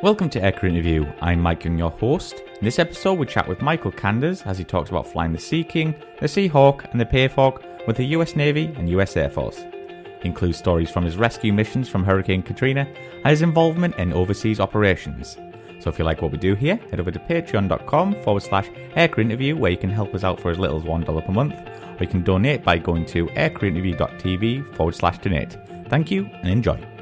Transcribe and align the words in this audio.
Welcome 0.00 0.30
to 0.30 0.40
Aircrew 0.40 0.68
Interview. 0.68 1.12
I'm 1.20 1.40
Mike 1.40 1.64
Young, 1.64 1.76
your 1.76 1.90
host. 1.90 2.34
In 2.38 2.64
this 2.64 2.78
episode, 2.78 3.18
we 3.18 3.26
chat 3.26 3.48
with 3.48 3.60
Michael 3.60 3.90
Kanders 3.90 4.46
as 4.46 4.56
he 4.56 4.62
talks 4.62 4.90
about 4.90 5.08
flying 5.08 5.32
the 5.32 5.40
Sea 5.40 5.64
King, 5.64 5.92
the 6.20 6.28
Seahawk, 6.28 6.88
and 6.92 7.00
the 7.00 7.04
Pave 7.04 7.32
Hawk 7.32 7.64
with 7.84 7.96
the 7.96 8.06
US 8.06 8.36
Navy 8.36 8.66
and 8.76 8.88
US 8.90 9.16
Air 9.16 9.28
Force. 9.28 9.58
It 9.58 10.24
includes 10.24 10.56
stories 10.56 10.88
from 10.88 11.04
his 11.04 11.16
rescue 11.16 11.52
missions 11.52 11.88
from 11.88 12.04
Hurricane 12.04 12.44
Katrina 12.44 12.86
and 13.24 13.26
his 13.26 13.42
involvement 13.42 13.96
in 13.96 14.12
overseas 14.12 14.60
operations. 14.60 15.36
So 15.80 15.90
if 15.90 15.98
you 15.98 16.04
like 16.04 16.22
what 16.22 16.30
we 16.30 16.38
do 16.38 16.54
here, 16.54 16.76
head 16.76 17.00
over 17.00 17.10
to 17.10 17.18
patreon.com 17.18 18.22
forward 18.22 18.44
slash 18.44 18.68
aircrew 18.94 19.22
interview 19.22 19.56
where 19.56 19.72
you 19.72 19.78
can 19.78 19.90
help 19.90 20.14
us 20.14 20.22
out 20.22 20.38
for 20.38 20.52
as 20.52 20.60
little 20.60 20.76
as 20.76 20.84
$1 20.84 21.26
per 21.26 21.32
month, 21.32 21.54
or 21.54 22.04
you 22.04 22.06
can 22.06 22.22
donate 22.22 22.62
by 22.62 22.78
going 22.78 23.04
to 23.06 23.26
aircrewinterview.tv 23.26 24.76
forward 24.76 24.94
slash 24.94 25.18
donate. 25.18 25.58
Thank 25.88 26.12
you 26.12 26.26
and 26.42 26.50
enjoy. 26.50 26.97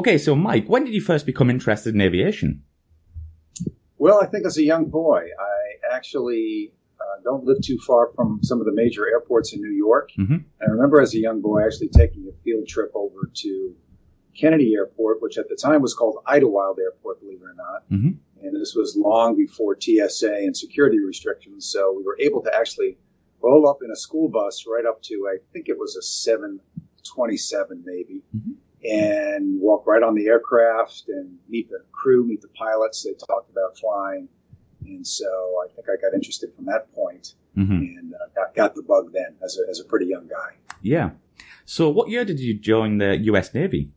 Okay, 0.00 0.16
so 0.16 0.34
Mike, 0.34 0.66
when 0.66 0.82
did 0.86 0.94
you 0.94 1.00
first 1.02 1.26
become 1.26 1.50
interested 1.50 1.94
in 1.94 2.00
aviation? 2.00 2.62
Well, 3.98 4.18
I 4.22 4.24
think 4.24 4.46
as 4.46 4.56
a 4.56 4.62
young 4.62 4.86
boy, 4.86 5.26
I 5.38 5.94
actually 5.94 6.72
uh, 6.98 7.20
don't 7.22 7.44
live 7.44 7.60
too 7.60 7.76
far 7.86 8.10
from 8.16 8.40
some 8.42 8.60
of 8.60 8.64
the 8.64 8.72
major 8.72 9.06
airports 9.06 9.52
in 9.52 9.60
New 9.60 9.76
York. 9.76 10.08
Mm-hmm. 10.18 10.36
I 10.62 10.70
remember 10.70 11.02
as 11.02 11.14
a 11.14 11.18
young 11.18 11.42
boy 11.42 11.66
actually 11.66 11.90
taking 11.90 12.26
a 12.26 12.42
field 12.42 12.66
trip 12.66 12.90
over 12.94 13.30
to 13.42 13.74
Kennedy 14.34 14.72
Airport, 14.74 15.20
which 15.20 15.36
at 15.36 15.50
the 15.50 15.54
time 15.54 15.82
was 15.82 15.92
called 15.92 16.16
Idlewild 16.26 16.78
Airport, 16.78 17.20
believe 17.20 17.42
it 17.42 17.44
or 17.44 17.54
not. 17.54 17.82
Mm-hmm. 17.90 18.46
And 18.46 18.58
this 18.58 18.74
was 18.74 18.96
long 18.96 19.36
before 19.36 19.76
TSA 19.78 20.34
and 20.34 20.56
security 20.56 20.98
restrictions. 20.98 21.66
So 21.70 21.92
we 21.94 22.04
were 22.04 22.16
able 22.18 22.42
to 22.44 22.56
actually 22.56 22.96
roll 23.42 23.68
up 23.68 23.80
in 23.84 23.90
a 23.90 23.96
school 23.96 24.30
bus 24.30 24.64
right 24.66 24.86
up 24.86 25.02
to, 25.02 25.28
I 25.30 25.36
think 25.52 25.68
it 25.68 25.78
was 25.78 25.96
a 25.96 26.02
727 26.02 27.82
maybe, 27.84 28.22
Mhm. 28.34 28.54
And 28.84 29.60
walk 29.60 29.86
right 29.86 30.02
on 30.02 30.14
the 30.14 30.26
aircraft 30.26 31.04
and 31.08 31.38
meet 31.48 31.68
the 31.68 31.84
crew, 31.92 32.24
meet 32.24 32.40
the 32.40 32.48
pilots. 32.48 33.02
They 33.02 33.12
talked 33.12 33.50
about 33.50 33.78
flying. 33.78 34.28
And 34.86 35.06
so 35.06 35.26
I 35.26 35.68
think 35.74 35.88
I 35.88 36.00
got 36.00 36.14
interested 36.14 36.54
from 36.54 36.66
that 36.66 36.92
point 36.94 37.34
Mm-hmm. 37.56 37.72
and 37.72 38.14
uh, 38.14 38.18
got, 38.34 38.54
got 38.54 38.74
the 38.76 38.82
bug 38.82 39.12
then 39.12 39.34
as 39.44 39.58
a, 39.58 39.68
as 39.68 39.80
a 39.80 39.84
pretty 39.84 40.06
young 40.06 40.28
guy. 40.28 40.54
Yeah. 40.82 41.10
So 41.64 41.88
what 41.90 42.08
year 42.08 42.24
did 42.24 42.38
you 42.38 42.54
join 42.54 42.98
the 42.98 43.16
US 43.16 43.52
Navy? 43.52 43.90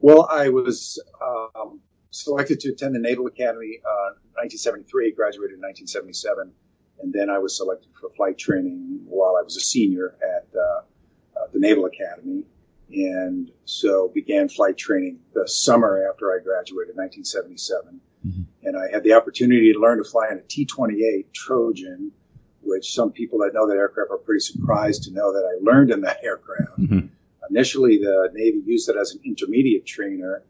Well, 0.00 0.26
I 0.30 0.48
was 0.48 1.02
um, 1.22 1.80
selected 2.10 2.60
to 2.60 2.70
attend 2.70 2.94
the 2.94 2.98
Naval 2.98 3.26
Academy 3.26 3.80
uh, 3.84 4.16
1973, 4.40 5.12
graduated 5.12 5.56
in 5.56 5.60
1977, 5.60 6.52
and 7.02 7.12
then 7.12 7.28
I 7.28 7.38
was 7.38 7.56
selected 7.56 7.90
for 8.00 8.10
flight 8.16 8.38
training 8.38 9.00
while 9.04 9.36
I 9.38 9.42
was 9.42 9.56
a 9.56 9.60
senior 9.60 10.16
at 10.22 10.48
uh, 10.56 10.60
uh, 10.60 11.46
the 11.52 11.58
Naval 11.58 11.84
Academy, 11.84 12.44
and 12.92 13.50
so 13.64 14.08
began 14.14 14.48
flight 14.48 14.76
training 14.76 15.20
the 15.32 15.46
summer 15.48 16.06
after 16.10 16.30
I 16.32 16.38
graduated, 16.42 16.96
1977, 16.96 18.00
Mhm. 18.26 18.44
and 18.62 18.76
I 18.76 18.90
had 18.90 19.02
the 19.04 19.12
opportunity 19.14 19.72
to 19.72 19.78
learn 19.78 19.98
to 19.98 20.04
fly 20.04 20.28
on 20.30 20.38
a 20.38 20.42
T-28 20.42 21.32
Trojan. 21.32 22.12
Which 22.66 22.94
some 22.94 23.12
people 23.12 23.40
that 23.40 23.52
know 23.52 23.66
that 23.68 23.76
aircraft 23.76 24.10
are 24.10 24.16
pretty 24.16 24.40
surprised 24.40 25.02
to 25.02 25.12
know 25.12 25.34
that 25.34 25.44
I 25.44 25.62
learned 25.62 25.90
in 25.90 26.00
that 26.00 26.24
aircraft 26.24 26.78
Mm-hmm. 26.80 27.08
initially 27.50 27.98
the 27.98 28.30
Navy 28.32 28.62
used 28.64 28.88
it 28.88 28.96
as 28.96 29.12
an 29.12 29.20
intermediate 29.22 29.84
trainer, 29.84 30.42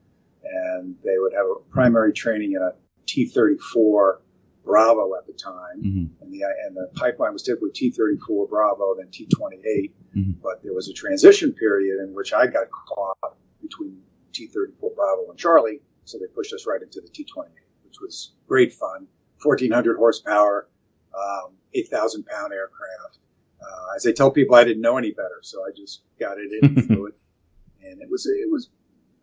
and 0.44 0.94
they 1.02 1.18
would 1.18 1.32
have 1.32 1.46
a 1.46 1.56
primary 1.70 2.12
training 2.12 2.52
in 2.52 2.62
a 2.62 2.72
T-34 3.06 4.18
Bravo 4.64 5.14
at 5.16 5.26
the 5.26 5.32
time, 5.34 5.82
Mm-hmm. 5.82 6.22
and 6.22 6.32
the 6.32 6.42
and 6.66 6.76
the 6.76 6.88
pipeline 6.96 7.32
was 7.32 7.42
typically 7.42 7.70
T-34 7.72 8.48
Bravo, 8.48 8.94
then 8.96 9.08
T-28. 9.10 9.92
Mhm. 10.16 10.34
But 10.42 10.62
there 10.62 10.72
was 10.72 10.88
a 10.88 10.92
transition 10.92 11.52
period 11.52 12.00
in 12.02 12.14
which 12.14 12.32
I 12.32 12.46
got 12.46 12.66
caught 12.70 13.36
between 13.60 14.00
T-34 14.32 14.94
Bravo 14.94 15.30
and 15.30 15.38
Charlie, 15.38 15.80
so 16.04 16.18
they 16.18 16.26
pushed 16.26 16.52
us 16.54 16.66
right 16.66 16.80
into 16.82 17.00
the 17.00 17.08
T-28, 17.08 17.46
which 17.84 18.00
was 18.00 18.32
great 18.48 18.72
fun. 18.72 19.06
1,400 19.42 19.96
horsepower, 19.96 20.68
um, 21.14 21.52
8,000 21.74 22.24
pound 22.26 22.52
aircraft. 22.52 23.18
Uh, 23.60 23.94
as 23.96 24.06
I 24.06 24.12
tell 24.12 24.30
people, 24.30 24.56
I 24.56 24.64
didn't 24.64 24.80
know 24.82 24.96
any 24.96 25.10
better, 25.12 25.40
so 25.42 25.62
I 25.62 25.70
just 25.76 26.02
got 26.18 26.38
it 26.38 26.50
in 26.62 26.64
and 26.78 26.86
flew 26.86 27.06
it, 27.06 27.14
and 27.84 28.00
it 28.00 28.08
was 28.10 28.26
it 28.26 28.50
was 28.50 28.70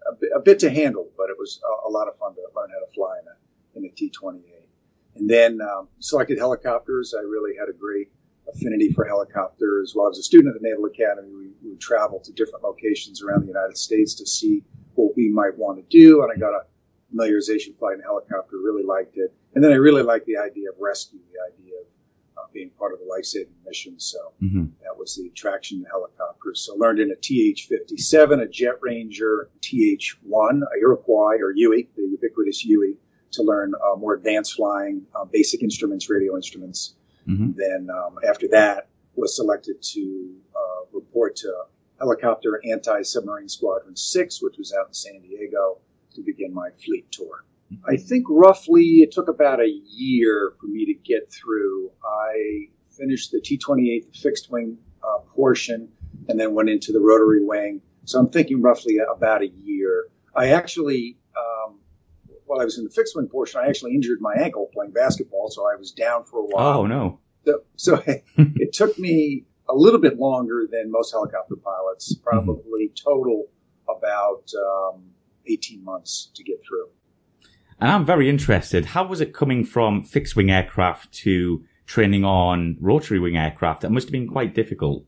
a 0.08 0.14
bit, 0.16 0.30
a 0.36 0.40
bit 0.40 0.60
to 0.60 0.70
handle, 0.70 1.10
but 1.18 1.30
it 1.30 1.36
was 1.40 1.60
a, 1.64 1.88
a 1.88 1.90
lot 1.90 2.08
of 2.08 2.18
fun 2.18 2.34
to 2.36 2.42
learn 2.56 2.70
how 2.70 2.80
to 2.86 2.92
fly 2.94 3.18
in 3.22 3.28
a 3.28 3.36
in 3.86 3.86
a 3.92 3.96
T-28. 3.96 4.42
And 5.16 5.30
then 5.30 5.60
um, 5.62 5.88
selected 6.00 6.38
helicopters. 6.38 7.14
I 7.18 7.22
really 7.22 7.56
had 7.58 7.70
a 7.70 7.74
great 7.74 8.10
affinity 8.52 8.92
for 8.92 9.06
helicopters. 9.06 9.92
While 9.94 10.08
I 10.08 10.10
was 10.10 10.20
a 10.20 10.24
student 10.24 10.56
at 10.56 10.62
the 10.62 10.68
Naval 10.68 10.86
Academy, 10.86 11.30
we, 11.34 11.52
we 11.64 11.70
would 11.72 11.82
travel 11.82 12.20
to 12.20 12.32
different 12.34 12.64
locations 12.64 13.22
around 13.22 13.42
the 13.42 13.48
United 13.48 13.78
States 13.78 14.16
to 14.16 14.26
see 14.26 14.64
what 14.96 15.16
we 15.16 15.30
might 15.30 15.58
want 15.58 15.78
to 15.78 15.86
do, 15.98 16.24
and 16.24 16.32
I 16.32 16.36
got 16.40 16.54
a 16.54 16.62
familiarization 17.14 17.78
flight 17.78 17.96
in 17.96 18.02
a 18.02 18.04
helicopter. 18.04 18.58
Really 18.58 18.84
liked 18.84 19.18
it, 19.18 19.34
and 19.56 19.64
then 19.64 19.72
I 19.72 19.76
really 19.76 20.02
liked 20.04 20.26
the 20.26 20.38
idea 20.38 20.70
of 20.70 20.76
rescue, 20.80 21.20
the 21.32 21.54
idea 21.54 21.76
of 21.80 21.86
uh, 22.38 22.48
being 22.54 22.70
part 22.72 22.94
of 22.94 23.00
the 23.00 23.06
life-saving 23.06 23.54
mission. 23.66 24.00
So 24.00 24.18
Mm-hmm. 24.42 24.66
that 24.82 24.98
was 24.98 25.16
the 25.16 25.28
attraction 25.28 25.84
to 25.84 25.90
helicopters. 25.90 26.62
So 26.66 26.76
learned 26.76 27.00
in 27.00 27.12
a 27.12 27.16
TH-57, 27.16 28.42
a 28.42 28.48
Jet 28.48 28.76
Ranger, 28.82 29.50
TH-1, 29.62 30.62
a 30.64 30.80
Iroquois 30.80 31.38
or 31.42 31.54
Huey, 31.54 31.90
the 31.96 32.02
ubiquitous 32.04 32.60
Huey, 32.60 32.98
to 33.34 33.44
learn 33.44 33.74
uh, 33.76 33.96
more 33.96 34.14
advanced 34.14 34.54
flying, 34.54 35.06
uh, 35.16 35.26
basic 35.26 35.64
instruments, 35.64 36.10
radio 36.10 36.36
instruments. 36.36 36.96
Mm-hmm. 37.28 37.52
Then 37.56 37.90
um, 37.90 38.18
after 38.28 38.48
that, 38.50 38.88
was 39.16 39.36
selected 39.36 39.82
to 39.82 40.36
uh, 40.56 40.86
report 40.94 41.36
to 41.38 41.54
Helicopter 42.00 42.62
Anti-Submarine 42.70 43.50
Squadron 43.50 43.96
6, 43.96 44.42
which 44.42 44.58
was 44.58 44.74
out 44.74 44.88
in 44.88 44.94
San 44.94 45.22
Diego, 45.22 45.80
to 46.16 46.22
begin 46.24 46.54
my 46.54 46.70
fleet 46.84 47.12
tour. 47.12 47.46
I 47.88 47.96
think 47.98 48.26
roughly 48.30 49.02
it 49.02 49.12
took 49.12 49.30
about 49.30 49.62
a 49.62 49.70
year 49.70 50.54
for 50.60 50.68
me 50.68 50.86
to 50.86 50.94
get 50.94 51.32
through. 51.32 51.92
I 52.04 52.68
finished 52.90 53.32
the 53.32 53.40
T-28, 53.40 54.16
fixed 54.16 54.52
wing 54.52 54.78
uh, 55.04 55.20
portion, 55.34 55.90
and 56.28 56.40
then 56.40 56.54
went 56.54 56.70
into 56.70 56.92
the 56.92 57.00
rotary 57.00 57.46
wing. 57.46 57.82
So 58.06 58.20
I'm 58.20 58.30
thinking 58.30 58.62
roughly 58.62 58.98
about 58.98 59.42
a 59.42 59.48
year. 59.48 60.08
I 60.36 60.50
actually, 60.50 61.18
I 62.62 62.64
was 62.64 62.78
in 62.78 62.84
the 62.84 62.92
fixed 62.92 63.16
wing 63.16 63.28
portion, 63.28 63.60
I 63.60 63.68
actually 63.68 63.96
injured 63.96 64.22
my 64.22 64.36
ankle 64.36 64.70
playing 64.72 64.92
basketball, 64.92 65.50
so 65.50 65.64
I 65.64 65.76
was 65.76 65.92
down 65.92 66.26
for 66.26 66.40
a 66.40 66.46
while. 66.46 66.80
Oh 66.80 66.86
no. 66.86 67.20
So, 67.46 67.64
so 67.76 68.04
it 68.38 68.72
took 68.72 69.00
me 69.00 69.46
a 69.68 69.74
little 69.74 70.00
bit 70.00 70.20
longer 70.20 70.68
than 70.72 70.92
most 70.92 71.12
helicopter 71.12 71.56
pilots, 71.56 72.16
probably 72.24 72.92
total 73.04 73.48
about 73.90 74.44
um, 74.56 75.06
18 75.48 75.84
months 75.84 76.30
to 76.36 76.44
get 76.44 76.62
through. 76.68 76.90
And 77.80 77.90
I'm 77.90 78.06
very 78.06 78.30
interested. 78.30 78.86
How 78.86 79.08
was 79.08 79.22
it 79.22 79.34
coming 79.34 79.66
from 79.66 80.04
fixed 80.04 80.36
wing 80.36 80.52
aircraft 80.52 81.12
to 81.24 81.66
training 81.88 82.24
on 82.24 82.78
rotary 82.80 83.20
wing 83.20 83.38
aircraft? 83.38 83.82
That 83.82 83.92
must 83.92 84.08
have 84.08 84.12
been 84.12 84.28
quite 84.28 84.54
difficult. 84.54 85.06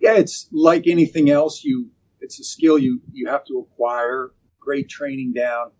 Yeah, 0.00 0.14
it's 0.14 0.48
like 0.50 0.88
anything 0.88 1.30
else. 1.30 1.62
You, 1.62 1.90
it's 2.20 2.40
a 2.40 2.44
skill 2.44 2.76
you 2.76 3.00
you 3.12 3.28
have 3.28 3.44
to 3.46 3.58
acquire. 3.58 4.32
Great 4.58 4.88
training 4.88 5.34
down 5.34 5.70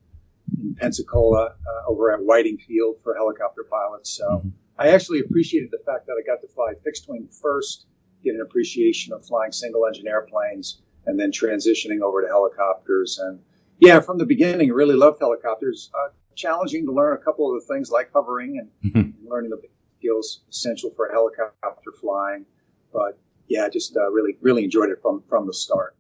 in 0.60 0.74
Pensacola 0.74 1.54
uh, 1.66 1.90
over 1.90 2.12
at 2.12 2.22
Whiting 2.22 2.58
Field 2.58 2.96
for 3.02 3.14
helicopter 3.14 3.64
pilots. 3.68 4.10
So 4.10 4.42
Mhm. 4.44 4.52
I 4.78 4.88
actually 4.88 5.20
appreciated 5.20 5.70
the 5.70 5.78
fact 5.78 6.06
that 6.06 6.14
I 6.20 6.26
got 6.26 6.40
to 6.42 6.48
fly 6.48 6.74
fixed 6.82 7.08
wing 7.08 7.28
first, 7.28 7.86
get 8.22 8.34
an 8.34 8.40
appreciation 8.40 9.12
of 9.12 9.24
flying 9.24 9.52
single 9.52 9.86
engine 9.86 10.08
airplanes, 10.08 10.82
and 11.06 11.18
then 11.18 11.30
transitioning 11.30 12.00
over 12.00 12.22
to 12.22 12.28
helicopters. 12.28 13.18
And 13.18 13.40
yeah, 13.78 14.00
from 14.00 14.18
the 14.18 14.26
beginning, 14.26 14.70
I 14.70 14.74
really 14.74 14.96
loved 14.96 15.20
helicopters. 15.20 15.90
Uh, 15.94 16.10
challenging 16.34 16.84
to 16.86 16.92
learn 16.92 17.14
a 17.14 17.18
couple 17.18 17.54
of 17.54 17.60
the 17.60 17.72
things 17.72 17.90
like 17.90 18.10
hovering 18.12 18.58
and, 18.58 18.94
and 18.94 19.14
learning 19.28 19.50
the 19.50 19.62
skills 19.98 20.42
essential 20.50 20.90
for 20.90 21.08
helicopter 21.08 21.92
flying. 22.00 22.44
But 22.92 23.18
yeah, 23.46 23.68
just 23.68 23.96
uh, 23.96 24.10
really, 24.10 24.36
really 24.40 24.64
enjoyed 24.64 24.90
it 24.90 25.00
from 25.00 25.22
from 25.28 25.46
the 25.46 25.54
start. 25.54 25.96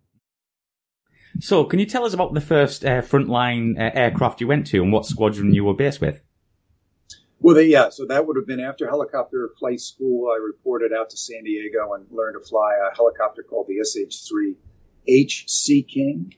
So, 1.40 1.64
can 1.64 1.78
you 1.78 1.86
tell 1.86 2.04
us 2.04 2.14
about 2.14 2.32
the 2.32 2.40
first 2.40 2.84
uh, 2.84 3.02
frontline 3.02 3.76
uh, 3.78 3.90
aircraft 3.94 4.40
you 4.40 4.46
went 4.46 4.66
to 4.68 4.82
and 4.82 4.92
what 4.92 5.04
squadron 5.04 5.52
you 5.52 5.64
were 5.64 5.74
based 5.74 6.00
with? 6.00 6.20
Well, 7.40 7.56
they, 7.56 7.66
yeah, 7.66 7.90
so 7.90 8.06
that 8.06 8.26
would 8.26 8.36
have 8.36 8.46
been 8.46 8.60
after 8.60 8.88
helicopter 8.88 9.50
flight 9.58 9.80
school. 9.80 10.30
I 10.32 10.38
reported 10.38 10.92
out 10.92 11.10
to 11.10 11.16
San 11.16 11.44
Diego 11.44 11.92
and 11.92 12.06
learned 12.10 12.36
to 12.40 12.48
fly 12.48 12.72
a 12.74 12.94
helicopter 12.94 13.42
called 13.42 13.66
the 13.66 13.84
SH-3 13.84 14.54
H 15.06 15.44
Sea 15.48 15.82
King, 15.82 16.34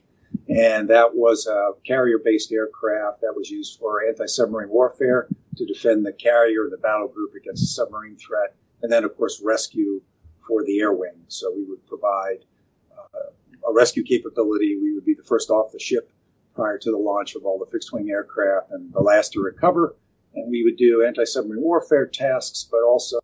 and 0.48 0.88
that 0.88 1.14
was 1.14 1.46
a 1.46 1.75
carrier-based 1.87 2.50
aircraft 2.50 3.20
that 3.20 3.34
was 3.37 3.49
used 3.49 3.78
for 3.78 4.04
anti-submarine 4.04 4.70
warfare 4.70 5.28
to 5.56 5.66
defend 5.66 6.04
the 6.04 6.12
carrier 6.12 6.64
and 6.64 6.72
the 6.72 6.78
battle 6.78 7.06
group 7.06 7.34
against 7.34 7.62
a 7.62 7.66
submarine 7.66 8.16
threat, 8.16 8.56
and 8.82 8.90
then 8.90 9.04
of 9.04 9.16
course 9.16 9.40
rescue 9.44 10.00
for 10.49 10.64
the 10.64 10.81
air 10.81 10.92
wing. 10.92 11.25
So 11.28 11.52
we 11.54 11.64
would 11.64 11.87
provide 11.87 12.44
uh, 12.92 13.31
a 13.66 13.72
rescue 13.72 14.04
capability. 14.04 14.76
We 14.80 14.94
would 14.94 15.04
be 15.04 15.14
the 15.14 15.22
first 15.22 15.50
off 15.50 15.72
the 15.72 15.78
ship 15.78 16.10
prior 16.54 16.78
to 16.78 16.90
the 16.90 16.96
launch 16.96 17.34
of 17.34 17.44
all 17.44 17.58
the 17.58 17.70
fixed 17.70 17.92
wing 17.92 18.08
aircraft 18.10 18.70
and 18.70 18.92
the 18.92 19.00
last 19.00 19.32
to 19.32 19.40
recover. 19.40 19.96
And 20.34 20.50
we 20.50 20.64
would 20.64 20.76
do 20.76 21.04
anti 21.06 21.24
submarine 21.24 21.62
warfare 21.62 22.06
tasks, 22.06 22.68
but 22.70 22.82
also 22.82 23.20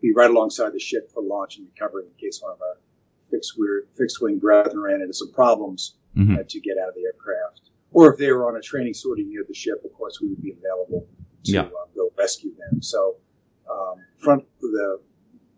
be 0.00 0.12
right 0.14 0.30
alongside 0.30 0.72
the 0.72 0.80
ship 0.80 1.10
for 1.12 1.22
launch 1.22 1.58
and 1.58 1.66
recovery 1.66 2.04
in 2.04 2.12
case 2.18 2.40
one 2.40 2.52
of 2.52 2.60
our 2.60 2.78
fixed, 3.30 3.58
fixed 3.96 4.22
wing 4.22 4.38
brethren 4.38 4.80
ran 4.80 5.00
into 5.00 5.14
some 5.14 5.32
problems 5.32 5.96
mm-hmm. 6.16 6.36
to 6.48 6.60
get 6.60 6.78
out 6.78 6.88
of 6.88 6.94
the 6.94 7.02
aircraft. 7.02 7.70
Or 7.90 8.12
if 8.12 8.18
they 8.18 8.30
were 8.32 8.48
on 8.48 8.56
a 8.56 8.60
training 8.60 8.94
sortie 8.94 9.24
near 9.24 9.44
the 9.46 9.54
ship, 9.54 9.82
of 9.84 9.92
course, 9.92 10.20
we 10.20 10.28
would 10.28 10.42
be 10.42 10.52
available 10.52 11.06
to 11.44 11.52
yeah. 11.52 11.62
uh, 11.62 11.86
go 11.96 12.12
rescue 12.16 12.52
them. 12.54 12.82
So 12.82 13.16
um, 13.70 13.96
front 14.18 14.44
the 14.60 15.00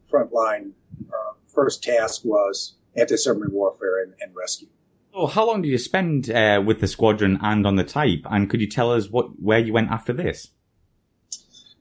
front 0.09 0.33
line 0.33 0.73
uh, 1.09 1.33
first 1.53 1.83
task 1.83 2.23
was 2.25 2.77
anti-submarine 2.97 3.53
warfare 3.53 4.03
and, 4.03 4.15
and 4.21 4.35
rescue. 4.35 4.69
Oh, 5.13 5.27
how 5.27 5.47
long 5.47 5.63
did 5.63 5.69
you 5.69 5.79
spend 5.79 6.31
uh, 6.31 6.63
with 6.65 6.81
the 6.81 6.87
squadron 6.87 7.39
and 7.43 7.67
on 7.67 7.77
the 7.77 7.85
type? 7.85 8.23
And 8.31 8.49
could 8.49 8.61
you 8.61 8.69
tell 8.69 8.93
us 8.93 9.11
what 9.11 9.41
where 9.41 9.59
you 9.59 9.73
went 9.73 9.91
after 9.91 10.13
this? 10.13 10.51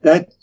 That 0.02 0.34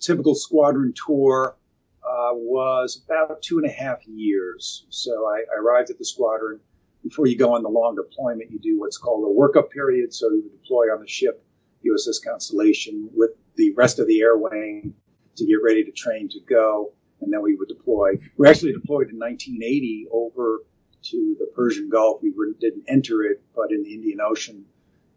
typical 0.00 0.34
squadron 0.34 0.94
tour 0.94 1.56
uh, 2.02 2.30
was 2.32 3.02
about 3.04 3.42
two 3.42 3.58
and 3.58 3.66
a 3.66 3.72
half 3.72 4.06
years. 4.06 4.86
So 4.88 5.26
I, 5.26 5.40
I, 5.52 5.60
arrived 5.60 5.90
at 5.90 5.98
the 5.98 6.04
squadron. 6.04 6.60
Before 7.02 7.26
you 7.26 7.36
go 7.36 7.54
on 7.54 7.62
the 7.62 7.68
long 7.68 7.96
deployment, 7.96 8.50
you 8.50 8.58
do 8.58 8.78
what's 8.78 8.96
called 8.96 9.24
a 9.24 9.38
workup 9.38 9.70
period. 9.70 10.14
So 10.14 10.30
you 10.30 10.50
deploy 10.62 10.84
on 10.94 11.00
the 11.00 11.08
ship, 11.08 11.44
USS 11.84 12.24
Constellation, 12.24 13.10
with 13.12 13.32
the 13.56 13.74
rest 13.74 13.98
of 13.98 14.06
the 14.06 14.20
air 14.20 14.36
wing 14.36 14.94
to 15.36 15.46
get 15.46 15.56
ready 15.62 15.84
to 15.84 15.90
train 15.90 16.28
to 16.30 16.40
go. 16.48 16.92
And 17.24 17.32
then 17.32 17.42
we 17.42 17.56
would 17.56 17.68
deploy. 17.68 18.12
We 18.36 18.48
actually 18.48 18.72
deployed 18.72 19.10
in 19.10 19.18
1980 19.18 20.08
over 20.12 20.60
to 21.04 21.36
the 21.38 21.46
Persian 21.46 21.88
Gulf. 21.88 22.22
We 22.22 22.32
didn't 22.60 22.84
enter 22.88 23.22
it, 23.22 23.42
but 23.56 23.72
in 23.72 23.82
the 23.82 23.94
Indian 23.94 24.20
Ocean 24.20 24.64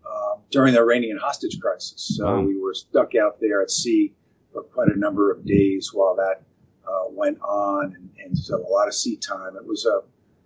uh, 0.05 0.35
during 0.51 0.73
the 0.73 0.79
Iranian 0.79 1.17
hostage 1.17 1.59
crisis. 1.59 2.15
So 2.17 2.25
wow. 2.25 2.41
we 2.41 2.57
were 2.57 2.73
stuck 2.73 3.15
out 3.15 3.39
there 3.41 3.61
at 3.61 3.71
sea 3.71 4.13
for 4.53 4.63
quite 4.63 4.87
a 4.89 4.97
number 4.97 5.31
of 5.31 5.45
days 5.45 5.91
while 5.93 6.15
that 6.15 6.43
uh, 6.87 7.09
went 7.09 7.39
on, 7.41 7.93
and, 7.95 8.09
and, 8.23 8.37
so 8.37 8.55
a 8.55 8.69
lot 8.69 8.87
of 8.87 8.93
sea 8.93 9.17
time. 9.17 9.57
It 9.57 9.65
was 9.65 9.85
uh, 9.85 9.99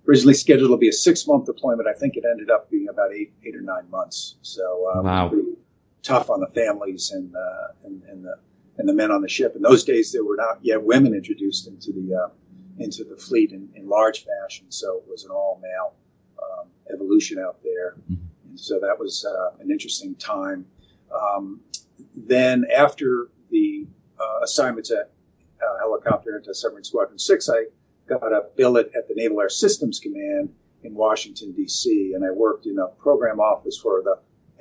originally 0.08 0.34
scheduled 0.34 0.72
to 0.72 0.78
be 0.78 0.90
a 0.90 0.94
six 0.94 1.28
month 1.28 1.46
deployment. 1.46 1.88
I 1.88 1.94
think 1.94 2.16
it 2.18 2.24
ended 2.30 2.50
up 2.50 2.72
being 2.72 2.90
about 2.90 3.14
eight, 3.14 3.32
eight 3.46 3.56
or 3.56 3.62
nine 3.62 3.90
months. 3.92 4.36
So 4.42 4.92
uh, 4.96 5.02
wow. 5.04 5.32
tough 6.02 6.32
on 6.32 6.40
the 6.40 6.48
families 6.48 7.12
and, 7.12 7.36
uh, 7.36 7.68
and, 7.86 8.02
and 8.10 8.26
the 8.26 8.38
and 8.82 8.90
the 8.90 8.94
men 8.96 9.12
on 9.12 9.22
the 9.22 9.30
ship. 9.30 9.56
In 9.56 9.62
those 9.62 9.84
days, 9.84 10.12
there 10.12 10.26
were 10.26 10.36
not 10.36 10.58
yet 10.64 10.82
women 10.82 11.14
introduced 11.14 11.68
into 11.68 11.92
the 11.94 12.16
uh, 12.16 12.30
into 12.80 13.04
the 13.04 13.16
fleet 13.16 13.52
in, 13.52 13.70
in 13.76 13.88
large 13.88 14.26
fashion, 14.26 14.66
so 14.70 14.98
it 14.98 15.04
was 15.08 15.24
an 15.24 15.30
all 15.30 15.62
male 15.62 15.94
um, 16.42 16.68
evolution 16.92 17.38
out 17.38 17.62
there. 17.64 17.94
Mm-hmm. 18.12 18.16
And 18.50 18.60
so 18.60 18.80
that 18.80 18.98
was 18.98 19.24
uh, 19.24 19.62
an 19.62 19.70
interesting 19.70 20.16
time. 20.16 20.66
Um, 21.14 21.62
then 22.16 22.66
after 22.76 23.30
the 23.52 23.86
uh, 24.20 24.40
assignments 24.44 24.90
at 24.90 25.12
uh, 25.62 25.78
helicopter 25.78 26.36
Anti-Submarine 26.36 26.84
Squadron 26.84 27.20
6, 27.20 27.50
I 27.50 27.66
got 28.08 28.34
a 28.34 28.46
billet 28.58 28.92
at 28.98 29.08
the 29.08 29.14
Naval 29.16 29.42
Air 29.42 29.50
Systems 29.50 30.00
Command 30.00 30.56
in 30.84 30.96
Washington, 30.96 31.52
D.C., 31.52 32.14
and 32.16 32.26
I 32.26 32.32
worked 32.32 32.66
in 32.66 32.80
a 32.80 32.88
program 32.88 33.40
office 33.40 33.78
for 33.78 34.02
the 34.02 34.18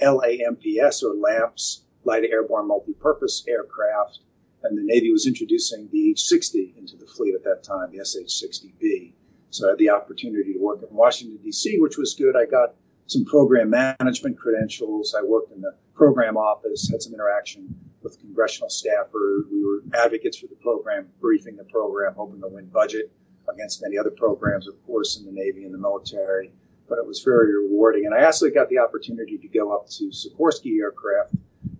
LAMPS, 0.06 1.02
or 1.02 1.14
LAMPS, 1.14 1.84
Light 2.04 2.24
Airborne 2.24 2.68
Multi-Purpose 2.68 3.44
Aircraft, 3.48 4.20
and 4.62 4.76
the 4.76 4.82
Navy 4.82 5.12
was 5.12 5.26
introducing 5.26 5.88
the 5.90 6.10
H-60 6.10 6.76
into 6.78 6.96
the 6.96 7.06
fleet 7.06 7.34
at 7.34 7.44
that 7.44 7.62
time, 7.62 7.90
the 7.92 8.04
SH-60B. 8.04 9.12
So 9.50 9.66
I 9.66 9.70
had 9.70 9.78
the 9.78 9.90
opportunity 9.90 10.52
to 10.52 10.58
work 10.58 10.82
in 10.82 10.94
Washington, 10.94 11.38
D.C., 11.42 11.78
which 11.80 11.98
was 11.98 12.14
good. 12.14 12.36
I 12.36 12.46
got 12.46 12.74
some 13.06 13.24
program 13.24 13.70
management 13.70 14.38
credentials. 14.38 15.14
I 15.18 15.22
worked 15.22 15.52
in 15.52 15.60
the 15.60 15.74
program 15.94 16.36
office, 16.36 16.88
had 16.90 17.02
some 17.02 17.12
interaction 17.12 17.74
with 18.02 18.18
congressional 18.20 18.68
staffers. 18.68 19.50
We 19.50 19.64
were 19.64 19.82
advocates 19.94 20.38
for 20.38 20.46
the 20.46 20.54
program, 20.56 21.08
briefing 21.20 21.56
the 21.56 21.64
program, 21.64 22.14
hoping 22.14 22.40
to 22.40 22.48
win 22.48 22.66
budget 22.66 23.10
against 23.52 23.82
many 23.82 23.98
other 23.98 24.10
programs, 24.10 24.68
of 24.68 24.74
course, 24.86 25.18
in 25.18 25.26
the 25.26 25.32
Navy 25.32 25.64
and 25.64 25.74
the 25.74 25.78
military. 25.78 26.52
But 26.88 26.98
it 26.98 27.06
was 27.06 27.22
very 27.22 27.54
rewarding. 27.54 28.06
And 28.06 28.14
I 28.14 28.20
actually 28.20 28.52
got 28.52 28.68
the 28.68 28.78
opportunity 28.78 29.38
to 29.38 29.48
go 29.48 29.72
up 29.74 29.88
to 29.98 30.10
Sikorsky 30.10 30.80
aircraft 30.80 31.34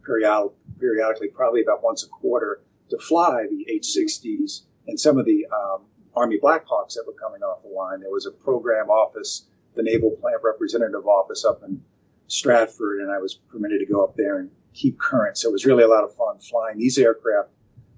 period- 0.05 0.51
periodically, 0.79 1.29
probably 1.29 1.63
about 1.63 1.83
once 1.83 2.05
a 2.05 2.09
quarter, 2.09 2.63
to 2.91 2.99
fly 2.99 3.47
the 3.49 3.73
H-60s 3.73 4.63
and 4.87 4.99
some 4.99 5.19
of 5.19 5.27
the 5.27 5.47
um, 5.47 5.83
Army 6.15 6.39
Blackhawks 6.43 6.95
that 6.95 7.05
were 7.07 7.15
coming 7.15 7.43
off 7.43 7.63
the 7.63 7.69
line. 7.69 8.01
There 8.01 8.11
was 8.11 8.27
a 8.27 8.33
program 8.33 8.89
office, 8.89 9.47
the 9.75 9.83
Naval 9.83 10.11
Plant 10.21 10.43
Representative 10.43 11.07
Office 11.07 11.45
up 11.45 11.63
in 11.63 11.83
Stratford, 12.27 13.01
and 13.01 13.13
I 13.13 13.19
was 13.19 13.35
permitted 13.35 13.81
to 13.81 13.87
go 13.87 14.03
up 14.03 14.17
there 14.17 14.39
and 14.39 14.51
keep 14.75 14.99
current. 14.99 15.39
So 15.39 15.49
it 15.49 15.53
was 15.53 15.65
really 15.65 15.85
a 15.85 15.89
lot 15.89 16.05
of 16.05 16.15
fun 16.15 16.39
flying 16.41 16.79
these 16.79 16.99
aircraft 16.99 17.51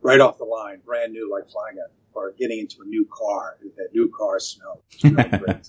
right 0.03 0.21
off 0.21 0.39
the 0.39 0.45
line, 0.45 0.81
brand 0.85 1.13
new, 1.13 1.31
like 1.31 1.49
flying 1.49 1.79
a 1.79 1.91
or 2.15 2.33
getting 2.39 2.59
into 2.59 2.83
a 2.83 2.85
new 2.85 3.07
car. 3.11 3.57
That 3.77 3.89
new 3.95 4.13
car 4.17 4.39
smell. 4.39 4.83
Really 5.03 5.61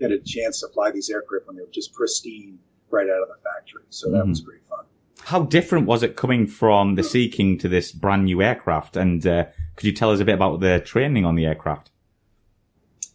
get 0.00 0.10
a 0.10 0.18
chance 0.18 0.60
to 0.60 0.68
fly 0.68 0.90
these 0.90 1.08
aircraft 1.10 1.46
when 1.46 1.56
they 1.56 1.62
were 1.62 1.68
just 1.72 1.92
pristine 1.94 2.58
right 2.90 3.08
out 3.08 3.22
of 3.22 3.28
the 3.28 3.36
factory. 3.42 3.84
So 3.90 4.10
that 4.10 4.18
mm-hmm. 4.18 4.30
was 4.30 4.40
great 4.40 4.60
fun. 4.68 4.84
How 5.24 5.42
different 5.42 5.86
was 5.86 6.02
it 6.02 6.16
coming 6.16 6.46
from 6.46 6.96
the 6.96 7.02
Sea 7.02 7.30
King 7.30 7.56
to 7.58 7.68
this 7.68 7.92
brand 7.92 8.26
new 8.26 8.42
aircraft? 8.42 8.94
And 8.94 9.26
uh, 9.26 9.46
could 9.74 9.86
you 9.86 9.92
tell 9.92 10.10
us 10.10 10.20
a 10.20 10.24
bit 10.24 10.34
about 10.34 10.60
the 10.60 10.80
training 10.80 11.24
on 11.24 11.34
the 11.34 11.46
aircraft? 11.46 11.90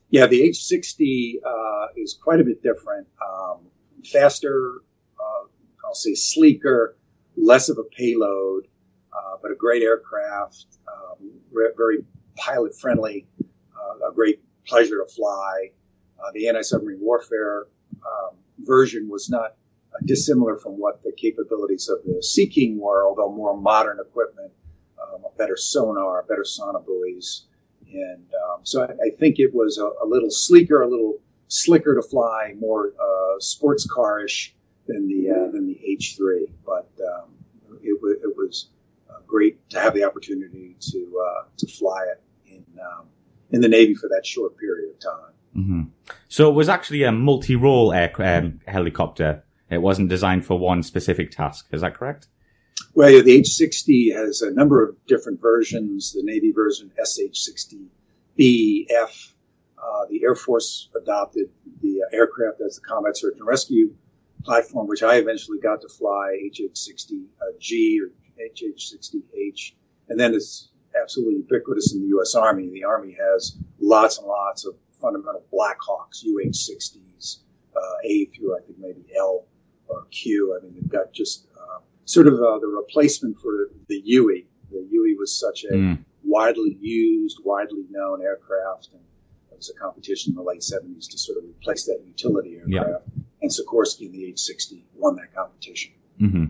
Yeah, 0.10 0.26
the 0.26 0.42
H60 0.42 1.36
uh, 1.46 1.88
is 1.96 2.18
quite 2.20 2.40
a 2.40 2.44
bit 2.44 2.64
different. 2.64 3.08
Um, 3.24 3.60
faster, 4.04 4.82
uh, 5.20 5.48
I'll 5.86 5.94
say 5.94 6.16
sleeker, 6.16 6.98
less 7.38 7.70
of 7.70 7.78
a 7.78 7.84
payload, 7.84 8.68
uh, 9.14 9.38
but 9.40 9.52
a 9.52 9.56
great 9.56 9.84
aircraft, 9.84 10.66
um, 10.88 11.30
very 11.54 12.00
pilot 12.36 12.76
friendly, 12.76 13.28
uh, 13.40 14.10
a 14.10 14.14
great 14.16 14.42
pleasure 14.66 14.98
to 14.98 15.14
fly. 15.14 15.70
Uh, 16.20 16.32
the 16.34 16.48
anti-submarine 16.48 17.00
warfare 17.00 17.68
um, 17.98 18.36
version 18.58 19.08
was 19.10 19.30
not 19.30 19.58
dissimilar 20.06 20.58
from 20.58 20.74
what 20.74 21.04
the 21.04 21.12
capabilities 21.12 21.90
of 21.90 22.00
the 22.06 22.22
Sea 22.24 22.48
King 22.48 22.80
were, 22.80 23.06
although 23.06 23.32
more 23.32 23.58
modern 23.58 24.00
equipment, 24.00 24.52
um, 25.02 25.24
better 25.38 25.58
sonar, 25.58 26.24
better 26.28 26.44
sonobuoys. 26.44 27.42
And 27.92 28.26
um, 28.46 28.60
so 28.64 28.84
I, 28.84 28.92
I, 29.08 29.10
think 29.18 29.40
it 29.40 29.54
was 29.54 29.80
a, 29.80 29.86
a, 29.86 30.06
little 30.06 30.30
sleeker, 30.30 30.84
a 30.84 30.88
little 30.88 31.16
slicker 31.48 31.96
to 31.96 32.04
fly, 32.04 32.54
more 32.60 32.94
uh, 33.00 33.40
sports 33.40 33.88
carish 33.92 34.54
than 34.88 35.08
the 35.08 35.32
uh, 35.32 35.52
than 35.52 35.66
the 35.66 35.80
H3. 35.98 36.52
But 36.64 36.90
um, 37.04 37.32
it, 37.82 37.96
w- 37.96 38.20
it, 38.22 38.38
was 38.38 38.70
uh, 39.10 39.20
great 39.26 39.68
to 39.72 39.80
have 39.80 39.96
the 39.96 40.04
opportunity 40.04 40.76
to 40.92 41.26
uh, 41.26 41.44
to 41.58 41.68
fly 41.68 42.06
it 42.12 42.22
in 42.46 42.64
um, 42.80 43.08
in 43.50 43.62
the 43.62 43.68
Navy 43.70 43.96
for 43.96 44.08
that 44.10 44.24
short 44.24 44.56
period 44.58 44.92
of 44.92 45.00
time. 45.00 45.34
Mm-hmm. 45.58 45.82
So 46.28 46.48
it 46.48 46.54
was 46.54 46.70
actually 46.70 47.04
a 47.04 47.12
multi-role 47.12 47.92
air, 47.92 48.14
um, 48.20 48.60
helicopter 48.68 49.44
it 49.70 49.82
wasn't 49.82 50.10
designed 50.10 50.46
for 50.46 50.58
one 50.58 50.84
specific 50.84 51.32
task. 51.32 51.68
Is 51.72 51.82
that 51.82 51.96
correct? 51.96 52.28
Well, 52.94 53.24
the 53.24 53.32
H-60 53.32 54.16
has 54.16 54.42
a 54.42 54.52
number 54.52 54.84
of 54.84 55.06
different 55.06 55.42
versions. 55.42 56.14
The 56.14 56.24
Navy 56.24 56.52
version 56.52 56.92
SH-60B, 56.98 58.88
F. 58.90 59.34
Uh, 59.78 60.06
the 60.10 60.24
Air 60.24 60.36
Force 60.36 60.90
adopted 61.00 61.50
the 61.82 62.02
uh, 62.04 62.16
aircraft 62.16 62.62
as 62.62 62.76
the 62.76 62.82
Combat 62.82 63.16
Search 63.16 63.36
and 63.38 63.48
Rescue 63.48 63.96
platform, 64.44 64.88
which 64.88 65.04
I 65.04 65.16
eventually 65.16 65.60
got 65.60 65.82
to 65.82 65.90
fly, 65.90 66.38
HH-60G 66.52 67.98
or 68.02 68.12
HH-60H. 68.40 69.74
And 70.10 70.20
then 70.20 70.34
it's 70.34 70.70
absolutely 71.00 71.36
ubiquitous 71.36 71.94
in 71.94 72.02
the 72.02 72.08
U.S. 72.08 72.36
Army. 72.36 72.70
The 72.70 72.86
Army 72.86 73.16
has 73.20 73.56
lots 73.80 74.18
and 74.18 74.28
lots 74.28 74.66
of 74.66 74.76
fundamental 75.02 75.44
Blackhawks, 75.54 76.24
UH-60s, 76.26 77.38
uh, 77.76 77.80
A 78.04 78.26
through 78.26 78.58
I 78.58 78.62
think 78.62 78.80
maybe 78.80 79.06
L 79.18 79.46
or 79.90 80.06
Q. 80.12 80.58
I 80.58 80.64
mean, 80.64 80.76
they've 80.76 80.90
got 80.90 81.14
just 81.14 81.48
uh, 81.56 81.80
sort 82.06 82.28
of 82.28 82.36
uh, 82.36 82.60
the 82.60 82.68
replacement 82.68 83.40
for 83.40 83.70
the 83.88 84.00
Huey. 84.02 84.48
The 84.72 84.86
Huey 84.90 85.16
was 85.16 85.38
such 85.38 85.66
a 85.66 85.74
mm. 85.74 86.00
widely 86.24 86.78
used, 86.80 87.40
widely 87.44 87.86
known 87.90 88.22
aircraft, 88.22 88.90
and 88.94 89.02
it 89.52 89.58
was 89.58 89.70
a 89.70 89.80
competition 89.80 90.32
in 90.32 90.36
the 90.36 90.44
late 90.44 90.62
70s 90.62 91.10
to 91.12 91.18
sort 91.18 91.38
of 91.38 91.44
replace 91.44 91.86
that 91.86 92.02
utility 92.06 92.58
aircraft. 92.58 93.04
Yep. 93.06 93.26
And 93.42 93.52
Sikorsky 93.52 94.08
in 94.08 94.12
the 94.12 94.26
H-60 94.26 94.84
won 94.96 95.16
that 95.16 95.34
competition. 95.34 95.94
Mm-hmm. 96.20 96.46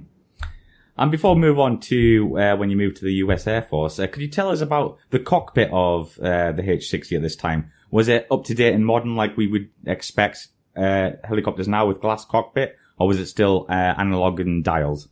And 0.97 1.11
before 1.11 1.35
we 1.35 1.39
move 1.39 1.59
on 1.59 1.79
to 1.81 2.37
uh, 2.37 2.55
when 2.57 2.69
you 2.69 2.75
moved 2.75 2.97
to 2.97 3.05
the 3.05 3.13
U.S. 3.13 3.47
Air 3.47 3.61
Force, 3.61 3.99
uh, 3.99 4.07
could 4.07 4.21
you 4.21 4.27
tell 4.27 4.49
us 4.49 4.59
about 4.59 4.97
the 5.11 5.19
cockpit 5.19 5.69
of 5.71 6.19
uh, 6.19 6.51
the 6.51 6.69
H-60 6.69 7.15
at 7.15 7.21
this 7.21 7.37
time? 7.37 7.71
Was 7.89 8.09
it 8.09 8.27
up 8.29 8.43
to 8.45 8.53
date 8.53 8.73
and 8.73 8.85
modern 8.85 9.15
like 9.15 9.37
we 9.37 9.47
would 9.47 9.69
expect 9.85 10.49
uh, 10.75 11.11
helicopters 11.23 11.69
now 11.69 11.87
with 11.87 12.01
glass 12.01 12.25
cockpit, 12.25 12.75
or 12.99 13.07
was 13.07 13.19
it 13.19 13.27
still 13.27 13.65
uh, 13.69 13.73
analog 13.97 14.39
and 14.39 14.63
dials? 14.63 15.07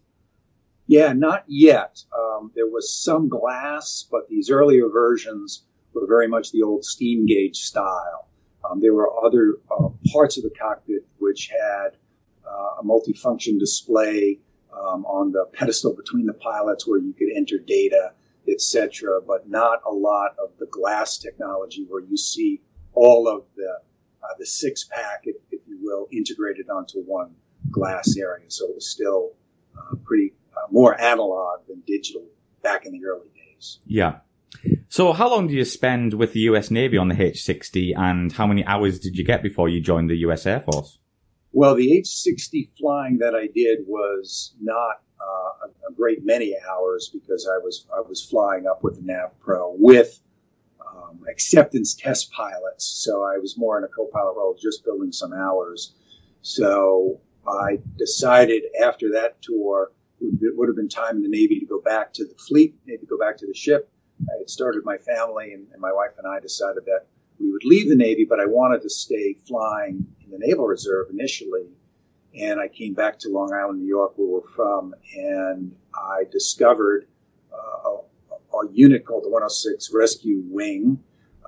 Yeah, 0.88 1.14
not 1.14 1.44
yet. 1.48 2.02
Um, 2.18 2.52
there 2.56 2.68
was 2.68 2.94
some 2.94 3.28
glass, 3.30 4.06
but 4.10 4.30
these 4.30 4.50
earlier 4.50 4.88
versions 4.90 5.64
were 5.94 6.08
very 6.08 6.28
much 6.28 6.52
the 6.52 6.64
old 6.64 6.86
steam 6.86 7.26
gauge 7.26 7.58
style. 7.58 8.28
Um, 8.70 8.80
there 8.80 8.94
were 8.94 9.12
other 9.26 9.56
uh, 9.72 9.90
parts 10.12 10.38
of 10.38 10.44
the 10.44 10.50
cockpit 10.50 11.06
which 11.20 11.50
had 11.50 11.98
uh, 12.46 12.82
a 12.82 12.84
multifunction 12.84 13.60
display 13.60 14.40
um, 14.74 15.06
on 15.06 15.32
the 15.32 15.46
pedestal 15.54 15.96
between 15.96 16.26
the 16.26 16.34
pilots 16.34 16.88
where 16.88 17.00
you 17.00 17.14
could 17.14 17.30
enter 17.36 17.58
data. 17.58 18.14
etc., 18.48 19.20
but 19.28 19.50
not 19.50 19.82
a 19.86 19.92
lot 19.92 20.32
of 20.42 20.50
the 20.58 20.68
glass 20.68 21.18
technology 21.18 21.86
where 21.90 22.02
you 22.02 22.16
see 22.16 22.62
all 22.94 23.28
of 23.28 23.44
the 23.56 23.80
uh, 24.24 24.34
the 24.40 24.46
six 24.46 24.86
pack, 24.86 25.22
if, 25.24 25.36
if, 25.52 25.62
you 25.68 25.78
will, 25.82 26.08
integrated 26.12 26.70
onto 26.70 27.00
one 27.02 27.36
glass 27.72 28.16
area. 28.18 28.46
So 28.50 28.68
it 28.68 28.76
was 28.76 28.90
still 28.90 29.34
uh, 29.78 29.96
pretty 30.04 30.34
uh, 30.56 30.68
more 30.72 31.00
analog 31.00 31.68
than 31.68 31.84
digital 31.86 32.26
back 32.64 32.86
in 32.86 32.94
the 32.94 33.06
early 33.06 33.28
days. 33.36 33.80
Yeah. 33.86 34.20
So 34.90 35.14
how 35.14 35.30
long 35.30 35.48
did 35.48 35.56
you 35.56 35.66
spend 35.66 36.14
with 36.14 36.34
the 36.34 36.42
US 36.42 36.72
Navy 36.72 36.98
on 36.98 37.10
the 37.10 37.22
H-60 37.22 37.94
and 37.98 38.32
how 38.32 38.48
many 38.48 38.66
hours 38.66 39.00
did 39.00 39.16
you 39.18 39.26
get 39.26 39.44
before 39.44 39.70
you 39.70 39.82
joined 39.82 40.10
the 40.10 40.18
US 40.28 40.46
Air 40.46 40.62
Force? 40.62 40.98
Well, 41.52 41.76
the 41.76 41.94
H-60 41.98 42.70
flying 42.80 43.18
that 43.20 43.36
I 43.36 43.48
did 43.48 43.80
was 43.88 44.56
not 44.62 45.02
uh, 45.20 45.68
a, 45.68 45.92
a, 45.92 45.94
great 45.96 46.24
many 46.24 46.56
hours 46.70 47.10
because 47.12 47.50
I 47.52 47.58
was 47.58 47.88
I 47.96 48.02
was 48.02 48.24
flying 48.24 48.68
up 48.68 48.84
with 48.84 48.96
the 48.96 49.02
Nav 49.02 49.40
Pro 49.40 49.76
with 49.78 50.20
um, 50.80 51.26
acceptance 51.30 51.96
test 51.96 52.32
pilots. 52.32 52.86
So 52.86 53.24
I 53.24 53.38
was 53.40 53.58
more 53.58 53.78
in 53.80 53.84
a 53.84 53.88
co-pilot 53.88 54.36
role, 54.38 54.56
just 54.62 54.86
building 54.86 55.12
some 55.12 55.34
hours. 55.34 55.96
So 56.42 57.20
I 57.48 57.80
decided 57.98 58.64
after 58.84 59.12
that 59.14 59.42
tour, 59.42 59.92
it 60.20 60.58
would 60.58 60.68
have 60.68 60.76
been 60.76 60.90
time 60.90 61.18
in 61.18 61.24
the 61.24 61.30
Navy 61.30 61.60
to 61.60 61.66
go 61.66 61.80
back 61.82 62.14
to 62.14 62.26
the 62.26 62.36
fleet, 62.48 62.76
maybe 62.86 63.06
go 63.06 63.18
back 63.18 63.38
to 63.38 63.48
the 63.48 63.54
ship. 63.54 63.90
I 64.22 64.38
had 64.40 64.50
started 64.50 64.84
my 64.84 64.98
family, 64.98 65.54
and, 65.54 65.68
and 65.72 65.82
my 65.82 65.92
wife 65.94 66.12
and 66.18 66.28
I 66.28 66.40
decided 66.40 66.86
that 66.86 67.06
we 67.40 67.52
would 67.52 67.64
leave 67.64 67.88
the 67.88 67.96
Navy, 67.96 68.26
but 68.28 68.40
I 68.40 68.46
wanted 68.46 68.82
to 68.82 68.90
stay 68.90 69.36
flying 69.48 70.06
in 70.26 70.32
the 70.32 70.40
Naval 70.40 70.66
Reserve 70.66 71.08
initially. 71.12 71.68
And 72.40 72.60
I 72.60 72.68
came 72.68 72.94
back 72.94 73.20
to 73.20 73.30
Long 73.30 73.54
Island, 73.54 73.80
New 73.80 73.88
York, 73.88 74.14
where 74.16 74.28
we're 74.28 74.50
from, 74.56 74.94
and 75.16 75.76
I 75.94 76.24
discovered 76.32 77.08
uh, 77.54 77.90
a, 78.32 78.58
a, 78.58 78.72
unit 78.72 79.06
called 79.06 79.24
the 79.24 79.30
106 79.30 79.92
Rescue 79.94 80.44
Wing 80.46 81.00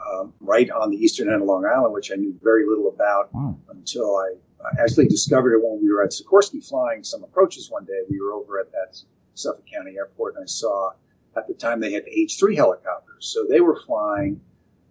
um, 0.09 0.33
right 0.39 0.69
on 0.69 0.89
the 0.89 0.97
eastern 0.97 1.27
end 1.27 1.41
of 1.41 1.47
Long 1.47 1.65
Island, 1.65 1.93
which 1.93 2.11
I 2.11 2.15
knew 2.15 2.33
very 2.41 2.65
little 2.67 2.87
about 2.87 3.33
wow. 3.33 3.57
until 3.69 4.15
I 4.15 4.35
I 4.48 4.48
actually 4.79 5.07
discovered 5.07 5.53
it 5.53 5.63
when 5.63 5.81
we 5.81 5.91
were 5.91 6.03
at 6.03 6.11
Sikorsky 6.11 6.65
flying 6.65 7.03
some 7.03 7.23
approaches 7.23 7.69
one 7.69 7.85
day. 7.85 8.01
We 8.09 8.19
were 8.19 8.33
over 8.33 8.59
at 8.59 8.71
that 8.71 8.97
Suffolk 9.33 9.65
County 9.71 9.95
Airport, 9.97 10.35
and 10.35 10.43
I 10.43 10.47
saw 10.47 10.91
at 11.37 11.47
the 11.47 11.53
time 11.53 11.79
they 11.79 11.93
had 11.93 12.03
H-3 12.07 12.55
helicopters. 12.55 13.27
So 13.33 13.45
they 13.49 13.61
were 13.61 13.79
flying 13.85 14.41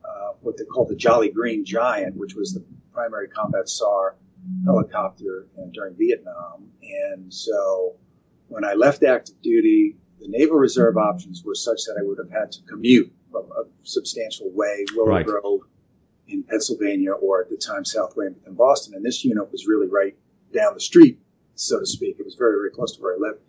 uh, 0.05 0.33
what 0.41 0.57
they 0.57 0.65
called 0.65 0.89
the 0.89 0.97
Jolly 0.97 1.31
Green 1.31 1.65
Giant, 1.65 2.17
which 2.17 2.35
was 2.35 2.55
the 2.55 2.65
primary 2.93 3.29
combat 3.29 3.69
SAR 3.69 4.17
helicopter 4.65 5.47
uh, 5.59 5.67
during 5.73 5.97
Vietnam. 5.97 6.71
And 6.83 7.33
so 7.33 7.97
when 8.49 8.65
I 8.65 8.75
left 8.75 9.03
active 9.03 9.41
duty, 9.43 9.97
the 10.21 10.29
Naval 10.29 10.57
Reserve 10.57 10.97
options 10.97 11.45
were 11.45 11.55
such 11.55 11.83
that 11.87 11.97
I 12.01 12.05
would 12.05 12.19
have 12.19 12.31
had 12.31 12.53
to 12.53 12.63
commute 12.63 13.13
a, 13.35 13.39
a 13.39 13.65
substantial 13.83 14.51
way, 14.51 14.85
Willow 14.95 15.09
right. 15.09 15.27
Grove 15.27 15.61
in 16.29 16.43
Pennsylvania 16.43 17.13
or 17.13 17.41
at 17.41 17.51
the 17.51 17.57
time 17.57 17.85
South 17.85 18.17
Weymouth 18.17 18.47
in 18.47 18.55
Boston. 18.55 18.95
And 18.95 19.05
this 19.05 19.25
unit 19.25 19.51
was 19.51 19.67
really 19.67 19.89
right 19.89 20.17
down 20.53 20.75
the 20.75 20.81
street, 20.81 21.21
so 21.55 21.81
to 21.81 21.87
speak. 21.87 22.17
It 22.19 22.25
was 22.25 22.35
very, 22.35 22.57
very 22.57 22.71
close 22.71 22.97
to 22.97 23.03
where 23.03 23.15
I 23.15 23.19
lived. 23.19 23.41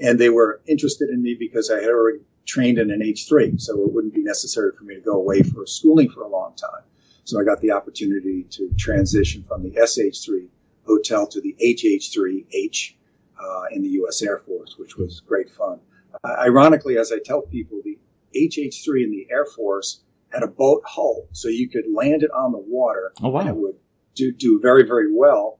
And 0.00 0.18
they 0.18 0.30
were 0.30 0.60
interested 0.66 1.10
in 1.10 1.22
me 1.22 1.36
because 1.38 1.70
I 1.70 1.80
had 1.80 1.90
already 1.90 2.20
trained 2.46 2.78
in 2.78 2.90
an 2.90 3.00
H3, 3.00 3.60
so 3.60 3.80
it 3.82 3.92
wouldn't 3.92 4.14
be 4.14 4.22
necessary 4.22 4.72
for 4.76 4.84
me 4.84 4.94
to 4.94 5.00
go 5.00 5.12
away 5.12 5.42
for 5.42 5.66
schooling 5.66 6.10
for 6.10 6.22
a 6.22 6.28
long 6.28 6.54
time. 6.54 6.82
So 7.24 7.40
I 7.40 7.44
got 7.44 7.60
the 7.60 7.70
opportunity 7.72 8.44
to 8.50 8.70
transition 8.76 9.44
from 9.46 9.62
the 9.62 9.70
SH3 9.70 10.48
hotel 10.84 11.26
to 11.28 11.40
the 11.40 11.54
HH3H 11.62 12.94
uh, 13.40 13.64
in 13.70 13.82
the 13.82 13.90
U.S. 13.90 14.22
Air 14.22 14.38
Force, 14.38 14.76
which 14.76 14.96
was 14.96 15.20
great 15.20 15.50
fun. 15.50 15.78
Uh, 16.24 16.36
ironically, 16.38 16.98
as 16.98 17.12
I 17.12 17.18
tell 17.24 17.42
people, 17.42 17.80
the 17.84 17.98
HH3 18.34 19.04
in 19.04 19.10
the 19.10 19.28
Air 19.30 19.46
Force 19.46 20.00
had 20.32 20.42
a 20.42 20.48
boat 20.48 20.82
hull, 20.86 21.28
so 21.32 21.48
you 21.48 21.68
could 21.68 21.84
land 21.92 22.22
it 22.22 22.30
on 22.30 22.52
the 22.52 22.58
water. 22.58 23.12
Oh, 23.22 23.28
wow. 23.28 23.40
And 23.40 23.48
it 23.50 23.56
would 23.56 23.76
do, 24.14 24.32
do 24.32 24.60
very, 24.60 24.84
very 24.84 25.12
well 25.12 25.58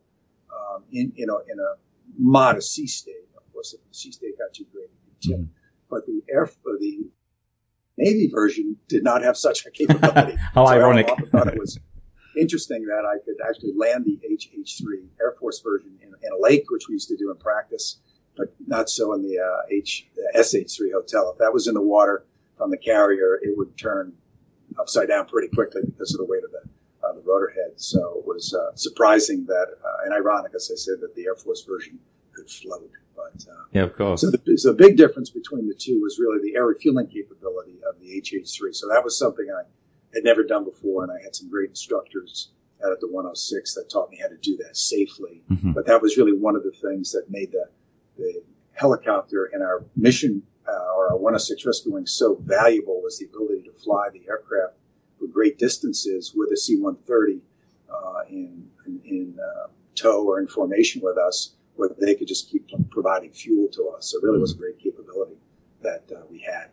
um, 0.51 0.85
in, 0.91 1.13
in, 1.17 1.29
a, 1.29 1.35
in 1.51 1.59
a 1.59 1.75
modest 2.19 2.73
sea 2.73 2.87
state. 2.87 3.15
Of 3.37 3.53
course, 3.53 3.75
if 3.75 3.81
the 3.87 3.95
sea 3.95 4.13
state 4.13 4.39
got 4.39 4.55
too 4.55 4.67
great, 4.73 4.89
mm-hmm. 5.27 5.45
but 5.91 6.07
the 6.07 6.23
air, 6.33 6.51
the 6.81 7.11
Navy 7.99 8.29
version 8.29 8.77
did 8.89 9.05
not 9.05 9.23
have 9.23 9.37
such 9.37 9.67
a 9.67 9.71
capability. 9.71 10.37
How 10.55 10.67
so 10.67 10.73
ironic! 10.73 11.09
I 11.11 11.23
thought 11.31 11.49
it 11.49 11.59
was 11.59 11.79
interesting 12.39 12.87
that 12.87 13.05
I 13.05 13.23
could 13.25 13.37
actually 13.47 13.73
land 13.77 14.05
the 14.05 14.19
HH3 14.27 14.85
Air 15.21 15.37
Force 15.39 15.61
version 15.61 15.99
in, 16.01 16.09
in, 16.09 16.33
a 16.33 16.41
lake, 16.41 16.65
which 16.71 16.89
we 16.89 16.95
used 16.95 17.09
to 17.09 17.17
do 17.17 17.31
in 17.31 17.37
practice, 17.37 18.01
but 18.37 18.55
not 18.67 18.89
so 18.89 19.13
in 19.15 19.23
the 19.23 19.39
uh, 19.39 19.67
H 19.71 20.09
the 20.15 20.39
SH3 20.39 20.93
hotel. 20.95 21.31
If 21.33 21.39
that 21.39 21.53
was 21.53 21.69
in 21.69 21.75
the 21.75 21.83
water 21.83 22.25
from 22.57 22.71
the 22.71 22.79
carrier, 22.79 23.39
it 23.43 23.57
would 23.57 23.77
turn 23.77 24.15
upside 24.79 25.09
down 25.09 25.27
pretty 25.27 25.49
quickly 25.49 25.83
because 25.85 26.15
of 26.15 26.19
the 26.19 26.27
weight 26.27 26.45
of 26.45 26.51
the 26.51 26.69
uh, 27.07 27.13
the 27.13 27.21
rotor 27.21 27.53
head. 27.55 27.73
So 27.77 28.19
it 28.19 28.27
was 28.27 28.55
uh, 28.55 28.77
surprising 28.77 29.45
that, 29.47 29.67
uh, 29.85 30.05
and 30.05 30.15
ironic, 30.15 30.53
as 30.55 30.71
I 30.73 30.77
said, 30.77 31.01
that 31.01 31.15
the 31.15 31.25
Air 31.25 31.35
Force 31.35 31.65
version 31.65 31.99
could 32.33 32.49
float. 32.49 32.91
But 33.17 33.45
uh, 33.51 33.65
yeah, 33.73 33.83
of 33.83 33.97
course. 33.97 34.21
So 34.21 34.31
the, 34.31 34.57
so 34.57 34.69
the 34.69 34.77
big 34.77 34.97
difference 34.97 35.31
between 35.31 35.69
the 35.69 35.75
two 35.75 36.01
was 36.01 36.19
really 36.19 36.41
the 36.43 36.57
air 36.57 36.67
refueling 36.67 37.09
capability 37.09 37.81
of 37.89 38.01
the 38.01 38.21
HH3. 38.21 38.75
So 38.75 38.89
that 38.89 39.05
was 39.05 39.19
something 39.19 39.47
I 39.51 39.63
had 40.15 40.25
never 40.25 40.45
done 40.45 40.65
before, 40.65 41.03
and 41.03 41.13
I 41.13 41.23
had 41.23 41.35
some 41.35 41.51
great 41.51 41.71
instructors 41.71 42.51
out 42.85 42.93
at 42.93 43.01
the 43.01 43.07
106 43.07 43.75
that 43.75 43.91
taught 43.91 44.11
me 44.11 44.19
how 44.21 44.29
to 44.29 44.37
do 44.37 44.57
that 44.59 44.77
safely. 44.77 45.43
Mm-hmm. 45.51 45.73
But 45.73 45.87
that 45.87 46.03
was 46.03 46.17
really 46.17 46.33
one 46.33 46.57
of 46.57 46.63
the 46.65 46.73
things 46.73 47.13
that 47.13 47.31
made 47.31 47.53
the 47.53 47.69
the 48.17 48.43
helicopter 48.75 49.51
and 49.53 49.63
our 49.63 49.85
mission 49.97 50.43
uh, 50.73 50.95
or 50.95 51.11
our 51.11 51.17
106 51.17 51.67
rescue 51.67 51.93
wing 51.93 52.07
so 52.07 52.37
valuable 52.43 53.01
was 53.03 53.19
the 53.19 53.27
ability 53.27 53.63
to 53.63 53.73
fly 53.73 54.09
the 54.13 54.23
aircraft 54.29 54.75
for 55.19 55.27
great 55.27 55.59
distances 55.59 56.33
with 56.35 56.51
a 56.53 56.57
C-130 56.57 57.41
uh, 57.91 58.21
in, 58.29 58.69
in, 58.87 59.01
in 59.05 59.39
uh, 59.39 59.67
tow 59.95 60.25
or 60.25 60.41
in 60.41 60.47
formation 60.47 61.03
with 61.03 61.19
us, 61.19 61.55
where 61.77 61.91
they 62.01 62.15
could 62.15 62.29
just 62.29 62.51
keep 62.51 62.67
providing 62.91 63.31
fuel 63.31 63.69
to 63.69 63.89
us. 63.97 64.11
So 64.11 64.19
it 64.19 64.25
really 64.25 64.41
was 64.41 64.55
a 64.55 64.57
great 64.57 64.79
capability 64.79 65.37
that 65.83 66.05
uh, 66.15 66.23
we 66.31 66.41
had. 66.41 66.69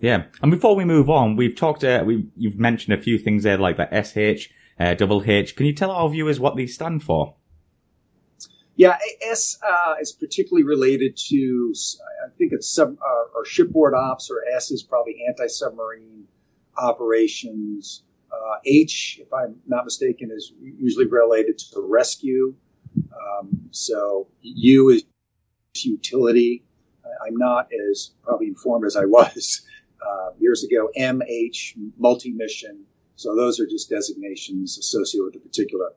Yeah, 0.00 0.24
and 0.42 0.50
before 0.50 0.74
we 0.74 0.84
move 0.84 1.08
on, 1.08 1.36
we've 1.36 1.54
talked. 1.54 1.84
Uh, 1.84 2.02
we 2.04 2.26
you've 2.36 2.58
mentioned 2.58 2.98
a 2.98 3.00
few 3.00 3.16
things 3.16 3.44
there, 3.44 3.56
like 3.56 3.76
the 3.76 4.02
SH, 4.02 4.48
double 4.98 5.22
H. 5.24 5.54
Can 5.56 5.66
you 5.66 5.72
tell 5.72 5.90
our 5.90 6.08
viewers 6.10 6.40
what 6.40 6.56
these 6.56 6.74
stand 6.74 7.02
for? 7.02 7.36
Yeah, 8.76 8.98
S 9.22 9.56
uh, 9.62 9.94
is 10.00 10.12
particularly 10.12 10.64
related 10.64 11.16
to, 11.28 11.74
I 12.26 12.30
think 12.36 12.52
it's 12.52 12.68
sub 12.68 12.96
uh, 13.00 13.24
or 13.34 13.44
shipboard 13.44 13.94
ops, 13.94 14.30
or 14.30 14.42
S 14.56 14.72
is 14.72 14.82
probably 14.82 15.24
anti-submarine 15.28 16.26
operations. 16.76 18.02
Uh, 18.32 18.58
H, 18.66 19.20
if 19.22 19.32
I'm 19.32 19.56
not 19.66 19.84
mistaken, 19.84 20.30
is 20.34 20.52
usually 20.60 21.06
related 21.06 21.58
to 21.58 21.74
the 21.74 21.82
rescue. 21.82 22.54
Um, 22.96 23.68
so 23.70 24.26
U 24.42 24.88
is 24.88 25.04
utility. 25.76 26.64
I'm 27.24 27.36
not 27.36 27.68
as 27.90 28.10
probably 28.22 28.48
informed 28.48 28.86
as 28.86 28.96
I 28.96 29.04
was 29.04 29.62
uh, 30.06 30.30
years 30.38 30.64
ago. 30.64 30.88
M, 30.96 31.22
H, 31.26 31.76
multi-mission. 31.96 32.84
So 33.16 33.36
those 33.36 33.60
are 33.60 33.66
just 33.66 33.88
designations 33.88 34.78
associated 34.78 35.26
with 35.26 35.36
a 35.36 35.38
particular. 35.38 35.90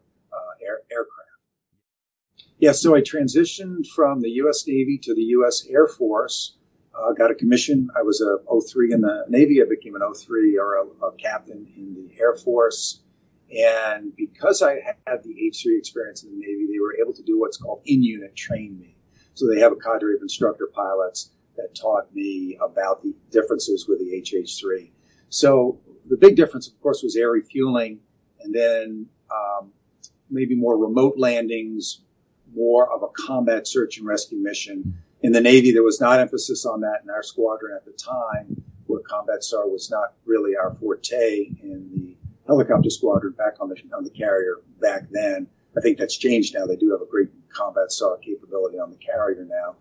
Yeah, 2.60 2.72
so 2.72 2.96
I 2.96 3.02
transitioned 3.02 3.88
from 3.88 4.22
the 4.22 4.30
U.S. 4.42 4.66
Navy 4.68 4.98
to 5.04 5.14
the 5.14 5.22
U.S. 5.22 5.66
Air 5.70 5.88
Force. 5.88 6.56
Uh, 6.96 7.14
got 7.14 7.30
a 7.30 7.36
commission. 7.36 7.90
I 7.96 8.02
was 8.02 8.22
a 8.22 8.40
03 8.62 8.94
in 8.94 9.02
the 9.02 9.26
Navy. 9.30 9.62
I 9.62 9.66
became 9.70 9.96
an 9.96 10.02
03 10.14 10.58
or 10.58 10.78
a, 10.78 11.06
a 11.06 11.12
captain 11.18 11.68
in 11.78 11.94
the 11.94 12.20
Air 12.20 12.36
Force. 12.36 13.02
And 13.56 14.16
because 14.16 14.64
I 14.64 14.80
had 15.06 15.24
the 15.24 15.36
H3 15.36 15.78
experience 15.78 16.24
in 16.24 16.32
the 16.32 16.38
Navy, 16.38 16.68
they 16.72 16.80
were 16.80 16.96
able 17.00 17.14
to 17.14 17.24
do 17.24 17.40
what's 17.40 17.58
called 17.58 17.82
in-unit 17.86 18.36
train 18.36 18.80
me. 18.80 18.96
So 19.36 19.48
they 19.48 19.62
have 19.62 19.72
a 19.72 19.76
cadre 19.76 20.16
of 20.16 20.24
instructor 20.24 20.68
pilots 20.74 21.30
that 21.58 21.76
taught 21.76 22.14
me 22.14 22.58
about 22.60 23.04
the 23.04 23.14
differences 23.30 23.88
with 23.88 24.00
the 24.00 24.20
HH3. 24.22 24.90
So 25.30 25.80
the 26.10 26.18
big 26.18 26.36
difference, 26.36 26.68
of 26.68 26.82
course, 26.82 27.04
was 27.04 27.16
air 27.16 27.30
refueling 27.30 28.00
and 28.42 28.54
then 28.54 29.08
um, 29.32 29.72
maybe 30.30 30.56
more 30.56 30.78
remote 30.78 31.18
landings, 31.18 32.02
more 32.58 32.92
of 32.92 33.04
a 33.04 33.08
combat 33.28 33.68
search 33.68 33.98
and 33.98 34.08
rescue 34.08 34.40
mission. 34.40 35.02
In 35.22 35.32
the 35.32 35.42
Navy, 35.42 35.72
there 35.72 35.84
was 35.84 36.02
not 36.02 36.20
emphasis 36.20 36.66
on 36.66 36.82
that 36.82 37.02
in 37.04 37.10
our 37.10 37.24
squadron 37.24 37.76
at 37.76 37.86
the 37.86 37.92
time, 37.92 38.64
where 38.88 39.02
combat 39.02 39.44
SAR 39.44 39.68
was 39.68 39.90
not 39.92 40.14
really 40.26 40.56
our 40.56 40.76
forte 40.76 41.52
in 41.62 41.90
the 41.94 42.18
helicopter 42.48 42.90
squadron 42.90 43.34
back 43.34 43.56
on 43.60 43.70
the 43.70 43.76
on 43.96 44.04
the 44.04 44.10
carrier 44.10 44.56
back 44.80 45.04
then. 45.12 45.48
I 45.78 45.82
think 45.82 45.98
that's 45.98 46.18
changed 46.18 46.56
now. 46.56 46.66
They 46.66 46.76
do 46.76 46.92
have 46.92 47.02
a 47.02 47.06
great 47.06 47.30
combat 47.50 47.92
SAR 47.92 48.18
capability 48.18 48.80
on 48.80 48.90
the 48.90 48.98
carrier 48.98 49.46
now, 49.48 49.76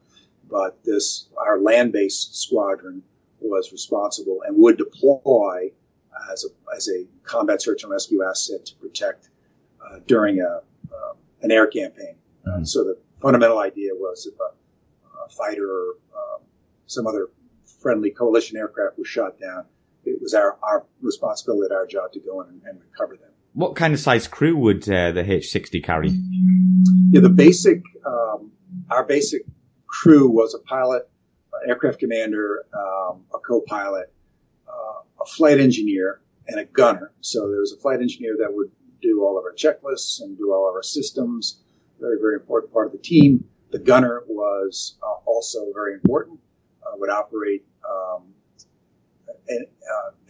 but 0.49 0.83
this 0.85 1.29
our 1.37 1.61
land-based 1.61 2.41
squadron 2.41 3.03
was 3.41 3.73
responsible 3.73 4.43
and 4.47 4.57
would 4.57 4.77
deploy 4.77 5.71
as 6.33 6.45
a 6.45 6.75
as 6.75 6.89
a 6.89 7.07
combat 7.23 7.63
search 7.63 7.83
and 7.83 7.93
rescue 7.93 8.25
asset 8.25 8.67
to 8.67 8.75
protect 8.77 9.29
uh, 9.81 10.01
during 10.07 10.41
a 10.41 10.61
uh, 10.93 11.13
an 11.43 11.51
air 11.51 11.67
campaign. 11.67 12.17
Mm-hmm. 12.47 12.65
so 12.65 12.85
the 12.85 12.97
fundamental 13.21 13.59
idea 13.59 13.91
was 13.93 14.27
if 14.27 14.39
a, 14.39 15.25
a 15.25 15.29
fighter 15.31 15.69
or 15.69 15.89
um, 16.17 16.41
some 16.87 17.07
other 17.07 17.29
friendly 17.83 18.11
coalition 18.11 18.57
aircraft 18.57 18.99
was 18.99 19.09
shot 19.09 19.41
down, 19.41 19.65
it 20.05 20.21
was 20.21 20.35
our, 20.35 20.57
our 20.63 20.87
responsibility, 21.01 21.75
our 21.75 21.87
job 21.87 22.13
to 22.13 22.21
go 22.21 22.43
in 22.43 22.49
and, 22.49 22.63
and 22.65 22.81
recover 22.81 23.17
them. 23.17 23.31
What 23.55 23.75
kind 23.75 23.95
of 23.95 24.01
size 24.01 24.29
crew 24.29 24.57
would 24.57 24.89
uh, 24.89 25.13
the 25.13 25.25
H-60 25.29 25.83
carry? 25.83 26.11
Yeah, 27.11 27.21
the 27.21 27.31
basic, 27.31 27.83
um, 28.05 28.53
our 28.91 29.05
basic 29.05 29.43
crew 29.87 30.29
was 30.29 30.55
a 30.55 30.59
pilot, 30.59 31.09
aircraft 31.67 31.99
commander, 31.99 32.67
um, 32.75 33.25
a 33.35 33.39
co-pilot, 33.39 34.13
uh, 34.69 35.23
a 35.23 35.25
flight 35.25 35.59
engineer, 35.59 36.21
and 36.49 36.61
a 36.61 36.65
gunner. 36.65 37.13
So 37.21 37.49
there 37.49 37.61
was 37.61 37.73
a 37.73 37.81
flight 37.81 38.01
engineer 38.01 38.37
that 38.41 38.53
would 38.53 38.71
do 39.03 39.25
all 39.25 39.39
of 39.39 39.45
our 39.45 39.55
checklists 39.55 40.21
and 40.21 40.37
do 40.37 40.53
all 40.53 40.69
of 40.69 40.75
our 40.75 40.83
systems. 40.83 41.63
Very, 42.01 42.19
very 42.21 42.35
important 42.35 42.73
part 42.73 42.87
of 42.87 42.93
the 42.93 42.99
team. 42.99 43.45
The 43.71 43.79
gunner 43.79 44.23
was 44.29 44.97
uh, 45.03 45.07
also 45.25 45.73
very 45.75 45.95
important. 45.95 46.41
Uh, 46.83 46.97
would 46.97 47.11
operate 47.11 47.65
um, 47.89 48.23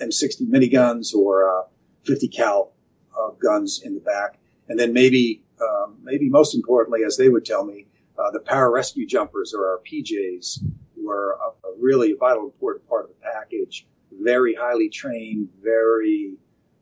M60 0.01 0.43
uh, 0.43 0.45
miniguns 0.45 1.15
or 1.15 1.49
uh, 1.49 1.63
50 2.05 2.29
cal 2.29 2.73
uh, 3.19 3.31
guns 3.31 3.83
in 3.85 3.95
the 3.95 4.01
back, 4.01 4.39
and 4.69 4.79
then 4.79 4.93
maybe, 4.93 5.43
um, 5.61 5.97
maybe 6.03 6.29
most 6.29 6.55
importantly, 6.55 7.01
as 7.05 7.17
they 7.17 7.29
would 7.29 7.45
tell 7.45 7.65
me, 7.65 7.87
the 8.33 8.41
pararescue 8.41 9.07
jumpers 9.07 9.55
or 9.55 9.67
our 9.67 9.81
PJs 9.87 10.65
were 10.97 11.39
a, 11.41 11.69
a 11.69 11.73
really 11.79 12.15
vital, 12.19 12.45
important 12.45 12.89
part 12.89 13.05
of 13.05 13.11
the 13.11 13.17
package. 13.23 13.87
Very 14.11 14.55
highly 14.55 14.89
trained, 14.89 15.49
very 15.63 16.35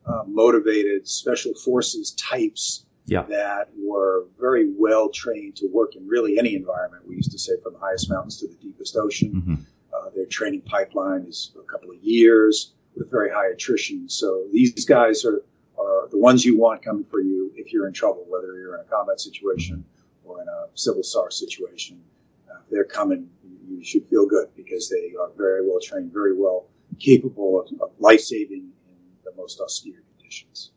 uh, 0.05 0.23
motivated 0.25 1.07
special 1.07 1.53
forces 1.53 2.11
types 2.11 2.85
yeah. 3.05 3.23
that 3.23 3.69
were 3.77 4.25
very 4.39 4.71
well 4.77 5.09
trained 5.09 5.55
to 5.57 5.67
work 5.67 5.95
in 5.95 6.07
really 6.07 6.39
any 6.39 6.55
environment. 6.55 7.07
We 7.07 7.15
used 7.15 7.31
to 7.31 7.39
say 7.39 7.53
from 7.63 7.73
the 7.73 7.79
highest 7.79 8.09
mountains 8.09 8.39
to 8.39 8.47
the 8.47 8.55
deepest 8.55 8.95
ocean. 8.95 9.31
Mm-hmm. 9.31 9.53
Uh, 9.93 10.09
their 10.15 10.25
training 10.25 10.61
pipeline 10.61 11.25
is 11.27 11.51
a 11.57 11.71
couple 11.71 11.91
of 11.91 12.03
years 12.03 12.73
with 12.95 13.11
very 13.11 13.29
high 13.29 13.47
attrition. 13.47 14.09
So 14.09 14.45
these 14.51 14.85
guys 14.85 15.25
are, 15.25 15.43
are 15.77 16.09
the 16.09 16.17
ones 16.17 16.43
you 16.43 16.57
want 16.57 16.83
coming 16.83 17.05
for 17.05 17.21
you 17.21 17.51
if 17.55 17.71
you're 17.71 17.87
in 17.87 17.93
trouble, 17.93 18.25
whether 18.27 18.57
you're 18.57 18.75
in 18.75 18.81
a 18.81 18.89
combat 18.89 19.19
situation 19.19 19.85
or 20.23 20.41
in 20.41 20.47
a 20.47 20.67
civil 20.73 21.03
SAR 21.03 21.31
situation. 21.31 22.01
Uh, 22.49 22.57
they're 22.71 22.85
coming, 22.85 23.29
you 23.67 23.83
should 23.83 24.07
feel 24.07 24.25
good 24.25 24.47
because 24.55 24.89
they 24.89 25.13
are 25.19 25.29
very 25.37 25.67
well 25.67 25.79
trained, 25.79 26.11
very 26.11 26.35
well 26.35 26.67
capable 26.99 27.61
of, 27.61 27.81
of 27.81 27.91
life 27.99 28.21
saving 28.21 28.71
in 28.89 28.97
the 29.23 29.31
most 29.37 29.59
austere 29.59 30.01
conditions. 30.17 30.71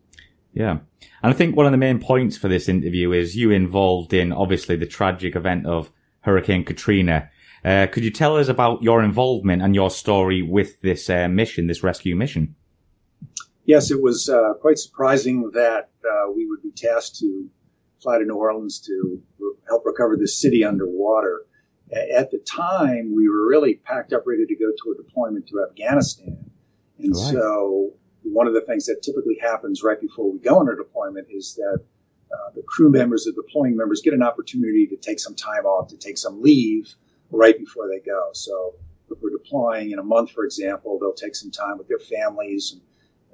Yeah. 0.53 0.79
And 1.23 1.33
I 1.33 1.33
think 1.33 1.57
one 1.57 1.67
of 1.67 1.73
the 1.73 1.79
main 1.79 2.01
points 2.01 2.37
for 2.37 2.49
this 2.49 2.69
interview 2.69 3.13
is 3.13 3.37
you 3.37 3.51
involved 3.51 4.13
in 4.13 4.33
obviously 4.33 4.77
the 4.77 4.87
tragic 4.87 5.37
event 5.37 5.67
of 5.67 5.91
Hurricane 6.21 6.65
Katrina. 6.65 7.31
Uh, 7.65 7.87
could 7.91 8.05
you 8.05 8.11
tell 8.11 8.37
us 8.37 8.49
about 8.49 8.83
your 8.83 9.03
involvement 9.03 9.63
and 9.63 9.75
your 9.75 9.91
story 9.91 10.43
with 10.43 10.81
this 10.81 11.11
uh, 11.11 11.29
mission, 11.29 11.67
this 11.67 11.83
rescue 11.83 12.17
mission? 12.17 12.55
Yes, 13.65 13.91
it 13.91 14.01
was 14.01 14.29
uh, 14.29 14.55
quite 14.61 14.79
surprising 14.79 15.51
that 15.53 15.91
uh, 16.05 16.31
we 16.35 16.47
would 16.47 16.63
be 16.63 16.71
tasked 16.71 17.19
to 17.19 17.51
fly 18.03 18.19
to 18.19 18.25
New 18.25 18.35
Orleans 18.35 18.81
to 18.87 19.21
re- 19.39 19.55
help 19.69 19.85
recover 19.85 20.17
the 20.17 20.29
city 20.29 20.65
underwater. 20.65 21.43
At 21.93 22.31
the 22.31 22.39
time, 22.39 23.15
we 23.15 23.29
were 23.29 23.49
really 23.49 23.75
packed 23.75 24.13
up, 24.13 24.25
ready 24.27 24.47
to 24.47 24.57
go 24.57 24.71
to 24.71 24.93
a 24.93 25.03
deployment 25.03 25.49
to 25.49 25.67
Afghanistan. 25.69 26.51
And 26.99 27.15
right. 27.15 27.33
so, 27.33 27.95
one 28.33 28.47
of 28.47 28.55
the 28.55 28.61
things 28.63 28.87
that 28.87 29.03
typically 29.03 29.39
happens 29.41 29.83
right 29.83 30.01
before 30.01 30.33
we 30.33 30.39
go 30.39 30.59
on 30.59 30.69
a 30.69 30.77
deployment 30.77 31.29
is 31.31 31.55
that 31.57 31.85
uh, 32.33 32.51
the 32.55 32.63
crew 32.63 32.91
members, 32.91 33.25
the 33.25 33.33
deploying 33.33 33.77
members, 33.77 34.03
get 34.03 34.13
an 34.13 34.23
opportunity 34.23 34.87
to 34.87 34.97
take 34.97 35.19
some 35.19 35.35
time 35.35 35.65
off, 35.65 35.89
to 35.89 35.97
take 35.97 36.19
some 36.19 36.43
leave 36.43 36.95
right 37.31 37.59
before 37.59 37.89
they 37.89 38.01
go. 38.01 38.31
So 38.33 38.75
if 39.11 39.19
we're 39.23 39.31
deploying 39.31 39.93
in 39.93 39.99
a 39.99 40.03
month, 40.03 40.33
for 40.33 40.45
example, 40.45 40.99
they'll 40.99 41.15
take 41.15 41.35
some 41.35 41.51
time 41.51 41.79
with 41.79 41.89
their 41.89 41.99
families 41.99 42.73
and 42.73 42.83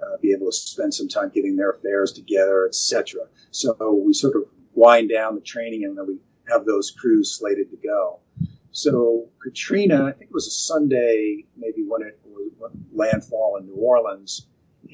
uh, 0.02 0.16
be 0.20 0.32
able 0.32 0.46
to 0.46 0.52
spend 0.52 0.94
some 0.94 1.08
time 1.08 1.30
getting 1.34 1.56
their 1.56 1.70
affairs 1.70 2.12
together, 2.12 2.66
etc. 2.66 3.22
So 3.50 3.74
we 4.04 4.12
sort 4.12 4.36
of 4.36 4.44
wind 4.74 5.10
down 5.10 5.34
the 5.34 5.40
training 5.40 5.84
and 5.84 5.96
then 5.96 6.06
we 6.06 6.18
have 6.48 6.64
those 6.64 6.90
crews 6.90 7.36
slated 7.36 7.70
to 7.70 7.76
go. 7.76 8.20
So 8.72 9.28
Katrina, 9.42 10.06
I 10.06 10.12
think 10.12 10.30
it 10.30 10.34
was 10.34 10.48
a 10.48 10.50
Sunday, 10.50 11.46
maybe 11.56 11.84
when 11.86 12.02
it 12.02 12.18
was 12.24 12.72
landfall 12.92 13.56
in 13.60 13.66
New 13.66 13.76
Orleans, 13.76 14.46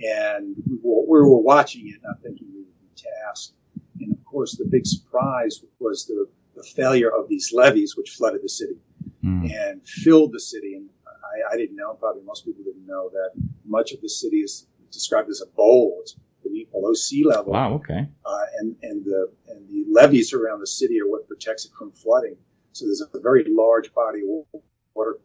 and 0.02 0.56
we 0.68 0.78
were, 0.82 1.02
we 1.02 1.28
were 1.28 1.40
watching 1.40 1.88
it, 1.88 2.00
not 2.02 2.22
thinking 2.22 2.48
we 2.52 2.60
would 2.60 2.80
be 2.80 3.02
tasked. 3.02 3.54
And 4.00 4.12
of 4.12 4.24
course, 4.24 4.56
the 4.56 4.64
big 4.64 4.86
surprise 4.86 5.62
was 5.78 6.06
the, 6.06 6.26
the 6.56 6.62
failure 6.62 7.10
of 7.10 7.28
these 7.28 7.52
levees, 7.52 7.96
which 7.96 8.10
flooded 8.10 8.42
the 8.42 8.48
city 8.48 8.76
mm. 9.24 9.50
and 9.52 9.86
filled 9.86 10.32
the 10.32 10.40
city. 10.40 10.74
And 10.74 10.88
I, 11.06 11.54
I, 11.54 11.56
didn't 11.56 11.76
know, 11.76 11.94
probably 11.94 12.22
most 12.22 12.44
people 12.44 12.64
didn't 12.64 12.86
know 12.86 13.10
that 13.10 13.30
much 13.64 13.92
of 13.92 14.00
the 14.00 14.08
city 14.08 14.38
is 14.38 14.66
described 14.90 15.28
as 15.28 15.42
a 15.42 15.46
bowl. 15.46 15.98
It's 16.00 16.16
beneath 16.42 16.70
below 16.72 16.94
sea 16.94 17.24
level. 17.24 17.52
Wow. 17.52 17.74
Okay. 17.74 18.08
Uh, 18.24 18.44
and 18.58 18.76
and 18.82 19.04
the 19.04 19.30
and 19.48 19.68
the 19.68 19.84
levees 19.90 20.32
around 20.32 20.60
the 20.60 20.66
city 20.66 21.00
are 21.00 21.06
what 21.06 21.28
protects 21.28 21.64
it 21.64 21.72
from 21.78 21.92
flooding. 21.92 22.36
So 22.72 22.86
there's 22.86 23.02
a 23.02 23.20
very 23.20 23.44
large 23.48 23.92
body 23.92 24.20
of 24.20 24.62
water 24.94 25.18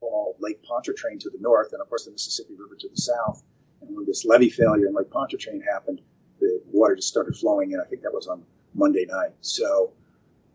called 0.00 0.36
Lake 0.40 0.62
Pontchartrain 0.62 1.18
to 1.20 1.30
the 1.30 1.38
north, 1.40 1.72
and 1.72 1.82
of 1.82 1.88
course 1.88 2.04
the 2.04 2.12
Mississippi 2.12 2.54
River 2.58 2.76
to 2.78 2.88
the 2.88 2.96
south. 2.96 3.42
And 3.80 3.94
when 3.94 4.06
this 4.06 4.24
levee 4.24 4.50
failure 4.50 4.86
in 4.86 4.94
Lake 4.94 5.10
Pontchartrain 5.10 5.62
happened, 5.62 6.00
the 6.40 6.60
water 6.72 6.96
just 6.96 7.08
started 7.08 7.36
flowing 7.36 7.72
in. 7.72 7.80
I 7.80 7.84
think 7.84 8.02
that 8.02 8.12
was 8.12 8.26
on 8.26 8.42
Monday 8.74 9.06
night. 9.08 9.32
So 9.40 9.92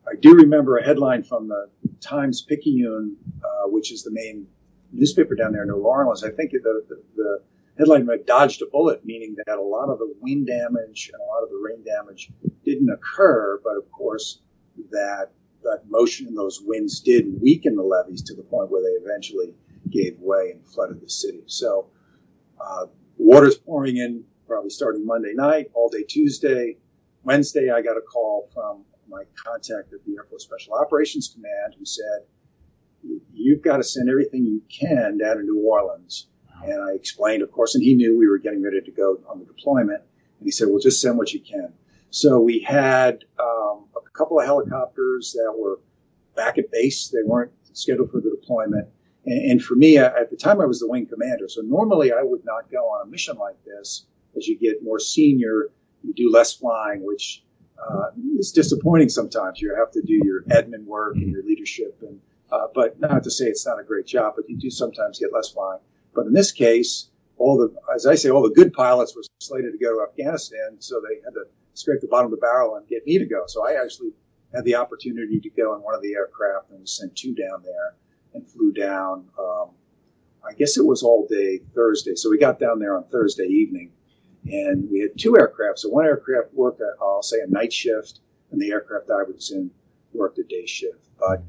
I 0.08 0.16
do 0.16 0.36
remember 0.36 0.78
a 0.78 0.84
headline 0.84 1.24
from 1.24 1.48
the 1.48 1.70
Times 2.00 2.42
Picayune, 2.42 3.16
uh, 3.44 3.68
which 3.68 3.92
is 3.92 4.04
the 4.04 4.12
main 4.12 4.48
newspaper 4.92 5.36
down 5.36 5.54
there 5.54 5.64
in 5.64 5.70
New 5.70 5.76
Orleans. 5.76 6.24
I 6.24 6.32
think 6.32 6.52
the, 6.52 6.84
the, 6.90 7.02
the 7.16 7.42
headline 7.78 8.06
read 8.06 8.26
"Dodged 8.26 8.62
a 8.62 8.66
bullet," 8.66 9.06
meaning 9.06 9.36
that 9.46 9.58
a 9.58 9.62
lot 9.62 9.90
of 9.90 10.00
the 10.00 10.14
wind 10.20 10.48
damage 10.48 11.12
and 11.14 11.22
a 11.22 11.26
lot 11.26 11.44
of 11.44 11.50
the 11.50 11.62
rain 11.64 11.84
damage 11.84 12.32
didn't 12.66 12.90
occur, 12.90 13.60
but 13.64 13.78
of 13.78 13.92
course 13.92 14.40
that 14.92 15.32
that 15.64 15.84
motion 15.88 16.28
and 16.28 16.38
those 16.38 16.60
winds 16.62 17.02
did 17.02 17.42
weaken 17.42 17.76
the 17.76 17.84
levees 17.84 18.24
to 18.24 18.34
the 18.34 18.42
point 18.42 18.72
where 18.72 18.82
they 18.82 19.06
eventually 19.06 19.54
gave 19.90 20.18
way 20.20 20.52
and 20.52 20.66
flooded 20.66 21.00
the 21.02 21.10
city. 21.10 21.44
So 21.46 21.88
uh, 22.60 22.88
water's 23.32 23.58
pouring 23.58 23.96
in 23.96 24.26
probably 24.46 24.70
starting 24.70 25.06
Monday 25.06 25.32
night, 25.34 25.72
all 25.74 25.88
day 25.88 26.04
Tuesday. 26.04 26.76
Wednesday, 27.24 27.72
I 27.72 27.82
got 27.82 27.96
a 27.96 28.02
call 28.02 28.50
from 28.54 28.84
my 29.08 29.24
contact 29.42 29.94
at 29.94 30.04
the 30.06 30.16
Air 30.18 30.26
Force 30.30 30.44
Special 30.44 30.74
Operations 30.74 31.34
Command 31.34 31.76
who 31.80 31.86
said, 31.86 32.26
You've 33.34 33.62
got 33.62 33.78
to 33.78 33.84
send 33.84 34.10
everything 34.10 34.44
you 34.44 34.62
can 34.70 35.18
down 35.18 35.38
to 35.38 35.44
New 35.44 35.62
Orleans. 35.66 36.28
And 36.64 36.84
I 36.84 36.94
explained, 36.94 37.42
of 37.42 37.52
course, 37.52 37.74
and 37.74 37.84
he 37.84 37.96
knew 37.96 38.18
we 38.18 38.28
were 38.28 38.38
getting 38.38 38.62
ready 38.62 38.82
to 38.82 38.92
go 38.92 39.18
on 39.28 39.40
the 39.40 39.46
deployment. 39.46 40.02
And 40.02 40.46
he 40.46 40.52
said, 40.52 40.68
Well, 40.68 40.80
just 40.80 41.02
send 41.02 41.18
what 41.18 41.32
you 41.32 41.40
can. 41.40 41.74
So 42.10 42.42
we 42.42 42.60
had 42.60 43.24
um, 43.40 43.86
a 43.96 44.10
couple 44.14 44.40
of 44.40 44.46
helicopters 44.46 45.32
that 45.38 45.54
were 45.58 45.80
back 46.36 46.58
at 46.58 46.70
base. 46.70 47.08
They 47.08 47.24
weren't 47.24 47.54
scheduled 47.74 48.12
for 48.12 48.20
the 48.20 48.30
deployment. 48.30 48.90
And, 49.26 49.52
and 49.52 49.64
for 49.64 49.76
me, 49.76 49.98
at 49.98 50.30
the 50.30 50.38
time, 50.38 50.62
I 50.62 50.66
was 50.66 50.80
the 50.80 50.88
wing 50.88 51.06
commander. 51.06 51.48
So 51.48 51.62
normally 51.62 52.12
I 52.12 52.22
would 52.22 52.46
not 52.46 52.72
go 52.72 52.86
on 52.86 53.08
a 53.08 53.10
mission 53.10 53.38
like 53.38 53.64
this. 53.66 54.06
As 54.36 54.48
you 54.48 54.58
get 54.58 54.84
more 54.84 55.00
senior, 55.00 55.70
you 56.04 56.14
do 56.14 56.32
less 56.32 56.54
flying, 56.54 57.06
which 57.06 57.44
uh, 57.78 58.12
it's 58.36 58.52
disappointing 58.52 59.10
sometimes. 59.10 59.62
You 59.62 59.76
have 59.76 59.92
to 59.92 60.02
do 60.02 60.14
your 60.24 60.44
admin 60.44 60.86
work 60.86 61.16
and 61.16 61.30
your 61.30 61.44
leadership, 61.44 61.98
and 62.02 62.20
uh, 62.52 62.68
but 62.74 63.00
not 63.00 63.24
to 63.24 63.32
say 63.32 63.46
it's 63.46 63.66
not 63.66 63.80
a 63.80 63.84
great 63.84 64.06
job, 64.06 64.34
but 64.36 64.50
you 64.50 64.58
do 64.58 64.70
sometimes 64.70 65.20
get 65.20 65.34
less 65.34 65.50
flying. 65.50 65.80
But 66.14 66.28
in 66.28 66.34
this 66.34 66.52
case, 66.52 67.10
all 67.38 67.58
the, 67.58 67.74
as 67.94 68.06
I 68.06 68.16
say, 68.16 68.30
all 68.30 68.44
the 68.44 68.54
good 68.54 68.74
pilots 68.74 69.16
were 69.16 69.24
slated 69.40 69.72
to 69.72 69.78
go 69.78 69.96
to 69.96 70.10
Afghanistan, 70.10 70.78
so 70.80 71.02
they 71.02 71.16
had 71.24 71.34
to 71.34 71.46
scrape 71.74 72.02
the 72.02 72.08
bottom 72.08 72.26
of 72.26 72.32
the 72.32 72.38
barrel 72.38 72.76
and 72.76 72.88
get 72.88 73.06
me 73.06 73.18
to 73.18 73.26
go. 73.26 73.46
So 73.48 73.66
I 73.66 73.82
actually 73.82 74.12
had 74.54 74.66
the 74.66 74.76
opportunity 74.76 75.40
to 75.40 75.50
go 75.50 75.76
in 75.76 75.82
one 75.82 75.96
of 75.96 76.02
the 76.02 76.14
aircraft, 76.14 76.70
and 76.72 76.80
we 76.80 76.86
sent 76.86 77.16
two 77.16 77.34
down 77.34 77.64
there 77.64 77.96
and 78.34 78.48
flew 78.48 78.72
down. 78.72 79.28
Um, 79.38 79.70
I 80.48 80.54
guess 80.54 80.78
it 80.78 80.86
was 80.86 81.04
all 81.04 81.28
day 81.30 81.60
Thursday, 81.76 82.16
so 82.16 82.30
we 82.30 82.40
got 82.40 82.60
down 82.60 82.80
there 82.80 82.98
on 82.98 83.06
Thursday 83.06 83.46
evening 83.46 83.92
and 84.46 84.90
we 84.90 85.00
had 85.00 85.18
two 85.18 85.38
aircraft. 85.38 85.80
So 85.80 85.90
one 85.90 86.06
aircraft 86.06 86.54
worked, 86.54 86.82
i 86.82 87.04
I'll 87.04 87.22
say, 87.22 87.38
a 87.46 87.48
night 87.48 87.72
shift, 87.72 88.20
and 88.52 88.60
the 88.60 88.72
aircraft 88.72 89.10
I 89.10 89.24
was 89.24 89.52
in 89.52 89.72
worked 90.14 90.40
a 90.40 90.44
day 90.44 90.66
shift. 90.66 91.08
But 91.20 91.44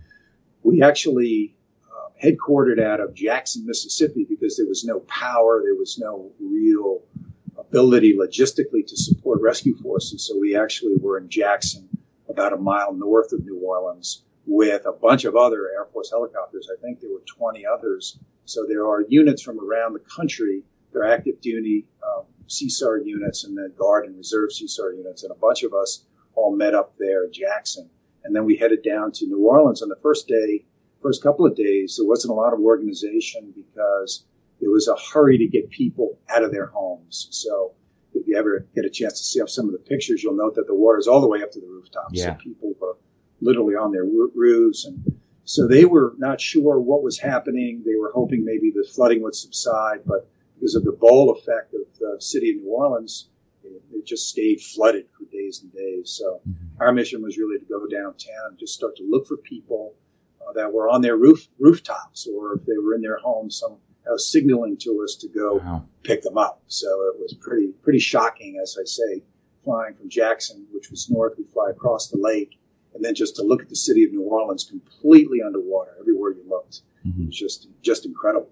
we 0.63 0.83
actually 0.83 1.57
uh, 1.85 2.11
headquartered 2.23 2.83
out 2.83 3.01
of 3.01 3.15
Jackson, 3.15 3.67
Mississippi, 3.67 4.27
because 4.29 4.57
there 4.57 4.67
was 4.67 4.85
no 4.85 5.01
power, 5.01 5.63
there 5.65 5.75
was 5.75 5.99
no 5.99 6.33
real 6.41 7.03
ability 7.59 8.15
logistically 8.15 8.87
to 8.87 8.97
support 8.97 9.41
rescue 9.41 9.77
forces. 9.77 10.27
So 10.27 10.39
we 10.39 10.57
actually 10.57 10.97
were 11.01 11.19
in 11.19 11.29
Jackson, 11.29 11.89
about 12.29 12.53
a 12.53 12.57
mile 12.57 12.93
north 12.95 13.33
of 13.33 13.45
New 13.45 13.59
Orleans, 13.59 14.23
with 14.47 14.87
a 14.87 14.93
bunch 14.93 15.25
of 15.25 15.37
other 15.37 15.69
Air 15.71 15.87
Force 15.93 16.11
helicopters. 16.11 16.69
I 16.73 16.81
think 16.81 17.01
there 17.01 17.11
were 17.11 17.23
20 17.27 17.65
others. 17.67 18.19
So 18.45 18.67
there 18.67 18.87
are 18.87 19.03
units 19.09 19.43
from 19.43 19.61
around 19.61 19.93
the 19.93 20.01
country. 20.01 20.63
They're 20.93 21.11
active 21.11 21.41
duty 21.41 21.87
um, 22.03 22.25
CSAR 22.49 23.05
units 23.05 23.45
and 23.45 23.57
then 23.57 23.73
Guard 23.79 24.07
and 24.07 24.17
Reserve 24.17 24.51
CSAR 24.51 24.97
units, 24.97 25.23
and 25.23 25.33
a 25.33 25.37
bunch 25.37 25.63
of 25.63 25.73
us 25.73 26.05
all 26.35 26.55
met 26.55 26.75
up 26.75 26.95
there 26.99 27.25
in 27.25 27.33
Jackson. 27.33 27.89
And 28.25 28.35
then 28.35 28.45
we 28.45 28.57
headed 28.57 28.83
down 28.83 29.13
to 29.13 29.27
New 29.27 29.47
Orleans 29.47 29.83
on 29.83 29.89
the 29.89 29.97
first 30.03 30.29
day. 30.29 30.65
first 31.03 31.23
couple 31.23 31.47
of 31.47 31.57
days, 31.57 31.97
there 31.97 32.07
wasn't 32.07 32.33
a 32.33 32.35
lot 32.35 32.53
of 32.53 32.61
organization 32.61 33.53
because 33.55 34.25
there 34.61 34.71
was 34.71 34.87
a 34.87 34.97
hurry 34.97 35.39
to 35.39 35.49
get 35.49 35.71
people 35.71 36.19
out 36.29 36.45
of 36.45 36.53
their 36.53 36.67
homes. 36.67 37.29
So 37.31 37.73
if 38.15 38.27
you 38.29 38.37
ever 38.37 38.67
get 38.75 38.85
a 38.85 38.91
chance 38.91 39.19
to 39.19 39.25
see 39.25 39.41
some 39.47 39.67
of 39.67 39.73
the 39.73 39.79
pictures, 39.79 40.23
you'll 40.23 40.37
note 40.37 40.55
that 40.55 40.67
the 40.67 40.75
water's 40.75 41.09
all 41.09 41.21
the 41.21 41.29
way 41.29 41.43
up 41.43 41.51
to 41.53 41.61
the 41.61 41.67
rooftops. 41.67 42.13
Yeah. 42.13 42.27
So 42.27 42.35
people 42.35 42.75
were 42.81 42.97
literally 43.43 43.75
on 43.75 43.93
their 43.93 44.05
roofs. 44.05 44.85
And 44.85 45.21
so 45.45 45.67
they 45.67 45.85
were 45.85 46.15
not 46.19 46.41
sure 46.41 46.79
what 46.79 47.03
was 47.03 47.19
happening. 47.19 47.83
They 47.85 47.97
were 47.97 48.13
hoping 48.15 48.45
maybe 48.45 48.71
the 48.71 48.89
flooding 48.95 49.23
would 49.23 49.35
subside, 49.35 50.01
but 50.07 50.29
because 50.55 50.75
of 50.75 50.85
the 50.85 50.93
bowl 50.93 51.31
effect 51.31 51.75
of 51.75 51.81
the 51.99 52.21
city 52.21 52.51
of 52.51 52.57
New 52.57 52.71
Orleans, 52.71 53.29
it, 53.65 53.83
it 53.93 54.07
just 54.07 54.29
stayed 54.29 54.61
flooded 54.61 55.07
for 55.17 55.25
days 55.31 55.63
and 55.63 55.73
days. 55.73 56.11
So 56.19 56.41
mm-hmm. 56.49 56.83
our 56.83 56.93
mission 56.93 57.23
was 57.23 57.37
really 57.37 57.59
to 57.59 57.65
go 57.65 57.87
downtown 57.87 58.51
and 58.51 58.59
just 58.59 58.75
start 58.75 58.97
to 58.97 59.09
look 59.09 59.27
for 59.27 59.37
people 59.37 59.95
uh, 60.41 60.53
that 60.55 60.73
were 60.73 60.89
on 60.89 61.03
their 61.03 61.17
roof 61.17 61.47
rooftops 61.59 62.27
or 62.27 62.55
if 62.55 62.65
they 62.65 62.79
were 62.79 62.95
in 62.95 63.03
their 63.03 63.19
homes, 63.19 63.59
some 63.59 63.79
was 64.11 64.31
signaling 64.31 64.77
to 64.79 65.03
us 65.05 65.17
to 65.17 65.29
go 65.29 65.57
wow. 65.57 65.85
pick 66.03 66.23
them 66.23 66.37
up. 66.37 66.63
So 66.67 66.89
it 67.09 67.21
was 67.21 67.35
pretty 67.35 67.69
pretty 67.83 68.01
shocking, 68.01 68.59
as 68.61 68.77
I 68.81 68.85
say, 68.85 69.23
flying 69.65 69.95
from 69.95 70.09
Jackson, 70.09 70.67
which 70.73 70.91
was 70.91 71.11
north, 71.11 71.35
we 71.39 71.45
fly 71.45 71.71
across 71.71 72.09
the 72.09 72.19
lake, 72.19 72.59
and 72.95 73.05
then 73.05 73.15
just 73.15 73.37
to 73.37 73.43
look 73.43 73.63
at 73.63 73.69
the 73.69 73.77
city 73.77 74.05
of 74.05 74.13
New 74.13 74.23
Orleans 74.23 74.65
completely 74.65 75.41
underwater 75.45 75.93
everywhere 76.01 76.33
you 76.33 76.45
looked. 76.49 76.83
Mm-hmm. 77.07 77.23
It 77.23 77.27
was 77.27 77.37
just 77.37 77.69
just 77.83 78.07
incredible. 78.07 78.51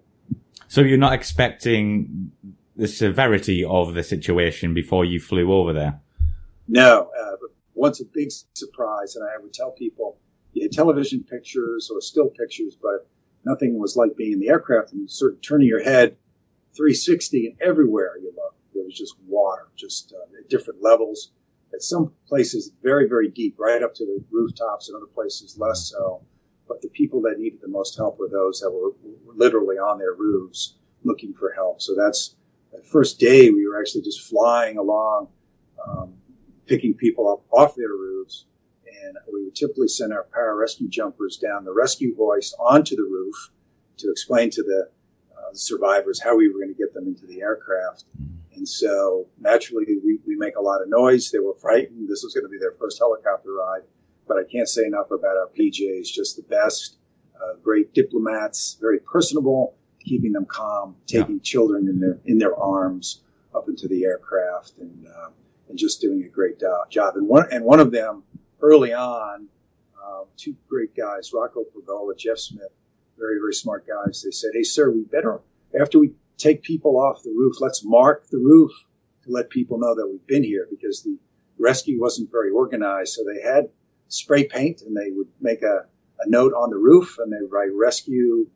So 0.68 0.82
you're 0.82 0.98
not 0.98 1.14
expecting 1.14 2.32
the 2.80 2.88
severity 2.88 3.62
of 3.62 3.92
the 3.92 4.02
situation 4.02 4.72
before 4.72 5.04
you 5.04 5.20
flew 5.20 5.52
over 5.52 5.74
there? 5.74 6.00
No. 6.66 7.10
Uh, 7.20 7.36
once 7.74 8.00
a 8.00 8.04
big 8.04 8.30
surprise, 8.54 9.16
and 9.16 9.24
I 9.28 9.40
would 9.42 9.52
tell 9.52 9.70
people, 9.72 10.18
you 10.54 10.62
had 10.62 10.72
television 10.72 11.22
pictures 11.22 11.90
or 11.92 12.00
still 12.00 12.28
pictures, 12.28 12.76
but 12.80 13.06
nothing 13.44 13.78
was 13.78 13.96
like 13.96 14.16
being 14.16 14.32
in 14.32 14.40
the 14.40 14.48
aircraft 14.48 14.92
and 14.92 15.10
sort 15.10 15.34
of 15.34 15.42
turning 15.42 15.68
your 15.68 15.82
head 15.82 16.16
360 16.74 17.48
and 17.48 17.56
everywhere 17.60 18.16
you 18.18 18.32
look, 18.34 18.54
there 18.74 18.82
was 18.82 18.96
just 18.96 19.14
water, 19.26 19.68
just 19.76 20.14
uh, 20.16 20.38
at 20.38 20.48
different 20.48 20.82
levels. 20.82 21.32
At 21.72 21.82
some 21.82 22.12
places, 22.26 22.72
very, 22.82 23.08
very 23.08 23.28
deep, 23.28 23.56
right 23.58 23.82
up 23.82 23.94
to 23.94 24.04
the 24.04 24.24
rooftops, 24.30 24.88
and 24.88 24.96
other 24.96 25.06
places 25.06 25.58
less 25.58 25.88
so. 25.88 26.22
But 26.66 26.82
the 26.82 26.88
people 26.88 27.22
that 27.22 27.38
needed 27.38 27.60
the 27.60 27.68
most 27.68 27.96
help 27.96 28.18
were 28.18 28.28
those 28.28 28.60
that 28.60 28.70
were, 28.70 28.92
literally 29.34 29.76
on 29.76 29.98
their 29.98 30.14
roofs 30.14 30.74
looking 31.04 31.32
for 31.32 31.52
help. 31.52 31.80
So 31.80 31.94
that's 31.94 32.34
the 32.72 32.82
first 32.82 33.18
day 33.18 33.50
we 33.50 33.66
were 33.66 33.80
actually 33.80 34.02
just 34.02 34.28
flying 34.28 34.76
along, 34.76 35.28
um, 35.86 36.14
picking 36.66 36.94
people 36.94 37.30
up 37.30 37.42
off 37.50 37.74
their 37.74 37.88
roofs 37.88 38.44
and 39.02 39.16
we 39.32 39.44
would 39.44 39.54
typically 39.54 39.88
send 39.88 40.12
our 40.12 40.26
pararescue 40.36 40.88
jumpers 40.88 41.36
down 41.36 41.64
the 41.64 41.72
rescue 41.72 42.14
hoist 42.16 42.54
onto 42.58 42.96
the 42.96 43.02
roof 43.02 43.50
to 43.98 44.10
explain 44.10 44.50
to 44.50 44.62
the 44.62 44.88
uh, 45.50 45.54
survivors 45.54 46.22
how 46.22 46.36
we 46.36 46.48
were 46.48 46.60
going 46.60 46.74
to 46.74 46.78
get 46.78 46.94
them 46.94 47.06
into 47.06 47.26
the 47.26 47.40
aircraft. 47.42 48.04
Mm-hmm. 48.20 48.56
And 48.56 48.68
so 48.68 49.26
naturally, 49.38 49.84
we, 50.04 50.18
we 50.26 50.36
make 50.36 50.56
a 50.56 50.60
lot 50.60 50.82
of 50.82 50.88
noise. 50.88 51.30
They 51.30 51.38
were 51.38 51.54
frightened. 51.54 52.08
This 52.08 52.22
was 52.22 52.34
going 52.34 52.44
to 52.44 52.50
be 52.50 52.58
their 52.58 52.74
first 52.78 52.98
helicopter 52.98 53.52
ride. 53.52 53.82
But 54.26 54.36
I 54.36 54.44
can't 54.50 54.68
say 54.68 54.84
enough 54.84 55.10
about 55.10 55.36
our 55.36 55.48
PJs, 55.58 56.12
just 56.12 56.36
the 56.36 56.42
best, 56.42 56.96
uh, 57.36 57.54
great 57.62 57.94
diplomats, 57.94 58.76
very 58.80 59.00
personable, 59.00 59.74
keeping 59.98 60.32
them 60.32 60.46
calm, 60.46 60.96
taking 61.06 61.36
yeah. 61.36 61.42
children 61.42 61.88
in 61.88 62.00
their 62.00 62.18
in 62.24 62.38
their 62.38 62.54
arms 62.54 63.22
up 63.54 63.68
into 63.68 63.88
the 63.88 64.04
aircraft, 64.04 64.74
and 64.78 65.06
uh, 65.06 65.30
and 65.68 65.78
just 65.78 66.00
doing 66.00 66.22
a 66.24 66.28
great 66.28 66.60
job. 66.90 67.16
And 67.16 67.26
one 67.26 67.46
and 67.50 67.64
one 67.64 67.80
of 67.80 67.90
them 67.90 68.22
early 68.60 68.92
on, 68.92 69.48
um, 70.04 70.24
two 70.36 70.54
great 70.68 70.94
guys, 70.94 71.32
Rocco 71.32 71.64
Pergola, 71.64 72.14
Jeff 72.14 72.38
Smith, 72.38 72.72
very, 73.20 73.38
very 73.38 73.54
smart 73.54 73.86
guys. 73.86 74.22
They 74.24 74.32
said, 74.32 74.50
Hey, 74.54 74.62
sir, 74.62 74.90
we 74.90 75.02
better, 75.02 75.40
after 75.78 75.98
we 75.98 76.12
take 76.38 76.62
people 76.62 76.98
off 76.98 77.22
the 77.22 77.30
roof, 77.30 77.56
let's 77.60 77.84
mark 77.84 78.26
the 78.30 78.38
roof 78.38 78.72
to 79.24 79.30
let 79.30 79.50
people 79.50 79.78
know 79.78 79.94
that 79.94 80.08
we've 80.08 80.26
been 80.26 80.42
here 80.42 80.66
because 80.70 81.02
the 81.02 81.18
rescue 81.58 82.00
wasn't 82.00 82.32
very 82.32 82.50
organized. 82.50 83.12
So 83.12 83.22
they 83.24 83.42
had 83.42 83.68
spray 84.08 84.44
paint 84.44 84.82
and 84.82 84.96
they 84.96 85.10
would 85.10 85.28
make 85.40 85.62
a, 85.62 85.86
a 86.18 86.28
note 86.28 86.54
on 86.54 86.70
the 86.70 86.76
roof 86.76 87.18
and 87.18 87.32
they 87.32 87.44
write 87.48 87.70
rescue 87.72 88.48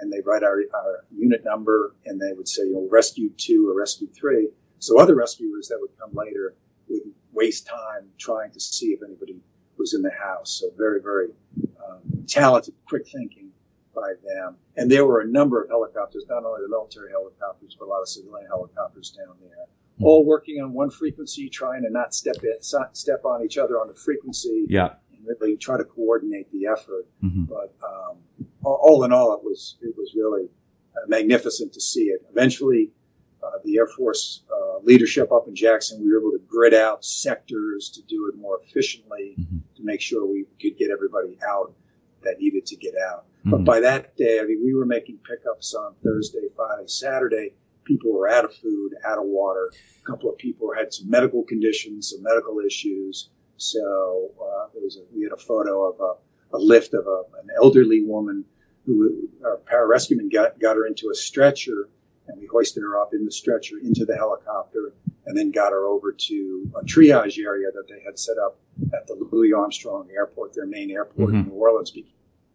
and 0.00 0.10
they 0.10 0.20
write 0.24 0.42
our, 0.42 0.58
our 0.74 1.04
unit 1.14 1.44
number 1.44 1.94
and 2.06 2.20
they 2.20 2.32
would 2.32 2.48
say, 2.48 2.62
you 2.62 2.74
know, 2.74 2.88
rescue 2.90 3.30
two 3.36 3.68
or 3.68 3.78
rescue 3.78 4.08
three. 4.08 4.48
So 4.78 4.98
other 4.98 5.14
rescuers 5.14 5.68
that 5.68 5.78
would 5.80 5.90
come 5.98 6.10
later 6.14 6.54
would 6.88 7.02
waste 7.32 7.66
time 7.66 8.08
trying 8.18 8.52
to 8.52 8.60
see 8.60 8.86
if 8.86 9.00
anybody 9.02 9.40
was 9.76 9.94
in 9.94 10.02
the 10.02 10.10
house. 10.10 10.60
So 10.60 10.70
very, 10.76 11.00
very 11.02 11.28
um, 11.84 12.24
talented, 12.26 12.74
quick 12.86 13.06
thinking 13.08 13.51
by 13.94 14.14
them. 14.24 14.56
And 14.76 14.90
there 14.90 15.06
were 15.06 15.20
a 15.20 15.26
number 15.26 15.62
of 15.62 15.68
helicopters, 15.68 16.24
not 16.28 16.44
only 16.44 16.62
the 16.62 16.68
military 16.68 17.10
helicopters, 17.10 17.76
but 17.78 17.86
a 17.86 17.90
lot 17.90 18.00
of 18.00 18.08
civilian 18.08 18.46
helicopters 18.48 19.10
down 19.10 19.36
there, 19.40 19.66
mm-hmm. 19.66 20.04
all 20.04 20.24
working 20.24 20.62
on 20.62 20.72
one 20.72 20.90
frequency, 20.90 21.48
trying 21.48 21.82
to 21.82 21.90
not 21.90 22.14
step 22.14 22.36
in, 22.42 22.56
step 22.60 23.24
on 23.24 23.44
each 23.44 23.58
other 23.58 23.80
on 23.80 23.88
the 23.88 23.94
frequency. 23.94 24.66
Yeah. 24.68 24.94
And 25.12 25.26
really 25.26 25.56
try 25.56 25.76
to 25.76 25.84
coordinate 25.84 26.50
the 26.52 26.66
effort. 26.66 27.06
Mm-hmm. 27.22 27.44
But 27.44 27.74
um, 27.82 28.18
all 28.64 29.04
in 29.04 29.12
all, 29.12 29.34
it 29.34 29.44
was 29.44 29.76
it 29.80 29.94
was 29.96 30.14
really 30.14 30.48
uh, 30.96 31.06
magnificent 31.08 31.72
to 31.74 31.80
see 31.80 32.04
it. 32.04 32.24
Eventually, 32.30 32.90
uh, 33.42 33.58
the 33.64 33.76
Air 33.78 33.86
Force 33.86 34.42
uh, 34.52 34.78
leadership 34.82 35.32
up 35.32 35.48
in 35.48 35.54
Jackson, 35.54 36.00
we 36.00 36.12
were 36.12 36.20
able 36.20 36.32
to 36.32 36.44
grid 36.46 36.74
out 36.74 37.04
sectors 37.04 37.90
to 37.90 38.02
do 38.02 38.30
it 38.32 38.38
more 38.38 38.60
efficiently 38.64 39.34
mm-hmm. 39.38 39.58
to 39.76 39.82
make 39.82 40.00
sure 40.00 40.26
we 40.26 40.44
could 40.60 40.78
get 40.78 40.90
everybody 40.90 41.38
out 41.46 41.74
that 42.24 42.38
needed 42.38 42.66
to 42.66 42.76
get 42.76 42.94
out. 42.96 43.26
Mm-hmm. 43.40 43.50
But 43.50 43.64
by 43.64 43.80
that 43.80 44.16
day, 44.16 44.40
I 44.40 44.44
mean, 44.44 44.62
we 44.64 44.74
were 44.74 44.86
making 44.86 45.18
pickups 45.18 45.74
on 45.74 45.94
Thursday, 46.04 46.48
Friday, 46.54 46.86
Saturday. 46.86 47.54
People 47.84 48.12
were 48.12 48.28
out 48.28 48.44
of 48.44 48.54
food, 48.54 48.92
out 49.04 49.18
of 49.18 49.24
water. 49.24 49.72
A 50.02 50.10
couple 50.10 50.30
of 50.30 50.38
people 50.38 50.70
had 50.76 50.92
some 50.92 51.10
medical 51.10 51.42
conditions, 51.42 52.10
some 52.10 52.22
medical 52.22 52.60
issues. 52.60 53.28
So 53.56 54.30
uh, 54.40 54.68
there 54.72 54.82
was 54.82 54.96
a, 54.96 55.00
we 55.14 55.24
had 55.24 55.32
a 55.32 55.36
photo 55.36 55.90
of 55.90 56.00
a, 56.00 56.56
a 56.56 56.58
lift 56.58 56.94
of 56.94 57.06
a, 57.06 57.22
an 57.42 57.48
elderly 57.56 58.02
woman 58.04 58.44
who 58.86 59.28
our 59.44 59.58
pararescueman 59.58 60.32
got, 60.32 60.58
got 60.58 60.76
her 60.76 60.86
into 60.86 61.10
a 61.10 61.14
stretcher 61.14 61.88
and 62.28 62.40
we 62.40 62.46
hoisted 62.46 62.82
her 62.82 63.00
up 63.00 63.14
in 63.14 63.24
the 63.24 63.32
stretcher 63.32 63.76
into 63.82 64.04
the 64.04 64.16
helicopter 64.16 64.92
and 65.26 65.36
then 65.36 65.50
got 65.50 65.72
her 65.72 65.86
over 65.86 66.12
to 66.12 66.70
a 66.74 66.84
triage 66.84 67.38
area 67.38 67.68
that 67.72 67.88
they 67.88 68.02
had 68.04 68.18
set 68.18 68.38
up 68.38 68.58
at 68.92 69.06
the 69.06 69.14
Louis 69.30 69.52
Armstrong 69.52 70.08
Airport, 70.14 70.54
their 70.54 70.66
main 70.66 70.90
airport 70.90 71.30
mm-hmm. 71.30 71.38
in 71.38 71.48
New 71.48 71.54
Orleans. 71.54 71.92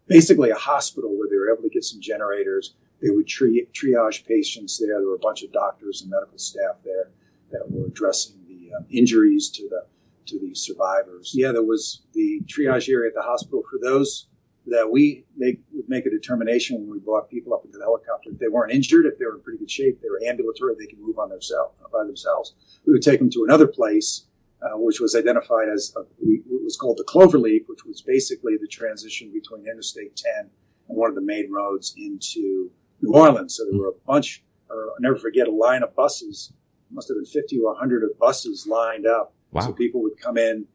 Basically, 0.08 0.50
a 0.50 0.56
hospital 0.56 1.18
where 1.18 1.30
they 1.30 1.36
were 1.36 1.52
able 1.54 1.64
to 1.64 1.70
get 1.70 1.84
some 1.84 2.02
generators. 2.02 2.74
They 3.02 3.10
would 3.10 3.28
tri- 3.28 3.68
triage 3.74 4.26
patients 4.26 4.80
there. 4.80 5.00
There 5.00 5.08
were 5.08 5.16
a 5.16 5.20
bunch 5.20 5.44
of 5.44 5.52
doctors 5.52 6.02
and 6.02 6.12
medical 6.12 6.38
staff 6.38 6.78
there 6.84 7.10
that 7.52 7.70
were 7.70 7.88
addressing 7.88 8.36
the 8.48 8.76
uh, 8.76 8.84
injuries 8.90 9.50
to 9.52 9.70
the 9.70 9.86
to 10.28 10.40
the 10.40 10.56
survivors. 10.56 11.32
Yeah, 11.34 11.54
there 11.54 11.64
was 11.64 12.02
the 12.14 12.42
triage 12.46 12.90
area 12.90 13.10
at 13.10 13.16
the 13.16 13.22
hospital 13.22 13.64
for 13.70 13.80
those 13.82 14.28
that 14.68 14.90
we 14.90 15.26
make 15.36 15.60
would 15.74 15.88
make 15.88 16.06
a 16.06 16.10
determination 16.10 16.80
when 16.80 16.90
we 16.90 17.00
brought 17.00 17.30
people 17.30 17.54
up 17.54 17.64
into 17.66 17.78
the 17.78 17.84
helicopter. 17.84 18.32
If 18.32 18.40
they 18.40 18.48
weren't 18.48 18.72
injured, 18.72 19.06
if 19.06 19.18
they 19.18 19.26
were 19.26 19.36
in 19.36 19.42
pretty 19.42 19.60
good 19.60 19.72
shape, 19.72 20.02
they 20.02 20.10
were 20.10 20.22
ambulatory, 20.28 20.76
they 20.78 20.88
could 20.88 21.00
move 21.00 21.20
on 21.20 21.30
their 21.30 21.38
themselves 21.38 21.76
by 21.92 22.04
themselves. 22.04 22.54
We 22.86 22.94
would 22.94 23.02
take 23.02 23.20
them 23.20 23.30
to 23.32 23.44
another 23.44 23.68
place, 23.68 24.26
uh, 24.62 24.78
which 24.78 25.00
was 25.00 25.16
identified 25.16 25.70
as 25.70 25.94
a, 25.96 26.02
we, 26.24 26.36
it 26.36 26.64
was 26.64 26.78
called 26.78 26.98
the 26.98 27.06
Cloverleaf, 27.06 27.68
which 27.68 27.86
was 27.86 28.02
basically 28.02 28.58
the 28.60 28.68
transition 28.68 29.32
between 29.32 29.68
Interstate 29.68 30.16
10 30.16 30.50
and 30.90 30.98
one 30.98 31.10
of 31.10 31.16
the 31.16 31.22
main 31.22 31.52
roads 31.52 31.94
into 31.98 32.72
New 33.02 33.14
Orleans. 33.14 33.56
So 33.56 33.66
there 33.70 33.80
were 33.80 33.90
a 33.90 34.06
bunch, 34.06 34.44
or 34.70 34.90
I'll 34.92 35.02
never 35.02 35.18
forget, 35.18 35.48
a 35.48 35.52
line 35.52 35.84
of 35.84 35.96
buses. 35.96 36.52
Must 36.90 37.10
have 37.10 37.18
been 37.18 37.26
50 37.26 37.60
or 37.60 37.74
100 37.74 38.04
of 38.04 38.18
buses 38.18 38.66
lined 38.66 39.06
up. 39.06 39.34
Wow. 39.52 39.62
So 39.62 39.74
people 39.74 40.02
would 40.04 40.20
come 40.20 40.38
in 40.38 40.66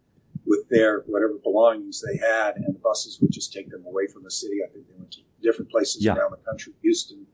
with 0.46 0.68
their 0.68 1.00
whatever 1.06 1.34
belongings 1.42 2.02
they 2.02 2.16
had, 2.16 2.56
and 2.56 2.74
the 2.74 2.78
buses 2.78 3.20
would 3.20 3.30
just 3.30 3.52
take 3.52 3.70
them 3.70 3.84
away 3.86 4.06
from 4.06 4.24
the 4.24 4.30
city. 4.30 4.60
I 4.64 4.68
think 4.72 4.88
they 4.88 4.94
went 4.96 5.12
to 5.12 5.20
different 5.42 5.70
places 5.70 6.04
yeah. 6.04 6.14
around 6.14 6.32
the 6.32 6.44
country, 6.48 6.72
Houston, 6.82 7.26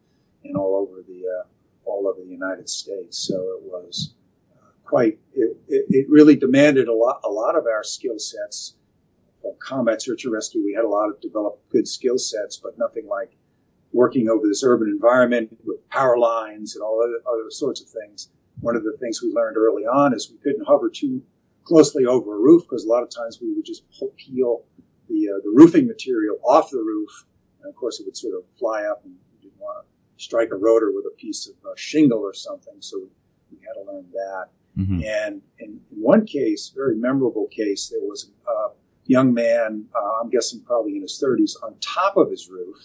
and 0.44 0.56
all 0.56 0.76
over 0.76 1.02
the 1.06 1.22
uh, 1.26 1.46
all 1.84 2.06
over 2.06 2.20
the 2.22 2.30
United 2.30 2.68
States. 2.68 3.18
So 3.18 3.34
it 3.34 3.62
was 3.62 4.14
uh, 4.56 4.70
quite. 4.84 5.18
It, 5.34 5.56
it, 5.68 5.86
it, 5.88 6.06
really 6.10 6.36
demanded 6.36 6.88
a 6.88 6.94
lot 6.94 7.20
a 7.24 7.30
lot 7.30 7.56
of 7.56 7.66
our 7.66 7.84
skill 7.84 8.18
sets. 8.18 8.74
From 9.40 9.52
combat 9.60 10.02
search 10.02 10.24
and 10.24 10.32
rescue, 10.32 10.64
we 10.64 10.74
had 10.74 10.84
a 10.84 10.88
lot 10.88 11.08
of 11.08 11.20
developed 11.20 11.70
good 11.70 11.86
skill 11.86 12.18
sets, 12.18 12.56
but 12.56 12.76
nothing 12.76 13.06
like 13.06 13.36
working 13.92 14.28
over 14.28 14.46
this 14.46 14.64
urban 14.64 14.88
environment 14.88 15.56
with 15.64 15.88
power 15.88 16.18
lines 16.18 16.74
and 16.74 16.82
all 16.82 17.02
other, 17.02 17.20
other 17.26 17.50
sorts 17.50 17.80
of 17.80 17.88
things. 17.88 18.28
One 18.60 18.76
of 18.76 18.82
the 18.82 18.96
things 19.00 19.22
we 19.22 19.32
learned 19.32 19.56
early 19.56 19.84
on 19.84 20.12
is 20.12 20.30
we 20.30 20.38
couldn't 20.38 20.66
hover 20.66 20.90
too 20.90 21.22
closely 21.68 22.06
over 22.06 22.34
a 22.34 22.38
roof 22.38 22.62
because 22.62 22.84
a 22.84 22.88
lot 22.88 23.02
of 23.02 23.10
times 23.10 23.38
we 23.40 23.54
would 23.54 23.64
just 23.64 23.84
peel 24.16 24.64
the, 25.08 25.28
uh, 25.28 25.40
the 25.44 25.52
roofing 25.54 25.86
material 25.86 26.36
off 26.42 26.70
the 26.70 26.78
roof. 26.78 27.10
And 27.60 27.68
of 27.68 27.76
course, 27.76 28.00
it 28.00 28.06
would 28.06 28.16
sort 28.16 28.34
of 28.34 28.42
fly 28.58 28.84
up 28.84 29.04
and 29.04 29.12
you 29.12 29.50
didn't 29.50 29.60
want 29.60 29.84
to 29.86 30.24
strike 30.24 30.50
a 30.50 30.56
rotor 30.56 30.90
with 30.92 31.04
a 31.06 31.14
piece 31.16 31.46
of 31.46 31.54
uh, 31.64 31.74
shingle 31.76 32.20
or 32.20 32.32
something. 32.32 32.74
So 32.80 32.98
we 33.50 33.58
had 33.66 33.74
to 33.74 33.92
learn 33.92 34.06
that. 34.12 34.46
Mm-hmm. 34.78 35.02
And 35.04 35.42
in, 35.58 35.80
one 35.90 36.24
case, 36.24 36.72
very 36.74 36.96
memorable 36.96 37.48
case, 37.48 37.88
there 37.88 38.00
was 38.00 38.30
a 38.46 38.68
young 39.04 39.34
man, 39.34 39.86
uh, 39.94 40.20
I'm 40.22 40.30
guessing 40.30 40.62
probably 40.64 40.96
in 40.96 41.02
his 41.02 41.22
30s, 41.22 41.62
on 41.62 41.74
top 41.80 42.16
of 42.16 42.30
his 42.30 42.48
roof, 42.48 42.76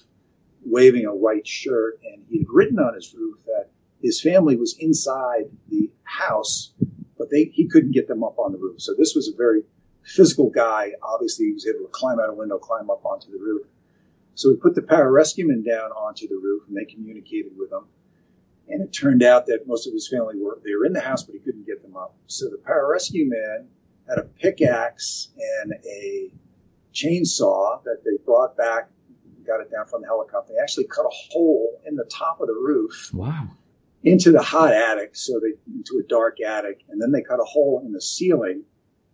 waving 0.66 1.06
a 1.06 1.16
white 1.16 1.48
shirt, 1.48 2.00
and 2.04 2.24
he 2.30 2.40
had 2.40 2.48
written 2.50 2.80
on 2.80 2.96
his 2.96 3.14
roof 3.14 3.38
that 3.46 3.70
his 4.02 4.22
family 4.22 4.56
was 4.56 4.76
inside 4.80 5.44
the 5.70 5.90
house, 6.04 6.73
they 7.34 7.46
he 7.54 7.68
couldn't 7.68 7.92
get 7.92 8.08
them 8.08 8.24
up 8.24 8.38
on 8.38 8.52
the 8.52 8.58
roof. 8.58 8.82
So 8.82 8.94
this 8.98 9.14
was 9.16 9.28
a 9.28 9.36
very 9.36 9.64
physical 10.04 10.50
guy. 10.50 10.92
Obviously, 11.02 11.48
he 11.48 11.54
was 11.54 11.68
able 11.68 11.86
to 11.86 11.92
climb 11.92 12.20
out 12.20 12.30
a 12.30 12.34
window, 12.34 12.58
climb 12.60 12.90
up 12.90 13.04
onto 13.06 13.32
the 13.32 13.40
roof. 13.40 13.66
So 14.36 14.50
we 14.50 14.56
put 14.56 14.76
the 14.76 14.82
pararescuemen 14.82 15.66
down 15.66 15.92
onto 15.92 16.28
the 16.28 16.36
roof, 16.36 16.64
and 16.68 16.78
they 16.78 16.86
communicated 16.86 17.52
with 17.58 17.72
him. 17.72 17.86
And 18.70 18.82
it 18.82 18.94
turned 18.94 19.24
out 19.24 19.48
that 19.48 19.68
most 19.68 19.88
of 19.88 19.94
his 19.94 20.08
family 20.08 20.36
were 20.38 20.60
they 20.64 20.76
were 20.76 20.86
in 20.86 20.94
the 20.94 21.02
house, 21.02 21.24
but 21.24 21.34
he 21.34 21.40
couldn't 21.40 21.66
get 21.66 21.82
them 21.82 21.96
up. 21.96 22.16
So 22.28 22.46
the 22.50 22.58
pararescue 22.58 23.28
man 23.28 23.68
had 24.08 24.20
a 24.20 24.24
pickaxe 24.24 25.30
and 25.62 25.74
a 25.86 26.32
chainsaw 26.94 27.84
that 27.84 28.04
they 28.06 28.24
brought 28.24 28.56
back, 28.56 28.90
got 29.46 29.60
it 29.60 29.72
down 29.72 29.88
from 29.88 30.02
the 30.02 30.08
helicopter. 30.08 30.54
They 30.54 30.62
actually 30.62 30.86
cut 30.86 31.06
a 31.06 31.14
hole 31.32 31.82
in 31.86 31.96
the 31.96 32.06
top 32.06 32.40
of 32.42 32.48
the 32.48 32.54
roof. 32.54 33.12
Wow. 33.14 33.50
Into 34.04 34.32
the 34.32 34.42
hot 34.42 34.74
attic, 34.74 35.16
so 35.16 35.40
they 35.40 35.54
into 35.74 36.02
a 36.04 36.08
dark 36.08 36.42
attic, 36.42 36.82
and 36.90 37.02
then 37.02 37.12
they 37.12 37.22
cut 37.22 37.40
a 37.40 37.46
hole 37.46 37.82
in 37.86 37.94
the 37.94 38.02
ceiling 38.02 38.64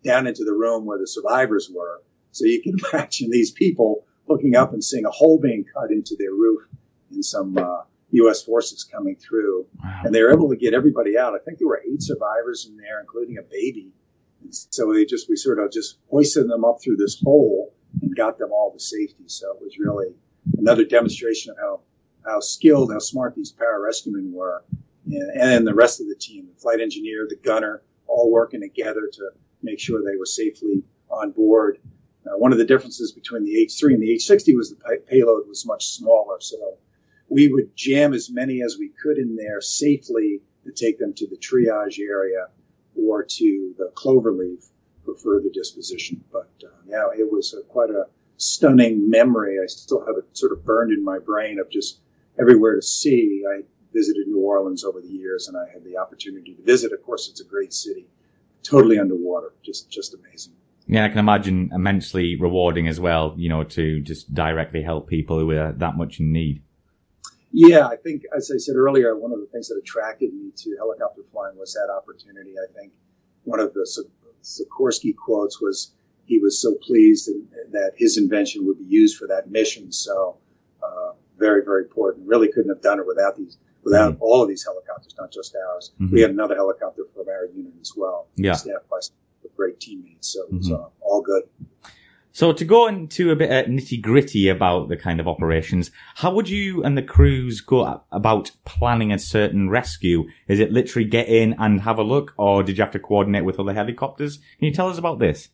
down 0.04 0.28
into 0.28 0.44
the 0.44 0.54
room 0.54 0.86
where 0.86 0.98
the 0.98 1.08
survivors 1.08 1.70
were. 1.74 2.02
So 2.32 2.46
you 2.46 2.62
can 2.62 2.78
imagine 2.94 3.30
these 3.30 3.52
people 3.52 4.06
looking 4.28 4.56
up 4.56 4.74
and 4.74 4.84
seeing 4.84 5.06
a 5.06 5.12
hole 5.12 5.40
being 5.40 5.66
cut 5.66 5.92
into 5.92 6.16
their 6.18 6.32
roof 6.32 6.62
and 7.12 7.24
some 7.24 7.58
uh, 7.58 7.82
U.S. 8.12 8.44
forces 8.44 8.84
coming 8.84 9.16
through. 9.16 9.66
Wow. 9.84 10.02
And 10.06 10.16
they 10.16 10.22
were 10.22 10.32
able 10.32 10.50
to 10.50 10.56
get 10.56 10.74
everybody 10.74 11.18
out. 11.18 11.34
I 11.36 11.40
think 11.40 11.60
there 11.60 11.68
were 11.68 11.82
eight 11.86 12.02
survivors 12.02 12.68
in 12.70 12.78
there, 12.78 13.00
including 13.00 13.38
a 13.38 13.44
baby. 13.44 13.92
And 14.44 14.54
so 14.54 14.94
they 14.94 15.06
just, 15.06 15.30
we 15.30 15.36
sort 15.36 15.60
of 15.60 15.72
just 15.72 15.98
hoisted 16.10 16.50
them 16.50 16.64
up 16.64 16.82
through 16.82 16.98
this 16.98 17.20
hole 17.22 17.74
and 18.02 18.16
got 18.16 18.38
them 18.38 18.52
all 18.52 18.72
to 18.74 18.80
safety. 18.80 19.26
So 19.28 19.52
it 19.54 19.62
was 19.62 19.78
really 19.78 20.14
another 20.58 20.86
demonstration 20.86 21.52
of 21.52 21.58
how, 21.58 21.82
how 22.26 22.40
skilled, 22.40 22.92
how 22.92 23.00
smart 23.00 23.36
these 23.36 23.54
pararescuemen 23.54 24.32
were. 24.32 24.64
And, 25.06 25.42
and 25.42 25.68
the 25.68 25.74
rest 25.74 26.02
of 26.02 26.08
the 26.08 26.16
team, 26.16 26.48
the 26.54 26.60
flight 26.60 26.82
engineer, 26.82 27.26
the 27.30 27.36
gunner, 27.36 27.82
all 28.08 28.32
working 28.32 28.62
together 28.62 29.10
to 29.14 29.30
make 29.62 29.80
sure 29.80 30.02
they 30.02 30.18
were 30.18 30.26
safely 30.26 30.84
on 31.10 31.32
board. 31.32 31.80
Uh, 32.26 32.38
one 32.38 32.52
of 32.52 32.58
the 32.58 32.66
differences 32.66 33.12
between 33.12 33.44
the 33.44 33.66
H3 33.66 33.94
and 33.94 34.02
the 34.02 34.16
H60 34.16 34.56
was 34.56 34.70
the 34.70 34.76
pay- 34.76 35.18
payload 35.18 35.48
was 35.48 35.66
much 35.66 35.88
smaller. 35.88 36.38
So 36.40 36.78
we 37.30 37.48
would 37.48 37.76
jam 37.76 38.14
as 38.14 38.30
many 38.30 38.62
as 38.62 38.78
we 38.78 38.90
could 39.02 39.18
in 39.18 39.36
there 39.36 39.62
safely 39.62 40.42
to 40.66 40.72
take 40.72 41.00
them 41.00 41.14
to 41.16 41.28
the 41.28 41.38
triage 41.38 42.00
area 42.00 42.48
or 42.96 43.24
to 43.24 43.74
the 43.78 43.92
cloverleaf 43.96 44.68
for 45.06 45.16
further 45.16 45.50
disposition. 45.54 46.24
But 46.32 46.52
uh, 46.64 46.70
yeah, 46.88 47.08
it 47.18 47.32
was 47.32 47.54
a, 47.54 47.62
quite 47.64 47.90
a 47.90 48.08
stunning 48.38 49.10
memory. 49.10 49.58
I 49.62 49.68
still 49.68 50.06
have 50.06 50.18
it 50.18 50.38
sort 50.38 50.52
of 50.52 50.66
burned 50.66 50.92
in 50.92 51.04
my 51.04 51.20
brain 51.20 51.60
of 51.60 51.70
just 51.70 52.00
everywhere 52.40 52.76
to 52.76 52.82
see. 52.82 53.44
I 53.50 53.62
visited 53.94 54.28
New 54.28 54.40
Orleans 54.40 54.84
over 54.84 55.02
the 55.02 55.08
years, 55.08 55.48
and 55.48 55.58
I 55.58 55.72
had 55.72 55.84
the 55.84 55.98
opportunity 55.98 56.56
to 56.56 56.64
visit. 56.64 56.92
Of 56.94 57.04
course, 57.04 57.30
it's 57.30 57.42
a 57.42 57.46
great 57.46 57.74
city, 57.74 58.08
totally 58.64 59.00
underwater, 59.00 59.54
just 59.64 59.90
just 59.90 60.14
amazing. 60.14 60.54
Yeah, 60.88 61.06
I 61.06 61.10
can 61.10 61.20
imagine 61.20 61.70
immensely 61.74 62.36
rewarding 62.36 62.88
as 62.88 63.00
well. 63.00 63.36
You 63.38 63.50
know, 63.50 63.64
to 63.64 64.02
just 64.02 64.34
directly 64.34 64.82
help 64.82 65.08
people 65.08 65.40
who 65.40 65.52
are 65.52 65.74
that 65.74 65.98
much 65.98 66.20
in 66.20 66.32
need. 66.32 66.64
Yeah, 67.52 67.88
I 67.88 67.96
think, 67.96 68.24
as 68.36 68.52
I 68.54 68.58
said 68.58 68.76
earlier, 68.76 69.18
one 69.18 69.34
of 69.34 69.40
the 69.40 69.48
things 69.48 69.70
that 69.70 69.78
attracted 69.78 70.34
me 70.34 70.52
to 70.56 70.76
helicopter 70.78 71.24
flying 71.32 71.58
was 71.58 71.74
that 71.74 71.92
opportunity. 71.92 72.54
I 72.60 72.72
think 72.74 72.94
one 73.44 73.60
of 73.60 73.74
the 73.74 73.88
Sikorsky 74.44 75.16
quotes 75.16 75.60
was 75.60 75.92
he 76.26 76.38
was 76.38 76.62
so 76.62 76.76
pleased 76.76 77.28
that 77.72 77.94
his 77.96 78.20
invention 78.20 78.68
would 78.68 78.78
be 78.78 78.86
used 78.86 79.18
for 79.18 79.28
that 79.28 79.50
mission. 79.50 79.92
So, 79.92 80.38
uh, 80.84 81.14
very, 81.40 81.64
very 81.64 81.84
important. 81.84 82.28
Really 82.28 82.50
couldn't 82.52 82.70
have 82.70 82.82
done 82.82 83.00
it 83.00 83.08
without 83.08 83.38
these, 83.38 83.58
without 83.84 84.14
mm-hmm. 84.14 84.24
all 84.24 84.44
of 84.44 84.50
these 84.50 84.64
helicopters, 84.64 85.16
not 85.18 85.32
just 85.32 85.56
ours. 85.56 85.92
Mm-hmm. 86.00 86.14
We 86.14 86.22
had 86.22 86.32
another 86.32 86.56
helicopter 86.56 87.04
from 87.16 87.28
our 87.28 87.46
unit 87.46 87.74
as 87.82 87.94
well, 87.96 88.28
yeah. 88.36 88.54
staffed 88.54 88.90
by 88.90 89.00
great 89.56 89.80
teammates. 89.80 90.34
So 90.34 90.44
it 90.44 90.54
was 90.54 90.70
mm-hmm. 90.70 90.84
uh, 90.84 90.88
all 91.02 91.22
good. 91.22 91.44
So 92.32 92.54
to 92.54 92.64
go 92.64 92.88
into 92.88 93.32
a 93.32 93.36
bit 93.36 93.50
of 93.52 93.70
nitty 93.70 94.02
gritty 94.02 94.48
about 94.48 94.88
the 94.88 94.96
kind 94.96 95.20
of 95.20 95.28
operations, 95.28 95.92
how 96.16 96.34
would 96.34 96.48
you 96.48 96.84
and 96.84 96.98
the 96.98 97.02
crews 97.02 97.60
go 97.60 98.04
about 98.12 98.52
planning 98.66 99.12
a 99.12 99.20
certain 99.20 99.70
rescue? 99.70 100.26
Is 100.48 100.60
it 100.60 100.72
literally 100.72 101.08
get 101.08 101.28
in 101.28 101.56
and 101.58 101.82
have 101.82 101.98
a 101.98 102.04
look, 102.04 102.34
or 102.38 102.64
did 102.64 102.78
you 102.78 102.84
have 102.84 102.94
to 102.94 103.00
coordinate 103.00 103.46
with 103.46 103.60
other 103.60 103.74
helicopters? 103.74 104.38
Can 104.60 104.68
you 104.68 104.74
tell 104.74 104.90
us 104.90 104.98
about 104.98 105.20
this? 105.20 105.50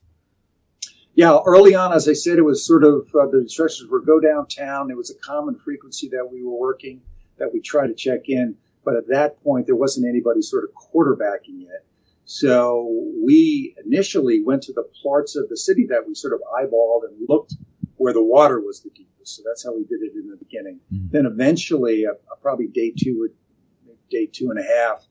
Yeah, 1.15 1.39
early 1.45 1.75
on, 1.75 1.93
as 1.93 2.09
I 2.09 2.13
said, 2.13 2.37
it 2.37 2.43
was 2.43 2.65
sort 2.65 2.83
of 2.83 3.07
uh, 3.15 3.27
the 3.27 3.39
instructions 3.39 3.89
were 3.89 4.01
go 4.01 4.19
downtown. 4.19 4.91
It 4.91 4.97
was 4.97 5.11
a 5.11 5.15
common 5.15 5.55
frequency 5.55 6.09
that 6.09 6.29
we 6.29 6.43
were 6.43 6.57
working 6.57 7.01
that 7.37 7.53
we 7.53 7.61
try 7.61 7.87
to 7.87 7.93
check 7.93 8.27
in, 8.27 8.55
but 8.83 8.95
at 8.95 9.07
that 9.09 9.41
point, 9.43 9.65
there 9.65 9.75
wasn't 9.75 10.07
anybody 10.07 10.41
sort 10.41 10.63
of 10.65 10.71
quarterbacking 10.73 11.61
it. 11.63 11.85
So 12.25 13.11
we 13.23 13.75
initially 13.85 14.41
went 14.43 14.63
to 14.63 14.73
the 14.73 14.89
parts 15.03 15.35
of 15.35 15.47
the 15.47 15.57
city 15.57 15.87
that 15.89 16.07
we 16.07 16.15
sort 16.15 16.33
of 16.33 16.41
eyeballed 16.41 17.07
and 17.07 17.29
looked 17.29 17.55
where 17.97 18.13
the 18.13 18.23
water 18.23 18.59
was 18.59 18.81
the 18.81 18.89
deepest. 18.89 19.37
So 19.37 19.43
that's 19.45 19.63
how 19.63 19.75
we 19.75 19.83
did 19.83 20.01
it 20.01 20.13
in 20.15 20.29
the 20.29 20.35
beginning. 20.35 20.79
Mm-hmm. 20.93 21.07
Then 21.11 21.25
eventually, 21.25 22.05
uh, 22.05 22.13
probably 22.41 22.67
day 22.67 22.93
two 22.97 23.23
or 23.23 23.29
day 24.09 24.25
two 24.25 24.49
and 24.49 24.59
a 24.59 24.63
half, 24.63 25.05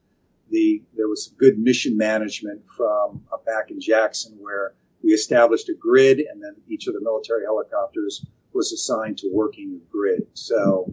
the 0.51 0.83
there 0.95 1.09
was 1.09 1.33
good 1.39 1.59
mission 1.59 1.97
management 1.97 2.63
from 2.77 3.23
uh, 3.33 3.39
back 3.47 3.71
in 3.71 3.81
Jackson 3.81 4.37
where 4.39 4.75
we 5.05 5.13
established 5.13 5.69
a 5.69 5.75
grid, 5.75 6.19
and 6.21 6.43
then 6.43 6.57
each 6.67 6.87
of 6.87 6.95
the 6.95 7.01
military 7.01 7.45
helicopters 7.45 8.25
was 8.53 8.73
assigned 8.73 9.19
to 9.19 9.31
working 9.33 9.79
the 9.79 9.85
grid. 9.91 10.27
So 10.33 10.91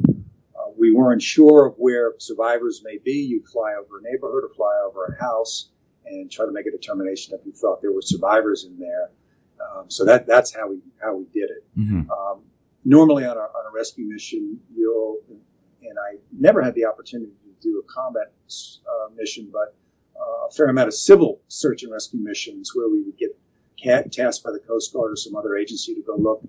uh, 0.56 0.72
we 0.78 0.92
weren't 0.94 1.22
sure 1.22 1.68
of 1.68 1.76
where 1.78 2.14
survivors 2.18 2.82
may 2.84 2.98
be. 2.98 3.14
You'd 3.14 3.48
fly 3.48 3.74
over 3.80 4.00
a 4.00 4.12
neighborhood 4.12 4.44
or 4.44 4.50
fly 4.54 4.82
over 4.86 5.06
a 5.06 5.24
house 5.24 5.70
and 6.06 6.30
try 6.30 6.46
to 6.46 6.52
make 6.52 6.66
a 6.66 6.72
determination 6.72 7.38
if 7.40 7.46
you 7.46 7.54
thought 7.54 7.82
there 7.82 7.94
were 7.94 8.02
survivors 8.02 8.66
in 8.66 8.78
there. 8.80 9.12
Um, 9.62 9.90
so 9.90 10.06
that 10.06 10.28
that's 10.28 10.54
how 10.54 10.70
we 10.70 10.80
how 11.02 11.16
we 11.16 11.26
did 11.26 11.52
it. 11.52 11.64
Mm-hmm. 11.78 12.10
Um, 12.10 12.42
normally 12.84 13.26
on 13.26 13.38
a, 13.38 13.42
on 13.42 13.72
a 13.72 13.74
rescue 13.74 14.06
mission, 14.06 14.60
you'll 14.76 15.20
and 15.30 15.98
I 16.00 16.18
never 16.38 16.62
had 16.62 16.76
the 16.76 16.86
opportunity 16.86 17.32
to 17.32 17.70
do 17.70 17.80
a 17.80 17.92
combat 17.92 18.34
uh, 18.88 19.14
mission, 19.16 19.50
but 19.52 19.76
uh, 20.20 20.48
a 20.48 20.52
fair 20.52 20.68
amount 20.68 20.88
of 20.88 20.94
civil 20.94 21.42
search 21.48 21.84
and 21.84 21.92
rescue 21.92 22.20
missions 22.20 22.72
where 22.76 22.90
we 22.90 23.04
would 23.04 23.18
get 23.18 23.31
tasked 23.82 24.44
by 24.44 24.52
the 24.52 24.60
Coast 24.60 24.94
Guard 24.94 25.12
or 25.12 25.16
some 25.16 25.36
other 25.36 25.56
agency 25.56 25.96
to 25.96 26.02
go 26.02 26.16
look. 26.16 26.44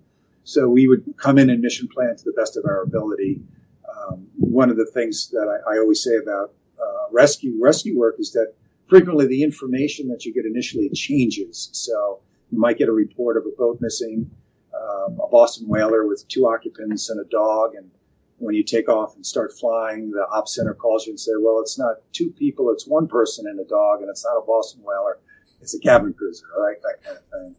So 0.45 0.68
we 0.68 0.88
would 0.88 1.14
come 1.16 1.38
in 1.38 1.51
and 1.51 1.61
mission 1.61 1.88
plan 1.88 2.16
to 2.16 2.25
the 2.25 2.33
best 2.33 2.57
of 2.57 2.64
our 2.64 2.83
ability. 2.83 3.40
Um, 3.88 4.29
one 4.37 4.71
of 4.71 4.77
the 4.77 4.87
things 4.87 5.29
that 5.31 5.49
I, 5.49 5.75
I 5.75 5.79
always 5.79 6.03
say 6.03 6.16
about 6.16 6.53
uh, 6.83 7.07
rescue 7.12 7.59
rescue 7.61 7.99
work 7.99 8.16
is 8.18 8.33
that 8.33 8.55
frequently 8.88 9.27
the 9.27 9.42
information 9.42 10.09
that 10.09 10.25
you 10.25 10.35
get 10.35 10.45
initially 10.45 10.90
changes. 10.90 11.71
So 11.73 12.21
you 12.51 12.59
might 12.59 12.79
get 12.79 12.88
a 12.88 12.92
report 12.92 13.37
of 13.37 13.45
a 13.47 13.57
boat 13.57 13.79
missing, 13.81 14.31
um, 14.75 15.21
a 15.23 15.29
Boston 15.29 15.68
whaler 15.68 16.07
with 16.07 16.27
two 16.29 16.47
occupants 16.49 17.09
and 17.09 17.21
a 17.21 17.29
dog, 17.31 17.75
and 17.77 17.90
when 18.38 18.55
you 18.57 18.64
take 18.64 18.88
off 18.88 19.14
and 19.14 19.25
start 19.25 19.53
flying, 19.53 20.11
the 20.11 20.27
op 20.33 20.49
center 20.49 20.75
calls 20.75 21.07
you 21.07 21.12
and 21.12 21.21
say, 21.21 21.33
"Well, 21.38 21.61
it's 21.61 21.79
not 21.79 21.97
two 22.12 22.31
people; 22.31 22.71
it's 22.71 22.87
one 22.87 23.07
person 23.07 23.47
and 23.47 23.61
a 23.61 23.64
dog, 23.64 24.01
and 24.01 24.11
it's 24.11 24.25
not 24.25 24.37
a 24.37 24.45
Boston 24.45 24.83
whaler; 24.83 25.18
it's 25.62 25.75
a 25.75 25.81
cabin 25.81 26.12
cruiser, 26.12 26.46
right? 26.59 26.77
That 26.83 27.05
kind 27.05 27.16
of 27.16 27.25
thing." 27.25 27.57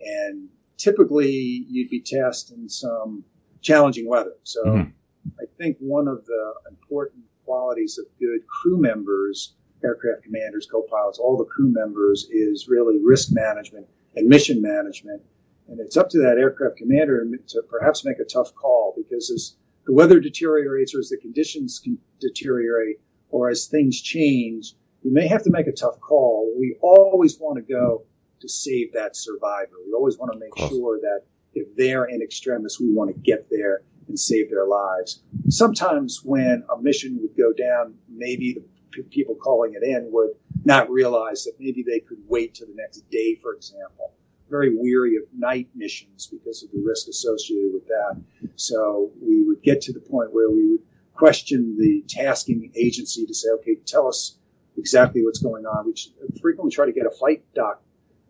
And 0.00 0.48
typically, 0.78 1.30
you'd 1.68 1.90
be 1.90 2.00
tasked 2.00 2.52
in 2.52 2.68
some 2.68 3.24
challenging 3.60 4.08
weather. 4.08 4.36
So, 4.44 4.64
mm-hmm. 4.64 4.90
I 5.38 5.44
think 5.58 5.76
one 5.80 6.08
of 6.08 6.24
the 6.24 6.54
important 6.68 7.24
qualities 7.44 7.98
of 7.98 8.06
good 8.18 8.46
crew 8.46 8.80
members 8.80 9.54
aircraft 9.84 10.24
commanders, 10.24 10.68
co-pilots, 10.70 11.18
all 11.18 11.36
the 11.36 11.44
crew 11.44 11.72
members 11.72 12.28
is 12.30 12.68
really 12.68 12.98
risk 13.02 13.28
management 13.32 13.86
and 14.16 14.28
mission 14.28 14.60
management. 14.60 15.22
And 15.68 15.80
it's 15.80 15.96
up 15.96 16.10
to 16.10 16.18
that 16.18 16.38
aircraft 16.38 16.76
commander 16.76 17.24
to 17.48 17.62
perhaps 17.68 18.04
make 18.04 18.18
a 18.18 18.24
tough 18.24 18.54
call 18.54 18.94
because 18.96 19.30
as 19.30 19.56
the 19.86 19.92
weather 19.92 20.20
deteriorates 20.20 20.94
or 20.94 20.98
as 20.98 21.08
the 21.08 21.16
conditions 21.16 21.80
can 21.82 21.98
deteriorate 22.20 23.00
or 23.30 23.50
as 23.50 23.66
things 23.66 24.00
change, 24.00 24.74
you 25.02 25.12
may 25.12 25.26
have 25.28 25.44
to 25.44 25.50
make 25.50 25.66
a 25.66 25.72
tough 25.72 26.00
call. 26.00 26.54
We 26.58 26.76
always 26.80 27.38
want 27.38 27.56
to 27.56 27.62
go 27.62 28.04
to 28.40 28.48
save 28.48 28.92
that 28.94 29.16
survivor. 29.16 29.72
We 29.86 29.92
always 29.92 30.18
want 30.18 30.32
to 30.32 30.38
make 30.38 30.56
sure 30.70 30.98
that 31.00 31.22
if 31.54 31.74
they're 31.76 32.04
in 32.04 32.22
extremis, 32.22 32.78
we 32.80 32.92
want 32.92 33.14
to 33.14 33.20
get 33.20 33.48
there 33.50 33.82
and 34.08 34.18
save 34.18 34.50
their 34.50 34.66
lives. 34.66 35.22
Sometimes 35.48 36.20
when 36.24 36.64
a 36.74 36.80
mission 36.80 37.18
would 37.20 37.36
go 37.36 37.52
down, 37.52 37.94
maybe 38.08 38.58
the 38.96 39.02
people 39.04 39.34
calling 39.34 39.74
it 39.74 39.82
in 39.82 40.10
would 40.12 40.30
not 40.64 40.90
realize 40.90 41.44
that 41.44 41.54
maybe 41.58 41.82
they 41.82 42.00
could 42.00 42.18
wait 42.28 42.54
to 42.54 42.66
the 42.66 42.74
next 42.74 43.08
day, 43.10 43.36
for 43.36 43.54
example. 43.54 44.12
Very 44.50 44.76
weary 44.76 45.16
of 45.16 45.22
night 45.32 45.68
missions 45.74 46.26
because 46.26 46.62
of 46.62 46.70
the 46.72 46.82
risk 46.84 47.08
associated 47.08 47.72
with 47.72 47.86
that. 47.86 48.20
So 48.56 49.12
we 49.20 49.44
would 49.44 49.62
get 49.62 49.82
to 49.82 49.92
the 49.92 50.00
point 50.00 50.32
where 50.32 50.50
we 50.50 50.70
would 50.70 50.82
question 51.14 51.76
the 51.78 52.02
tasking 52.08 52.72
agency 52.74 53.26
to 53.26 53.34
say, 53.34 53.48
okay, 53.60 53.76
tell 53.86 54.08
us 54.08 54.36
exactly 54.76 55.24
what's 55.24 55.40
going 55.40 55.66
on. 55.66 55.86
We 55.86 55.94
frequently 56.40 56.70
try 56.70 56.86
to 56.86 56.92
get 56.92 57.06
a 57.06 57.10
flight 57.10 57.44
doc 57.54 57.82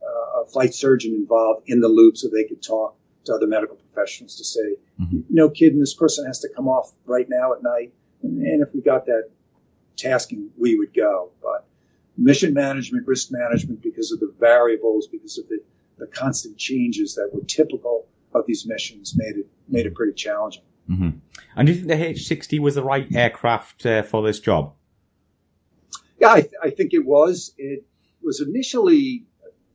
uh, 0.02 0.42
a 0.42 0.46
flight 0.46 0.74
surgeon 0.74 1.14
involved 1.14 1.68
in 1.68 1.80
the 1.80 1.88
loop 1.88 2.16
so 2.16 2.28
they 2.28 2.44
could 2.44 2.62
talk 2.62 2.96
to 3.24 3.34
other 3.34 3.46
medical 3.46 3.76
professionals 3.76 4.36
to 4.36 4.44
say, 4.44 4.76
mm-hmm. 5.00 5.20
no 5.28 5.50
kidding, 5.50 5.78
this 5.78 5.94
person 5.94 6.26
has 6.26 6.40
to 6.40 6.48
come 6.48 6.68
off 6.68 6.92
right 7.04 7.28
now 7.28 7.52
at 7.52 7.62
night. 7.62 7.92
And, 8.22 8.42
and 8.42 8.62
if 8.62 8.74
we 8.74 8.80
got 8.80 9.06
that 9.06 9.30
tasking, 9.96 10.50
we 10.58 10.78
would 10.78 10.94
go. 10.94 11.30
But 11.42 11.66
mission 12.16 12.54
management, 12.54 13.06
risk 13.06 13.30
management, 13.30 13.82
because 13.82 14.12
of 14.12 14.20
the 14.20 14.32
variables, 14.38 15.06
because 15.06 15.38
of 15.38 15.48
the, 15.48 15.60
the 15.98 16.06
constant 16.06 16.56
changes 16.56 17.14
that 17.16 17.30
were 17.32 17.44
typical 17.44 18.06
of 18.34 18.46
these 18.46 18.66
missions, 18.66 19.14
made 19.16 19.36
it 19.36 19.46
made 19.68 19.86
it 19.86 19.94
pretty 19.94 20.14
challenging. 20.14 20.62
Mm-hmm. 20.88 21.10
And 21.56 21.66
do 21.66 21.72
you 21.72 21.78
think 21.78 21.88
the 21.88 22.04
H-60 22.08 22.58
was 22.58 22.74
the 22.74 22.82
right 22.82 23.06
aircraft 23.14 23.84
uh, 23.86 24.02
for 24.02 24.22
this 24.22 24.40
job? 24.40 24.74
Yeah, 26.20 26.32
I, 26.32 26.40
th- 26.42 26.54
I 26.62 26.70
think 26.70 26.92
it 26.92 27.04
was. 27.04 27.54
It 27.56 27.86
was 28.22 28.40
initially, 28.40 29.24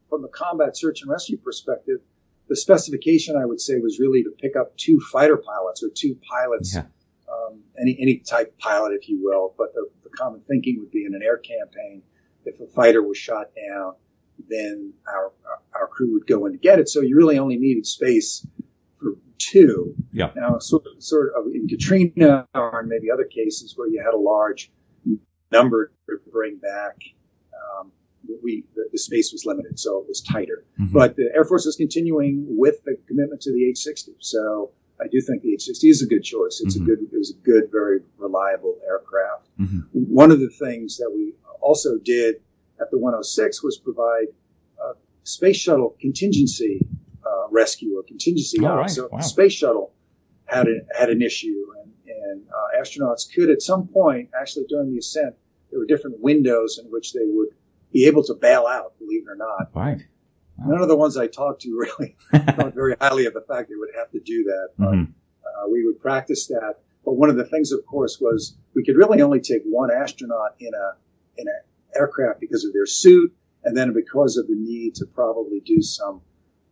from 0.10 0.22
the 0.22 0.28
combat 0.28 0.78
search 0.78 1.02
and 1.02 1.10
rescue 1.10 1.38
perspective, 1.38 2.00
the 2.48 2.56
specification 2.56 3.36
I 3.36 3.46
would 3.46 3.60
say 3.60 3.80
was 3.80 4.00
really 4.00 4.24
to 4.24 4.30
pick 4.30 4.56
up 4.56 4.78
two 4.78 5.00
fighter 5.12 5.38
pilots 5.38 5.84
or 5.84 5.90
two 5.90 6.18
pilots, 6.30 6.76
yeah. 6.76 6.84
um, 7.28 7.64
any 7.82 7.98
any 8.00 8.18
type 8.18 8.58
pilot, 8.60 8.94
if 8.94 9.10
you 9.10 9.20
will. 9.24 9.56
But 9.58 9.74
the, 9.74 9.90
the 10.04 10.10
common 10.12 10.42
thinking 10.48 10.78
would 10.80 10.92
be 10.92 11.06
in 11.06 11.16
an 11.16 11.22
air 11.24 11.38
campaign, 11.38 12.04
if 12.46 12.60
a 12.60 12.68
fighter 12.68 13.02
was 13.02 13.18
shot 13.18 13.48
down, 13.56 13.96
then 14.48 14.94
our 15.08 15.32
our 15.74 15.88
crew 15.88 16.14
would 16.14 16.28
go 16.28 16.46
in 16.46 16.52
to 16.52 16.60
get 16.60 16.78
it. 16.78 16.88
So 16.90 17.02
you 17.02 17.18
really 17.18 17.40
only 17.40 17.58
needed 17.58 17.88
space 17.88 18.46
for 19.00 19.18
two. 19.40 19.96
Yeah. 20.12 20.30
Now, 20.36 20.60
sort 20.60 20.84
of, 20.86 21.04
sort 21.04 21.34
of 21.36 21.48
in 21.48 21.68
Katrina 21.68 22.48
or 22.54 22.82
in 22.82 22.90
maybe 22.90 23.10
other 23.12 23.26
cases 23.26 23.74
where 23.76 23.88
you 23.88 24.04
had 24.06 24.14
a 24.14 24.18
large 24.20 24.72
number 25.58 25.92
to 26.08 26.20
bring 26.32 26.58
back, 26.58 26.98
um, 27.80 27.92
we 28.44 28.66
the, 28.76 28.90
the, 28.92 28.98
space 28.98 29.32
was 29.32 29.46
limited, 29.46 29.80
so 29.80 30.00
it 30.00 30.08
was 30.08 30.22
tighter. 30.22 30.66
Mm-hmm. 30.80 30.94
But 30.94 31.16
the 31.16 31.30
Air 31.34 31.46
Force 31.46 31.66
is 31.66 31.76
continuing 31.76 32.46
with 32.48 32.84
the 32.84 32.98
commitment 33.08 33.42
to 33.42 33.52
the 33.52 33.70
H-60. 33.70 34.16
So 34.20 34.72
I 35.00 35.08
do 35.08 35.22
think 35.22 35.44
the 35.44 35.54
H-60 35.54 35.90
is 35.90 36.02
a 36.02 36.08
good 36.08 36.24
choice. 36.24 36.62
It's 36.64 36.76
mm-hmm. 36.76 36.84
a 36.84 36.96
good, 36.96 37.00
it 37.12 37.18
was 37.18 37.32
a 37.32 37.46
good, 37.46 37.72
very 37.72 38.00
reliable 38.18 38.78
aircraft. 38.88 39.48
Mm-hmm. 39.60 39.80
One 39.94 40.32
of 40.32 40.40
the 40.40 40.50
things 40.50 40.98
that 40.98 41.12
we 41.14 41.34
also 41.62 41.98
did 41.98 42.36
at 42.80 42.92
the 42.92 42.98
106 42.98 43.64
was 43.64 43.78
provide 43.78 44.28
a 44.80 44.94
space 45.24 45.58
shuttle 45.58 45.96
contingency 46.00 46.86
uh, 47.26 47.48
rescue 47.52 47.98
or 47.98 48.04
contingency. 48.04 48.58
Oh, 48.62 48.76
right. 48.76 48.90
So 48.90 49.10
wow. 49.12 49.18
the 49.18 49.24
space 49.24 49.54
shuttle 49.54 49.94
had 50.46 50.68
a, 50.68 50.80
had 50.98 51.10
an 51.10 51.22
issue, 51.22 51.66
and, 51.82 51.92
and 52.08 52.44
uh, 52.50 52.80
astronauts 52.80 53.34
could 53.34 53.50
at 53.50 53.62
some 53.62 53.88
point, 53.88 54.30
actually 54.40 54.66
during 54.70 54.92
the 54.92 55.00
ascent, 55.00 55.36
there 55.76 55.82
were 55.82 55.88
different 55.88 56.22
windows 56.22 56.80
in 56.82 56.90
which 56.90 57.12
they 57.12 57.26
would 57.26 57.50
be 57.92 58.06
able 58.06 58.24
to 58.24 58.34
bail 58.34 58.66
out. 58.66 58.98
Believe 58.98 59.24
it 59.28 59.30
or 59.30 59.36
not. 59.36 59.72
Right. 59.74 60.06
Wow. 60.58 60.72
None 60.72 60.82
of 60.82 60.88
the 60.88 60.96
ones 60.96 61.18
I 61.18 61.28
talked 61.28 61.64
to 61.64 61.76
really 61.78 62.16
thought 62.32 62.74
very 62.74 62.96
highly 63.00 63.26
of 63.26 63.34
the 63.34 63.42
fact 63.42 63.68
they 63.68 63.76
would 63.76 63.90
have 63.98 64.10
to 64.12 64.22
do 64.22 64.46
that. 64.46 64.70
But 64.78 64.92
mm-hmm. 64.94 65.12
uh, 65.12 65.70
we 65.70 65.86
would 65.86 66.00
practice 66.00 66.48
that. 66.48 66.76
But 67.04 67.16
one 67.16 67.30
of 67.30 67.36
the 67.36 67.44
things, 67.44 67.74
of 67.74 67.86
course, 67.86 68.20
was 68.22 68.56
we 68.74 68.86
could 68.86 68.96
really 68.96 69.22
only 69.22 69.42
take 69.42 69.64
one 69.66 69.92
astronaut 69.92 70.56
in 70.62 70.72
a 70.74 71.42
in 71.42 71.46
an 71.50 71.60
aircraft 71.94 72.40
because 72.40 72.64
of 72.64 72.72
their 72.72 72.86
suit, 72.86 73.36
and 73.66 73.76
then 73.76 73.92
because 73.92 74.38
of 74.38 74.48
the 74.48 74.56
need 74.56 74.96
to 74.96 75.06
probably 75.06 75.60
do 75.60 75.82
some 75.82 76.22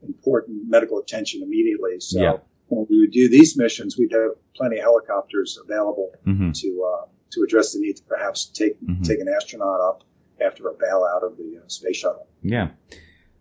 important 0.02 0.70
medical 0.70 1.00
attention 1.00 1.44
immediately. 1.44 2.00
So 2.00 2.22
yeah. 2.22 2.38
When 2.68 2.88
we 2.90 3.02
would 3.02 3.12
do 3.12 3.30
these 3.30 3.58
missions, 3.58 3.98
we'd 3.98 4.12
have 4.12 4.32
plenty 4.56 4.78
of 4.78 4.84
helicopters 4.84 5.60
available 5.64 6.12
mm-hmm. 6.26 6.52
to 6.52 6.92
uh, 6.92 7.06
to 7.32 7.44
address 7.44 7.74
the 7.74 7.80
need 7.80 7.98
to 7.98 8.04
perhaps 8.04 8.46
take 8.46 8.82
mm-hmm. 8.82 9.04
take 9.04 9.20
an 9.20 9.28
astronaut 9.28 9.82
up 9.82 10.04
after 10.46 10.68
a 10.68 10.74
bailout 10.74 11.24
of 11.24 11.38
the 11.38 11.60
uh, 11.64 11.68
space 11.68 11.98
shuttle. 11.98 12.28
Yeah. 12.42 12.70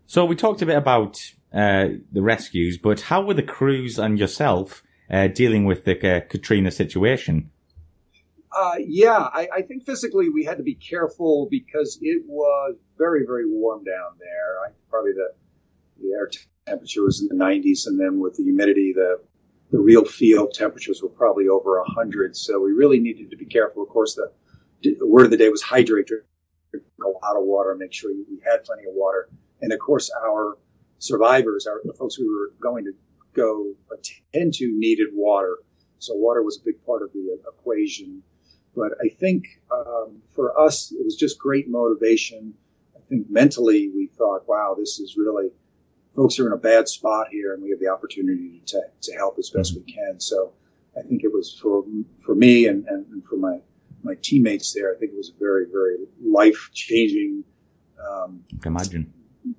So 0.05 0.25
we 0.25 0.35
talked 0.35 0.61
a 0.61 0.65
bit 0.65 0.77
about 0.77 1.19
uh, 1.53 1.87
the 2.11 2.21
rescues, 2.21 2.77
but 2.77 3.01
how 3.01 3.21
were 3.23 3.33
the 3.33 3.43
crews 3.43 3.97
and 3.99 4.19
yourself 4.19 4.83
uh, 5.09 5.27
dealing 5.27 5.65
with 5.65 5.85
the 5.85 6.17
uh, 6.17 6.21
Katrina 6.21 6.71
situation? 6.71 7.51
Uh, 8.55 8.75
yeah, 8.79 9.29
I, 9.33 9.47
I, 9.51 9.61
think 9.63 9.83
physically 9.83 10.29
we 10.29 10.43
had 10.43 10.57
to 10.57 10.63
be 10.63 10.75
careful 10.75 11.47
because 11.49 11.97
it 12.01 12.23
was 12.27 12.75
very, 12.99 13.25
very 13.25 13.49
warm 13.49 13.83
down 13.83 14.11
there. 14.19 14.59
I, 14.63 14.71
probably 14.91 15.13
the 15.13 15.33
the 15.99 16.11
air 16.13 16.27
temperature 16.65 17.03
was 17.03 17.21
in 17.21 17.27
the 17.27 17.43
90s, 17.43 17.87
and 17.87 17.99
then 17.99 18.19
with 18.19 18.35
the 18.35 18.43
humidity, 18.43 18.93
the 18.93 19.19
the 19.71 19.79
real 19.79 20.05
field 20.05 20.53
temperatures 20.53 21.01
were 21.01 21.09
probably 21.09 21.47
over 21.47 21.79
100. 21.79 22.37
So 22.37 22.61
we 22.61 22.73
really 22.73 22.99
needed 22.99 23.31
to 23.31 23.37
be 23.37 23.45
careful. 23.45 23.81
Of 23.81 23.89
course, 23.89 24.13
the, 24.13 24.31
the 24.83 25.07
word 25.07 25.25
of 25.25 25.31
the 25.31 25.37
day 25.37 25.49
was 25.49 25.63
hydrate, 25.63 26.05
drink 26.05 26.23
a 27.03 27.07
lot 27.07 27.35
of 27.35 27.43
water, 27.43 27.75
make 27.75 27.91
sure 27.91 28.11
we 28.11 28.39
had 28.45 28.63
plenty 28.63 28.83
of 28.83 28.93
water. 28.93 29.29
And 29.61 29.73
of 29.73 29.79
course, 29.79 30.11
our 30.11 30.59
survivors, 30.99 31.65
our, 31.65 31.81
the 31.83 31.93
folks 31.93 32.19
we 32.19 32.27
were 32.27 32.53
going 32.59 32.85
to 32.85 32.91
go 33.33 33.73
attend 33.91 34.53
to, 34.53 34.71
needed 34.77 35.07
water. 35.11 35.57
So 35.97 36.13
water 36.13 36.43
was 36.43 36.59
a 36.59 36.63
big 36.63 36.85
part 36.85 37.01
of 37.01 37.11
the 37.11 37.39
equation. 37.47 38.21
But 38.75 38.91
I 39.03 39.09
think 39.09 39.59
um, 39.71 40.21
for 40.35 40.59
us, 40.59 40.91
it 40.91 41.03
was 41.03 41.15
just 41.15 41.39
great 41.39 41.67
motivation. 41.67 42.53
I 42.95 42.99
think 43.09 43.27
mentally 43.27 43.89
we 43.89 44.05
thought, 44.05 44.47
wow, 44.47 44.75
this 44.77 44.99
is 44.99 45.15
really 45.17 45.49
folks 46.15 46.39
are 46.39 46.47
in 46.47 46.53
a 46.53 46.57
bad 46.57 46.87
spot 46.87 47.27
here, 47.31 47.53
and 47.53 47.63
we 47.63 47.69
have 47.71 47.79
the 47.79 47.87
opportunity 47.87 48.61
to, 48.67 48.81
to 49.01 49.13
help 49.13 49.37
as 49.39 49.49
best 49.49 49.75
we 49.75 49.81
can. 49.81 50.19
So 50.19 50.53
I 50.97 51.01
think 51.01 51.23
it 51.23 51.31
was 51.31 51.57
for 51.59 51.83
for 52.25 52.35
me 52.35 52.67
and, 52.67 52.85
and 52.87 53.23
for 53.25 53.37
my 53.37 53.59
my 54.03 54.15
teammates 54.21 54.73
there. 54.73 54.93
I 54.93 54.99
think 54.99 55.11
it 55.13 55.17
was 55.17 55.31
a 55.35 55.39
very 55.39 55.65
very 55.71 55.97
life 56.21 56.69
changing. 56.73 57.43
Um, 57.99 58.43
imagine. 58.65 59.13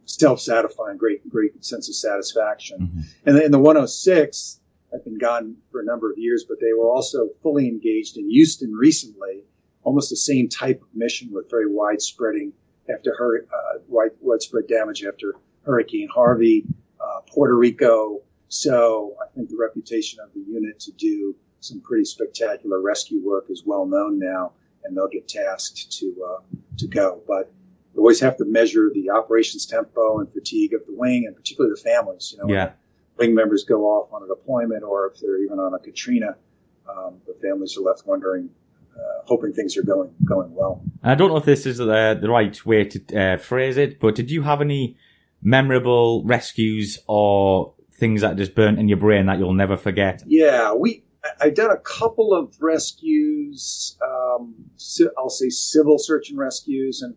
Self-satisfying, 0.06 0.96
great, 0.96 1.28
great 1.28 1.62
sense 1.62 1.90
of 1.90 1.94
satisfaction. 1.94 2.78
Mm-hmm. 2.80 3.00
And 3.28 3.42
in 3.42 3.52
the 3.52 3.58
106, 3.58 4.60
I've 4.94 5.04
been 5.04 5.18
gone 5.18 5.56
for 5.70 5.82
a 5.82 5.84
number 5.84 6.10
of 6.10 6.16
years, 6.16 6.46
but 6.48 6.58
they 6.58 6.72
were 6.72 6.88
also 6.88 7.28
fully 7.42 7.68
engaged 7.68 8.16
in 8.16 8.30
Houston 8.30 8.72
recently, 8.72 9.44
almost 9.82 10.08
the 10.08 10.16
same 10.16 10.48
type 10.48 10.80
of 10.80 10.88
mission 10.94 11.28
with 11.32 11.50
very 11.50 11.70
widespreading 11.70 12.54
after 12.88 13.46
uh, 13.52 13.78
wide, 13.88 14.12
widespread 14.20 14.68
damage 14.68 15.04
after 15.04 15.34
Hurricane 15.64 16.08
Harvey, 16.12 16.64
uh, 17.00 17.20
Puerto 17.32 17.56
Rico. 17.56 18.22
So 18.48 19.16
I 19.22 19.26
think 19.34 19.48
the 19.48 19.56
reputation 19.56 20.20
of 20.20 20.32
the 20.34 20.40
unit 20.40 20.78
to 20.80 20.92
do 20.92 21.34
some 21.60 21.80
pretty 21.80 22.04
spectacular 22.04 22.80
rescue 22.80 23.24
work 23.24 23.46
is 23.48 23.62
well 23.64 23.86
known 23.86 24.18
now, 24.18 24.52
and 24.84 24.96
they'll 24.96 25.08
get 25.08 25.26
tasked 25.28 25.98
to 25.98 26.14
uh, 26.28 26.56
to 26.78 26.86
go. 26.86 27.22
But 27.26 27.52
you 27.94 28.00
always 28.00 28.20
have 28.20 28.36
to 28.38 28.44
measure 28.44 28.90
the 28.92 29.10
operations 29.10 29.66
tempo 29.66 30.18
and 30.18 30.32
fatigue 30.32 30.74
of 30.74 30.86
the 30.86 30.94
wing, 30.94 31.24
and 31.26 31.34
particularly 31.34 31.74
the 31.74 31.80
families. 31.80 32.34
You 32.36 32.46
know, 32.46 32.54
yeah. 32.54 32.72
wing 33.16 33.34
members 33.34 33.64
go 33.64 33.84
off 33.84 34.12
on 34.12 34.22
a 34.22 34.26
deployment, 34.26 34.82
or 34.82 35.06
if 35.06 35.20
they're 35.20 35.42
even 35.42 35.58
on 35.58 35.74
a 35.74 35.78
Katrina, 35.78 36.36
um, 36.88 37.16
the 37.26 37.34
families 37.40 37.76
are 37.78 37.82
left 37.82 38.06
wondering 38.06 38.50
uh, 38.96 39.22
hoping 39.24 39.52
things 39.52 39.76
are 39.76 39.82
going 39.82 40.14
going 40.24 40.54
well. 40.54 40.82
I 41.02 41.14
don't 41.14 41.28
know 41.28 41.36
if 41.36 41.44
this 41.44 41.66
is 41.66 41.78
the, 41.78 42.18
the 42.20 42.28
right 42.28 42.64
way 42.64 42.84
to 42.84 43.16
uh, 43.16 43.36
phrase 43.38 43.76
it, 43.76 44.00
but 44.00 44.14
did 44.14 44.30
you 44.30 44.42
have 44.42 44.60
any 44.60 44.96
memorable 45.44 46.24
rescues 46.24 46.98
or 47.06 47.74
things 47.92 48.22
that 48.22 48.36
just 48.36 48.54
burnt 48.54 48.80
in 48.80 48.88
your 48.88 48.98
brain 48.98 49.26
that 49.26 49.38
you'll 49.38 49.54
never 49.54 49.76
forget? 49.76 50.22
Yeah, 50.26 50.74
we 50.74 51.04
I've 51.40 51.54
done 51.54 51.70
a 51.70 51.78
couple 51.78 52.34
of 52.34 52.54
rescues. 52.60 53.96
Um, 54.02 54.70
I'll 55.16 55.30
say 55.30 55.48
civil 55.50 55.98
search 55.98 56.30
and 56.30 56.38
rescues, 56.38 57.02
and 57.02 57.14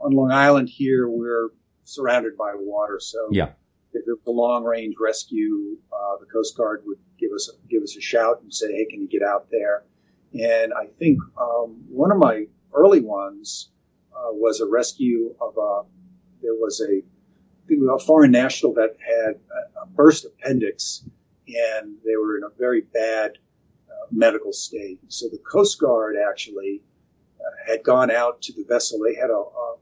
on 0.00 0.12
Long 0.12 0.30
Island 0.30 0.68
here 0.68 1.08
we're 1.08 1.48
surrounded 1.84 2.36
by 2.36 2.52
water, 2.54 2.98
so 3.00 3.28
yeah. 3.30 3.50
If 3.94 4.06
it 4.06 4.10
was 4.10 4.20
a 4.26 4.30
long 4.30 4.64
range 4.64 4.94
rescue, 4.98 5.76
uh, 5.92 6.16
the 6.18 6.24
Coast 6.24 6.56
Guard 6.56 6.82
would 6.86 6.96
give 7.18 7.30
us 7.34 7.50
a, 7.50 7.68
give 7.68 7.82
us 7.82 7.94
a 7.94 8.00
shout 8.00 8.40
and 8.42 8.52
say, 8.52 8.72
"Hey, 8.72 8.86
can 8.86 9.02
you 9.02 9.08
get 9.08 9.22
out 9.22 9.48
there?" 9.50 9.84
And 10.32 10.72
I 10.72 10.86
think 10.98 11.18
um, 11.38 11.84
one 11.90 12.10
of 12.10 12.16
my 12.16 12.46
early 12.72 13.00
ones 13.00 13.70
uh, 14.16 14.32
was 14.32 14.60
a 14.60 14.66
rescue 14.66 15.34
of 15.40 15.58
a. 15.58 15.82
There 16.40 16.54
was 16.54 16.80
a 16.80 17.02
a 17.74 17.98
foreign 17.98 18.30
national 18.30 18.74
that 18.74 18.96
had 19.00 19.34
a 19.82 19.86
burst 19.86 20.24
appendix, 20.24 21.04
and 21.46 21.96
they 22.04 22.16
were 22.16 22.36
in 22.36 22.44
a 22.44 22.58
very 22.58 22.80
bad 22.80 23.32
uh, 23.88 24.06
medical 24.10 24.52
state. 24.52 25.00
So 25.08 25.28
the 25.28 25.38
Coast 25.38 25.78
Guard 25.80 26.16
actually 26.16 26.82
uh, 27.40 27.70
had 27.70 27.82
gone 27.82 28.10
out 28.10 28.42
to 28.42 28.52
the 28.52 28.64
vessel. 28.64 29.00
They 29.00 29.14
had 29.14 29.30
a, 29.30 29.34
a 29.34 29.76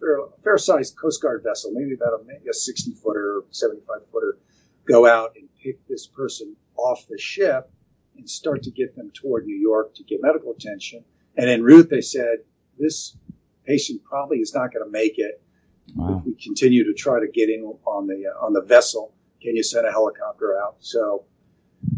fair, 0.00 0.18
fair, 0.42 0.58
sized 0.58 0.96
Coast 0.96 1.22
Guard 1.22 1.42
vessel, 1.42 1.72
maybe 1.72 1.94
about 1.94 2.20
a 2.20 2.52
60 2.52 2.92
footer, 2.92 3.42
75 3.50 4.08
footer, 4.12 4.38
go 4.86 5.06
out 5.06 5.32
and 5.36 5.48
pick 5.62 5.86
this 5.88 6.06
person 6.06 6.56
off 6.76 7.06
the 7.08 7.18
ship 7.18 7.70
and 8.16 8.28
start 8.28 8.62
to 8.64 8.70
get 8.70 8.96
them 8.96 9.10
toward 9.12 9.46
New 9.46 9.56
York 9.56 9.94
to 9.94 10.04
get 10.04 10.22
medical 10.22 10.52
attention. 10.52 11.04
And 11.36 11.50
en 11.50 11.62
route, 11.62 11.90
they 11.90 12.00
said, 12.00 12.38
this 12.78 13.16
patient 13.66 14.04
probably 14.04 14.38
is 14.38 14.54
not 14.54 14.72
going 14.72 14.84
to 14.84 14.90
make 14.90 15.18
it. 15.18 15.42
Wow. 15.94 16.22
We 16.24 16.34
continue 16.34 16.84
to 16.84 16.94
try 16.94 17.20
to 17.20 17.28
get 17.28 17.48
in 17.48 17.62
on 17.84 18.06
the 18.06 18.24
uh, 18.26 18.44
on 18.44 18.52
the 18.52 18.62
vessel. 18.62 19.14
Can 19.40 19.56
you 19.56 19.62
send 19.62 19.86
a 19.86 19.90
helicopter 19.90 20.58
out? 20.58 20.76
So 20.80 21.24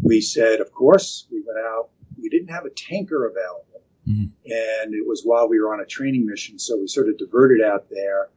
we 0.03 0.21
said, 0.21 0.59
of 0.59 0.71
course. 0.71 1.27
We 1.31 1.43
went 1.45 1.59
out. 1.59 1.89
We 2.21 2.29
didn't 2.29 2.49
have 2.49 2.65
a 2.65 2.69
tanker 2.69 3.25
available, 3.25 3.83
mm-hmm. 4.07 4.23
and 4.45 4.93
it 4.93 5.07
was 5.07 5.23
while 5.23 5.47
we 5.47 5.59
were 5.59 5.73
on 5.73 5.79
a 5.79 5.85
training 5.85 6.25
mission. 6.25 6.59
So 6.59 6.77
we 6.77 6.87
sort 6.87 7.09
of 7.09 7.17
diverted 7.17 7.61
out 7.61 7.89
there, 7.89 8.29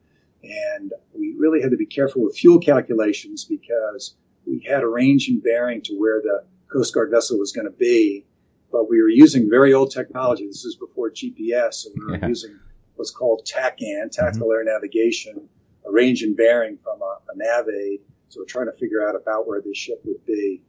And 0.42 0.92
we 1.12 1.34
really 1.36 1.60
had 1.60 1.72
to 1.72 1.76
be 1.76 1.86
careful 1.86 2.22
with 2.22 2.36
fuel 2.36 2.58
calculations 2.58 3.44
because 3.44 4.14
we 4.46 4.64
had 4.66 4.82
a 4.82 4.88
range 4.88 5.28
and 5.28 5.42
bearing 5.42 5.82
to 5.82 5.94
where 5.94 6.20
the 6.20 6.44
Coast 6.72 6.94
Guard 6.94 7.10
vessel 7.10 7.38
was 7.38 7.52
going 7.52 7.66
to 7.66 7.76
be, 7.76 8.24
but 8.70 8.88
we 8.88 9.00
were 9.02 9.08
using 9.08 9.50
very 9.50 9.74
old 9.74 9.90
technology. 9.90 10.46
This 10.46 10.64
is 10.64 10.76
before 10.76 11.10
GPS, 11.10 11.74
so 11.74 11.90
we 11.94 12.04
were 12.04 12.16
yeah. 12.16 12.28
using 12.28 12.58
what's 12.96 13.10
called 13.10 13.46
TACAN, 13.46 14.10
Tactical 14.10 14.48
mm-hmm. 14.48 14.68
Air 14.68 14.74
Navigation, 14.74 15.48
a 15.86 15.90
range 15.90 16.22
and 16.22 16.36
bearing 16.36 16.78
from 16.82 17.00
a, 17.02 17.18
a 17.32 17.36
nav 17.36 17.66
aid. 17.68 18.00
So 18.28 18.40
we're 18.40 18.46
trying 18.46 18.66
to 18.66 18.78
figure 18.78 19.06
out 19.06 19.14
about 19.14 19.46
where 19.46 19.60
this 19.60 19.76
ship 19.76 20.00
would 20.04 20.24
be. 20.26 20.62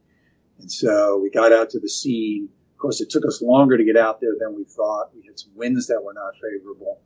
And 0.58 0.70
so 0.70 1.18
we 1.18 1.30
got 1.30 1.52
out 1.52 1.70
to 1.70 1.80
the 1.80 1.88
scene. 1.88 2.48
Of 2.72 2.78
course, 2.78 3.00
it 3.00 3.10
took 3.10 3.24
us 3.26 3.40
longer 3.40 3.78
to 3.78 3.84
get 3.84 3.96
out 3.96 4.20
there 4.20 4.34
than 4.38 4.54
we 4.54 4.64
thought. 4.64 5.14
We 5.14 5.24
had 5.26 5.38
some 5.38 5.52
winds 5.54 5.86
that 5.86 6.02
were 6.02 6.12
not 6.12 6.34
favorable 6.34 7.00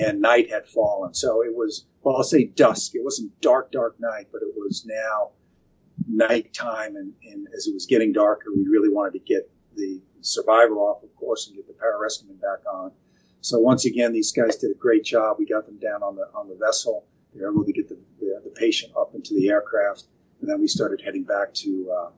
and 0.00 0.20
night 0.20 0.50
had 0.50 0.66
fallen. 0.66 1.14
So 1.14 1.42
it 1.42 1.54
was, 1.54 1.86
well, 2.02 2.16
I'll 2.16 2.24
say 2.24 2.44
dusk. 2.44 2.94
It 2.94 3.04
wasn't 3.04 3.38
dark, 3.40 3.72
dark 3.72 3.96
night, 3.98 4.28
but 4.32 4.42
it 4.42 4.48
was 4.56 4.86
now 4.86 5.30
nighttime. 6.08 6.96
And, 6.96 7.12
and 7.24 7.46
as 7.56 7.66
it 7.66 7.74
was 7.74 7.86
getting 7.86 8.12
darker, 8.12 8.46
we 8.54 8.64
really 8.68 8.88
wanted 8.88 9.12
to 9.12 9.18
get 9.20 9.50
the 9.76 10.00
survivor 10.20 10.74
off, 10.74 11.02
of 11.02 11.14
course, 11.16 11.46
and 11.46 11.56
get 11.56 11.66
the 11.66 11.74
pararescuemen 11.74 12.40
back 12.40 12.64
on. 12.72 12.92
So 13.42 13.58
once 13.58 13.84
again, 13.84 14.12
these 14.12 14.30
guys 14.30 14.56
did 14.56 14.70
a 14.70 14.74
great 14.74 15.04
job. 15.04 15.36
We 15.38 15.46
got 15.46 15.66
them 15.66 15.78
down 15.78 16.02
on 16.02 16.14
the 16.14 16.28
on 16.34 16.48
the 16.48 16.54
vessel. 16.54 17.04
They 17.34 17.42
were 17.42 17.50
able 17.50 17.64
to 17.64 17.72
get 17.72 17.88
the, 17.88 17.98
the, 18.20 18.40
the 18.44 18.50
patient 18.50 18.92
up 18.96 19.14
into 19.14 19.34
the 19.34 19.48
aircraft, 19.48 20.04
and 20.40 20.48
then 20.48 20.60
we 20.60 20.68
started 20.68 21.02
heading 21.04 21.24
back 21.24 21.52
to 21.54 21.92
uh, 21.92 22.10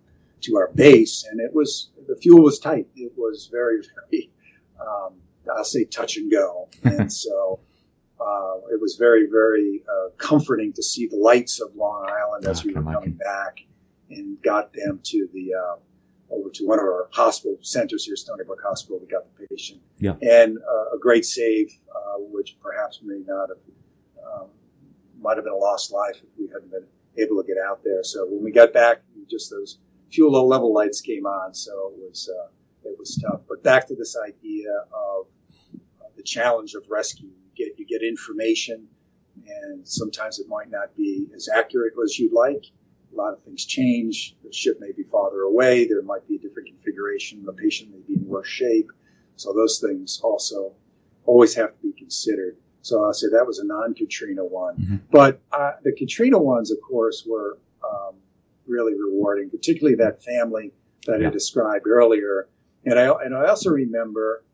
to 0.42 0.56
our 0.56 0.70
base. 0.74 1.24
And 1.24 1.40
it 1.40 1.52
was 1.52 1.88
the 2.06 2.16
fuel 2.16 2.42
was 2.42 2.58
tight. 2.58 2.88
It 2.94 3.12
was 3.16 3.48
very 3.50 3.78
very 4.10 4.30
um, 4.78 5.14
I'll 5.50 5.64
say 5.64 5.84
touch 5.84 6.18
and 6.18 6.30
go. 6.30 6.68
and 6.84 7.10
so 7.10 7.60
uh, 8.20 8.58
it 8.70 8.78
was 8.78 8.96
very 8.96 9.26
very 9.26 9.82
uh, 9.88 10.10
comforting 10.18 10.74
to 10.74 10.82
see 10.82 11.06
the 11.06 11.16
lights 11.16 11.58
of 11.58 11.74
Long 11.74 12.06
Island 12.06 12.46
as 12.46 12.64
we 12.64 12.74
were 12.74 12.82
coming 12.82 13.14
back, 13.14 13.60
and 14.10 14.40
got 14.42 14.74
them 14.74 15.00
to 15.04 15.28
the 15.32 15.54
uh, 15.54 15.76
over 16.34 16.50
to 16.50 16.66
one 16.66 16.78
of 16.78 16.84
our 16.84 17.08
hospital 17.12 17.58
centers 17.62 18.04
here, 18.04 18.16
Stony 18.16 18.44
Brook 18.44 18.60
Hospital. 18.64 18.98
We 19.00 19.06
got 19.06 19.24
the 19.24 19.46
patient. 19.46 19.80
Yeah. 19.98 20.14
And 20.20 20.58
uh, 20.58 20.96
a 20.96 20.98
great 20.98 21.24
save, 21.24 21.70
uh, 21.94 22.18
which 22.18 22.56
perhaps 22.60 23.00
may 23.02 23.20
not 23.26 23.48
have, 23.48 23.58
um, 24.24 24.48
might 25.20 25.36
have 25.36 25.44
been 25.44 25.52
a 25.52 25.56
lost 25.56 25.92
life 25.92 26.16
if 26.16 26.28
we 26.38 26.48
hadn't 26.48 26.70
been 26.70 26.86
able 27.16 27.42
to 27.42 27.46
get 27.46 27.56
out 27.58 27.82
there. 27.84 28.02
So 28.02 28.26
when 28.28 28.42
we 28.42 28.50
got 28.50 28.72
back, 28.72 29.02
just 29.30 29.50
those 29.50 29.78
few 30.10 30.28
low 30.30 30.46
level 30.46 30.72
lights 30.72 31.00
came 31.00 31.26
on. 31.26 31.54
So 31.54 31.92
it 31.96 32.08
was, 32.08 32.28
uh, 32.28 32.48
it 32.88 32.96
was 32.98 33.16
tough. 33.16 33.40
But 33.48 33.62
back 33.62 33.88
to 33.88 33.94
this 33.94 34.16
idea 34.16 34.70
of 34.92 35.26
uh, 36.00 36.08
the 36.16 36.22
challenge 36.22 36.74
of 36.74 36.84
rescue. 36.88 37.28
You 37.28 37.66
get, 37.66 37.78
you 37.78 37.86
get 37.86 38.02
information 38.02 38.88
and 39.46 39.86
sometimes 39.86 40.38
it 40.38 40.46
might 40.48 40.70
not 40.70 40.94
be 40.96 41.26
as 41.34 41.48
accurate 41.48 41.94
as 42.02 42.18
you'd 42.18 42.32
like 42.32 42.64
a 43.14 43.16
lot 43.20 43.32
of 43.32 43.42
things 43.42 43.64
change. 43.64 44.36
The 44.44 44.52
ship 44.52 44.78
may 44.80 44.92
be 44.92 45.04
farther 45.04 45.40
away. 45.42 45.86
There 45.86 46.02
might 46.02 46.26
be 46.28 46.36
a 46.36 46.38
different 46.38 46.68
configuration. 46.68 47.44
The 47.44 47.52
patient 47.52 47.90
may 47.92 48.00
be 48.06 48.14
in 48.20 48.26
worse 48.26 48.48
shape. 48.48 48.90
So 49.36 49.52
those 49.52 49.80
things 49.80 50.20
also 50.22 50.72
always 51.24 51.54
have 51.54 51.70
to 51.70 51.82
be 51.82 51.92
considered. 51.92 52.56
So 52.82 53.04
I'll 53.04 53.14
say 53.14 53.28
that 53.32 53.46
was 53.46 53.58
a 53.58 53.66
non-Katrina 53.66 54.44
one. 54.44 54.76
Mm-hmm. 54.76 54.96
But 55.10 55.40
uh, 55.52 55.72
the 55.82 55.92
Katrina 55.92 56.38
ones, 56.38 56.70
of 56.70 56.78
course, 56.86 57.24
were 57.26 57.58
um, 57.82 58.16
really 58.66 58.92
rewarding, 58.92 59.50
particularly 59.50 59.96
that 59.96 60.22
family 60.22 60.72
that 61.06 61.20
yeah. 61.20 61.28
I 61.28 61.30
described 61.30 61.86
earlier. 61.86 62.48
And 62.84 62.98
I, 62.98 63.06
and 63.24 63.34
I 63.34 63.46
also 63.46 63.70
remember 63.70 64.44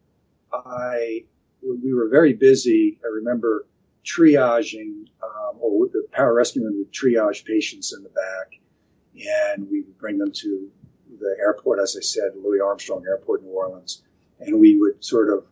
I, 0.52 1.24
we 1.62 1.92
were 1.92 2.08
very 2.08 2.34
busy. 2.34 2.98
I 3.04 3.08
remember 3.08 3.66
triaging, 4.04 5.06
um, 5.22 5.56
or 5.60 5.86
the 5.88 6.06
pararescuemen 6.12 6.78
would 6.78 6.92
triage 6.92 7.44
patients 7.44 7.92
in 7.92 8.02
the 8.02 8.08
back, 8.10 8.58
and 9.14 9.68
we 9.70 9.82
would 9.82 9.98
bring 9.98 10.18
them 10.18 10.32
to 10.32 10.70
the 11.18 11.36
airport, 11.38 11.80
as 11.80 11.96
I 11.96 12.00
said, 12.00 12.32
Louis 12.36 12.60
Armstrong 12.60 13.04
Airport, 13.08 13.42
New 13.42 13.50
Orleans, 13.50 14.02
and 14.38 14.58
we 14.58 14.78
would 14.78 15.04
sort 15.04 15.28
of 15.30 15.44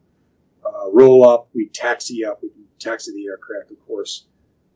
uh, 0.65 0.91
roll 0.93 1.29
up, 1.29 1.49
we 1.55 1.69
taxi 1.69 2.25
up, 2.25 2.43
we 2.43 2.51
taxi 2.79 3.13
the 3.13 3.27
aircraft, 3.27 3.71
of 3.71 3.87
course, 3.87 4.27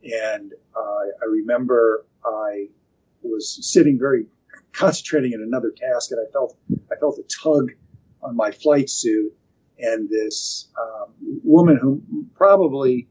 and 0.04 0.52
uh, 0.76 1.04
I 1.22 1.26
remember 1.30 2.04
I 2.24 2.68
was 3.22 3.58
sitting 3.62 3.98
very 3.98 4.26
concentrating 4.72 5.32
in 5.32 5.42
another 5.42 5.70
task, 5.70 6.10
and 6.10 6.20
I 6.20 6.30
felt 6.32 6.56
I 6.90 6.96
felt 6.96 7.18
a 7.18 7.22
tug 7.22 7.72
on 8.22 8.36
my 8.36 8.50
flight 8.50 8.90
suit, 8.90 9.32
and 9.78 10.08
this 10.08 10.68
um, 10.80 11.12
woman 11.44 11.78
who 11.80 12.02
probably 12.34 13.08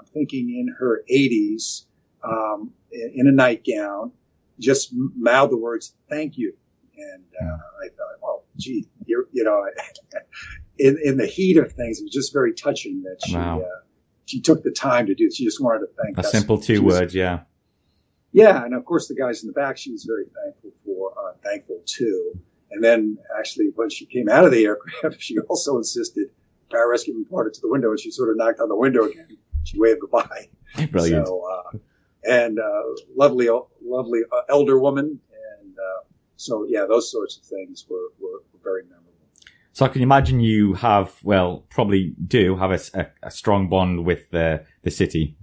I'm 0.00 0.06
thinking 0.06 0.48
in 0.48 0.74
her 0.78 1.02
80s, 1.10 1.84
um, 2.24 2.72
in 2.90 3.26
a 3.26 3.32
nightgown, 3.32 4.12
just 4.58 4.90
mouthed 4.92 5.52
the 5.52 5.56
words 5.56 5.94
"thank 6.08 6.36
you," 6.36 6.54
and 6.96 7.24
uh, 7.40 7.46
I 7.46 7.88
thought, 7.88 8.18
"Oh, 8.22 8.42
gee, 8.56 8.86
you 9.06 9.26
know." 9.32 9.64
in, 10.78 10.98
in 11.02 11.16
the 11.16 11.26
heat 11.26 11.56
of 11.56 11.72
things, 11.72 12.00
it 12.00 12.04
was 12.04 12.12
just 12.12 12.32
very 12.32 12.54
touching 12.54 13.02
that 13.02 13.18
she 13.24 13.36
wow. 13.36 13.60
uh, 13.60 13.80
she 14.26 14.40
took 14.40 14.62
the 14.62 14.70
time 14.70 15.06
to 15.06 15.14
do. 15.14 15.26
it. 15.26 15.34
She 15.34 15.44
just 15.44 15.62
wanted 15.62 15.80
to 15.80 15.88
thank 16.02 16.18
a 16.18 16.20
us. 16.20 16.30
simple 16.30 16.58
two 16.58 16.82
words, 16.82 17.14
yeah. 17.14 17.40
Yeah, 18.32 18.64
and 18.64 18.74
of 18.74 18.84
course 18.84 19.08
the 19.08 19.14
guys 19.14 19.42
in 19.42 19.48
the 19.48 19.52
back, 19.52 19.76
she 19.76 19.90
was 19.90 20.04
very 20.04 20.24
thankful 20.24 20.70
for, 20.84 21.12
uh, 21.18 21.32
thankful 21.42 21.80
too. 21.84 22.32
And 22.70 22.82
then 22.82 23.18
actually, 23.36 23.66
when 23.74 23.90
she 23.90 24.06
came 24.06 24.28
out 24.28 24.44
of 24.44 24.52
the 24.52 24.64
aircraft, 24.64 25.16
she 25.20 25.38
also 25.38 25.76
insisted 25.78 26.28
pararescue 26.70 27.16
reported 27.16 27.54
to 27.54 27.60
the 27.60 27.68
window, 27.68 27.90
and 27.90 27.98
she 27.98 28.10
sort 28.10 28.30
of 28.30 28.36
knocked 28.36 28.60
on 28.60 28.68
the 28.68 28.76
window 28.76 29.04
again 29.04 29.36
she 29.64 29.78
waved 29.78 30.00
goodbye. 30.00 30.48
Brilliant. 30.90 31.26
So, 31.26 31.42
uh, 31.44 31.78
and 32.24 32.58
uh, 32.58 32.82
lovely, 33.16 33.48
lovely 33.82 34.20
uh, 34.30 34.42
elder 34.48 34.78
woman, 34.78 35.20
and 35.60 35.74
uh, 35.74 36.04
so 36.36 36.66
yeah, 36.68 36.86
those 36.88 37.10
sorts 37.10 37.38
of 37.38 37.44
things 37.44 37.86
were, 37.88 38.08
were, 38.20 38.42
were, 38.52 38.60
very 38.62 38.82
memorable. 38.82 39.06
So 39.72 39.86
I 39.86 39.88
can 39.88 40.02
imagine 40.02 40.40
you 40.40 40.74
have, 40.74 41.14
well, 41.22 41.64
probably 41.70 42.14
do 42.26 42.56
have 42.56 42.72
a, 42.72 42.80
a, 42.94 43.06
a 43.28 43.30
strong 43.30 43.68
bond 43.68 44.04
with 44.04 44.30
the 44.30 44.64
the 44.82 44.90
city. 44.90 45.36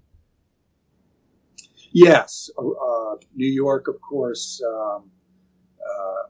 Yes, 1.92 2.50
uh, 2.58 3.16
New 3.34 3.52
York, 3.52 3.88
of 3.88 4.00
course. 4.02 4.62
Um, 4.66 5.10
uh, 5.82 6.30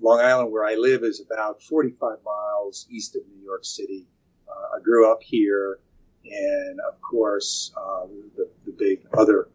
Long 0.00 0.20
Island, 0.20 0.52
where 0.52 0.64
I 0.64 0.76
live, 0.76 1.02
is 1.02 1.20
about 1.20 1.60
45 1.62 2.18
miles 2.24 2.86
east 2.88 3.16
of 3.16 3.22
New 3.26 3.42
York 3.44 3.64
City. 3.64 4.06
I 4.48 4.80
grew 4.80 5.10
up 5.10 5.22
here. 5.22 5.80
And 6.24 6.80
of 6.80 7.00
course, 7.00 7.72
uh, 7.76 8.06
the, 8.36 8.48
the, 8.66 8.72
big 8.72 9.06
other 9.16 9.48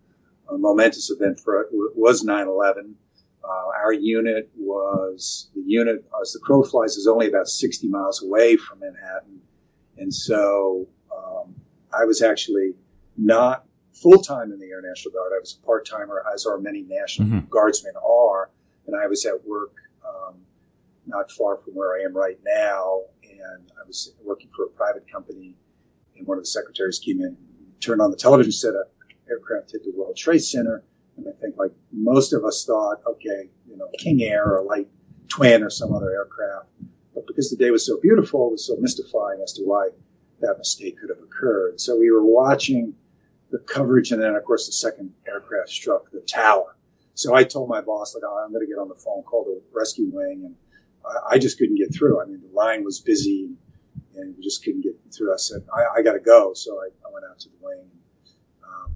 uh, 0.50 0.58
momentous 0.58 1.12
event 1.12 1.40
for 1.40 1.62
it 1.62 1.68
was 1.72 2.24
9/11. 2.24 2.94
Uh, 3.44 3.48
our 3.84 3.94
unit 3.94 4.50
was 4.58 5.50
the 5.54 5.62
unit 5.66 6.06
as 6.22 6.32
the 6.32 6.40
crow 6.40 6.64
flies 6.64 6.96
is 6.96 7.08
only 7.08 7.28
about 7.28 7.48
60 7.48 7.88
miles 7.88 8.24
away 8.24 8.56
from 8.58 8.80
Manhattan, 8.80 9.42
and 9.98 10.14
so 10.14 10.88
um, 11.16 11.56
I 11.94 12.06
was 12.06 12.22
actually 12.22 12.74
not 13.18 13.66
full 13.94 14.22
time 14.22 14.52
in 14.52 14.60
the 14.60 14.68
Air 14.68 14.82
National 14.82 15.14
Guard. 15.14 15.32
I 15.36 15.40
was 15.40 15.58
a 15.62 15.66
part 15.66 15.88
timer, 15.88 16.24
as 16.34 16.46
are 16.46 16.58
many 16.58 16.82
National 16.82 17.28
mm-hmm. 17.28 17.50
Guardsmen 17.50 17.94
are, 17.98 18.50
and 18.88 18.96
I 18.96 19.08
was 19.08 19.26
at 19.26 19.46
work 19.46 19.76
um, 20.08 20.36
not 21.06 21.32
far 21.32 21.58
from 21.58 21.74
where 21.74 22.00
I 22.00 22.04
am 22.04 22.16
right 22.16 22.40
now, 22.44 23.02
and 23.24 23.72
I 23.80 23.88
was 23.88 24.14
working 24.24 24.50
for 24.56 24.66
a 24.66 24.70
private 24.70 25.10
company 25.12 25.56
and 26.18 26.28
one 26.28 26.38
of 26.38 26.44
the 26.44 26.48
secretaries 26.48 27.00
came 27.00 27.22
in, 27.22 27.38
turned 27.80 28.02
on 28.02 28.12
the 28.12 28.18
television 28.18 28.52
set, 28.52 28.74
an 28.74 28.84
aircraft 29.30 29.72
hit 29.72 29.84
the 29.84 29.92
World 29.96 30.16
Trade 30.16 30.40
Center. 30.40 30.84
And 31.18 31.28
I 31.28 31.32
think 31.40 31.58
like 31.58 31.72
most 31.92 32.34
of 32.34 32.44
us 32.44 32.66
thought, 32.66 33.02
okay, 33.06 33.50
you 33.70 33.78
know, 33.78 33.88
King 33.98 34.24
Air 34.24 34.58
or 34.58 34.64
like 34.64 34.88
Twin 35.28 35.64
or 35.64 35.70
some 35.70 35.94
other 35.94 36.12
aircraft. 36.12 36.68
But 37.14 37.28
because 37.28 37.52
the 37.52 37.58
day 37.58 37.72
was 37.72 37.86
so 37.86 38.00
beautiful, 38.02 38.48
it 38.48 38.52
was 38.54 38.68
so 38.68 38.76
mystifying 38.80 39.40
as 39.44 39.54
to 39.54 39.64
why 39.64 39.90
that 40.42 40.58
mistake 40.58 41.00
could 41.00 41.10
have 41.10 41.24
occurred. 41.24 41.80
So 41.80 41.98
we 41.98 42.12
were 42.12 42.26
watching 42.26 42.96
the 43.52 43.60
coverage, 43.60 44.12
and 44.12 44.22
then 44.22 44.36
of 44.36 44.44
course 44.44 44.66
the 44.66 44.72
second 44.72 45.14
aircraft 45.28 45.70
struck 45.70 46.12
the 46.12 46.22
tower. 46.22 46.76
So 47.14 47.36
I 47.36 47.44
told 47.44 47.70
my 47.70 47.82
boss, 47.82 48.16
like, 48.16 48.24
oh, 48.26 48.44
I'm 48.44 48.52
going 48.52 48.66
to 48.66 48.72
get 48.72 48.80
on 48.80 48.90
the 48.90 48.96
phone, 48.96 49.22
call 49.24 49.46
the 49.46 49.62
rescue 49.72 50.10
wing, 50.12 50.46
and 50.46 50.56
I, 51.06 51.36
I 51.36 51.38
just 51.38 51.60
couldn't 51.60 51.78
get 51.78 51.94
through. 51.94 52.20
I 52.20 52.26
mean, 52.26 52.42
the 52.42 52.56
line 52.56 52.84
was 52.84 53.00
busy 53.00 53.52
and 54.16 54.36
we 54.38 54.44
just 54.44 54.64
couldn't 54.64 54.82
get 54.82 54.96
through. 55.16 55.34
I 55.34 55.38
said, 55.38 55.66
I, 55.74 56.00
I 56.00 56.02
got 56.02 56.14
to 56.14 56.20
go. 56.20 56.54
So 56.54 56.78
I, 56.80 56.90
I, 57.08 57.12
went 57.14 57.26
out 57.30 57.40
to 57.40 57.50
the 57.50 57.56
wing. 57.62 57.90
Um, 58.64 58.94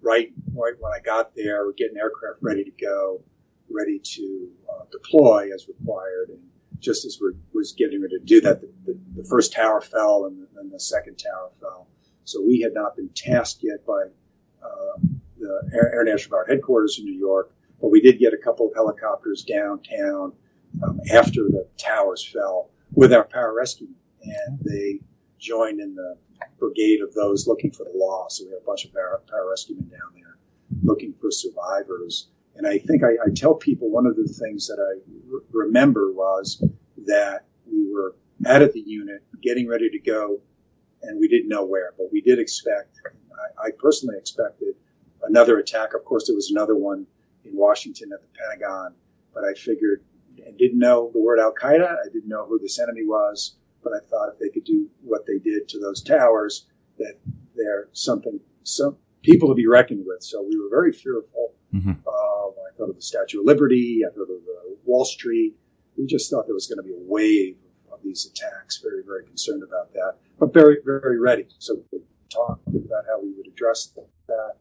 right, 0.00 0.32
right 0.54 0.74
when 0.78 0.92
I 0.92 1.00
got 1.00 1.34
there, 1.34 1.64
we're 1.64 1.72
getting 1.72 1.96
aircraft 1.96 2.38
ready 2.40 2.64
to 2.64 2.70
go, 2.70 3.22
ready 3.70 3.98
to 3.98 4.48
uh, 4.70 4.84
deploy 4.90 5.50
as 5.54 5.68
required. 5.68 6.30
And 6.30 6.40
just 6.80 7.04
as 7.04 7.18
we 7.20 7.32
was 7.52 7.72
getting 7.72 8.02
ready 8.02 8.18
to 8.18 8.24
do 8.24 8.40
that, 8.42 8.60
the, 8.60 8.70
the, 8.84 8.98
the 9.22 9.24
first 9.24 9.52
tower 9.52 9.80
fell 9.80 10.26
and 10.26 10.46
then 10.54 10.70
the 10.70 10.80
second 10.80 11.16
tower 11.16 11.50
fell. 11.60 11.88
So 12.24 12.42
we 12.42 12.60
had 12.60 12.72
not 12.74 12.96
been 12.96 13.10
tasked 13.14 13.62
yet 13.62 13.84
by 13.86 14.04
uh, 14.62 14.98
the 15.38 15.70
Air, 15.74 15.92
Air, 15.94 16.04
National 16.04 16.30
Guard 16.30 16.48
headquarters 16.48 16.98
in 16.98 17.04
New 17.04 17.18
York, 17.18 17.52
but 17.80 17.90
we 17.90 18.00
did 18.00 18.18
get 18.18 18.32
a 18.32 18.36
couple 18.36 18.68
of 18.68 18.74
helicopters 18.74 19.44
downtown 19.44 20.32
um, 20.82 21.00
after 21.10 21.42
the 21.42 21.66
towers 21.76 22.24
fell 22.24 22.70
with 22.92 23.12
our 23.12 23.26
pararescue 23.26 23.88
and 24.22 24.58
they 24.60 25.00
joined 25.38 25.80
in 25.80 25.94
the 25.94 26.16
brigade 26.58 27.00
of 27.02 27.12
those 27.14 27.46
looking 27.46 27.72
for 27.72 27.84
the 27.84 27.92
lost. 27.94 28.38
So 28.38 28.44
we 28.44 28.50
had 28.50 28.62
a 28.62 28.64
bunch 28.64 28.84
of 28.84 28.92
para, 28.92 29.20
pararescuemen 29.28 29.90
down 29.90 30.12
there 30.14 30.36
looking 30.82 31.14
for 31.20 31.30
survivors. 31.30 32.28
And 32.54 32.66
I 32.66 32.78
think 32.78 33.02
I, 33.02 33.12
I 33.24 33.30
tell 33.34 33.54
people 33.54 33.90
one 33.90 34.06
of 34.06 34.16
the 34.16 34.24
things 34.24 34.68
that 34.68 34.78
I 34.78 35.00
re- 35.26 35.40
remember 35.52 36.12
was 36.12 36.62
that 37.06 37.46
we 37.66 37.92
were 37.92 38.14
out 38.46 38.62
of 38.62 38.72
the 38.72 38.80
unit, 38.80 39.22
getting 39.42 39.68
ready 39.68 39.90
to 39.90 39.98
go, 39.98 40.40
and 41.02 41.18
we 41.18 41.28
didn't 41.28 41.48
know 41.48 41.64
where, 41.64 41.92
but 41.96 42.08
we 42.12 42.20
did 42.20 42.38
expect, 42.38 43.00
I, 43.06 43.68
I 43.68 43.70
personally 43.78 44.16
expected 44.18 44.74
another 45.22 45.58
attack. 45.58 45.94
Of 45.94 46.04
course, 46.04 46.26
there 46.26 46.36
was 46.36 46.50
another 46.50 46.76
one 46.76 47.06
in 47.44 47.56
Washington 47.56 48.10
at 48.12 48.20
the 48.20 48.28
Pentagon, 48.38 48.94
but 49.34 49.44
I 49.44 49.54
figured 49.54 50.04
and 50.44 50.56
didn't 50.56 50.78
know 50.78 51.10
the 51.12 51.20
word 51.20 51.38
Al 51.38 51.52
Qaeda. 51.54 51.88
I 51.88 52.08
didn't 52.12 52.28
know 52.28 52.46
who 52.46 52.58
this 52.58 52.78
enemy 52.78 53.04
was, 53.04 53.56
but 53.82 53.92
I 53.92 54.00
thought 54.08 54.30
if 54.32 54.38
they 54.38 54.48
could 54.48 54.64
do 54.64 54.88
what 55.02 55.26
they 55.26 55.38
did 55.38 55.68
to 55.70 55.78
those 55.78 56.02
towers, 56.02 56.66
that 56.98 57.18
they're 57.56 57.88
something, 57.92 58.40
some 58.64 58.96
people 59.22 59.48
to 59.48 59.54
be 59.54 59.66
reckoned 59.66 60.04
with. 60.06 60.22
So 60.22 60.42
we 60.42 60.58
were 60.58 60.68
very 60.70 60.92
fearful. 60.92 61.54
Mm-hmm. 61.74 61.92
Uh, 62.06 62.10
I 62.12 62.76
thought 62.76 62.90
of 62.90 62.96
the 62.96 63.02
Statue 63.02 63.40
of 63.40 63.46
Liberty. 63.46 64.02
I 64.06 64.12
thought 64.14 64.22
of 64.22 64.30
uh, 64.30 64.74
Wall 64.84 65.04
Street. 65.04 65.54
We 65.96 66.06
just 66.06 66.30
thought 66.30 66.46
there 66.46 66.54
was 66.54 66.66
going 66.66 66.78
to 66.78 66.82
be 66.82 66.94
a 66.94 67.04
wave 67.06 67.56
of, 67.92 68.00
these 68.02 68.26
attacks. 68.26 68.78
Very, 68.78 69.02
very 69.04 69.24
concerned 69.24 69.62
about 69.62 69.92
that, 69.92 70.16
but 70.38 70.52
very, 70.52 70.78
very 70.84 71.20
ready. 71.20 71.46
So 71.58 71.82
we 71.92 72.00
talked 72.30 72.66
about 72.66 73.04
how 73.06 73.22
we 73.22 73.32
would 73.36 73.46
address 73.46 73.92
that, 74.26 74.56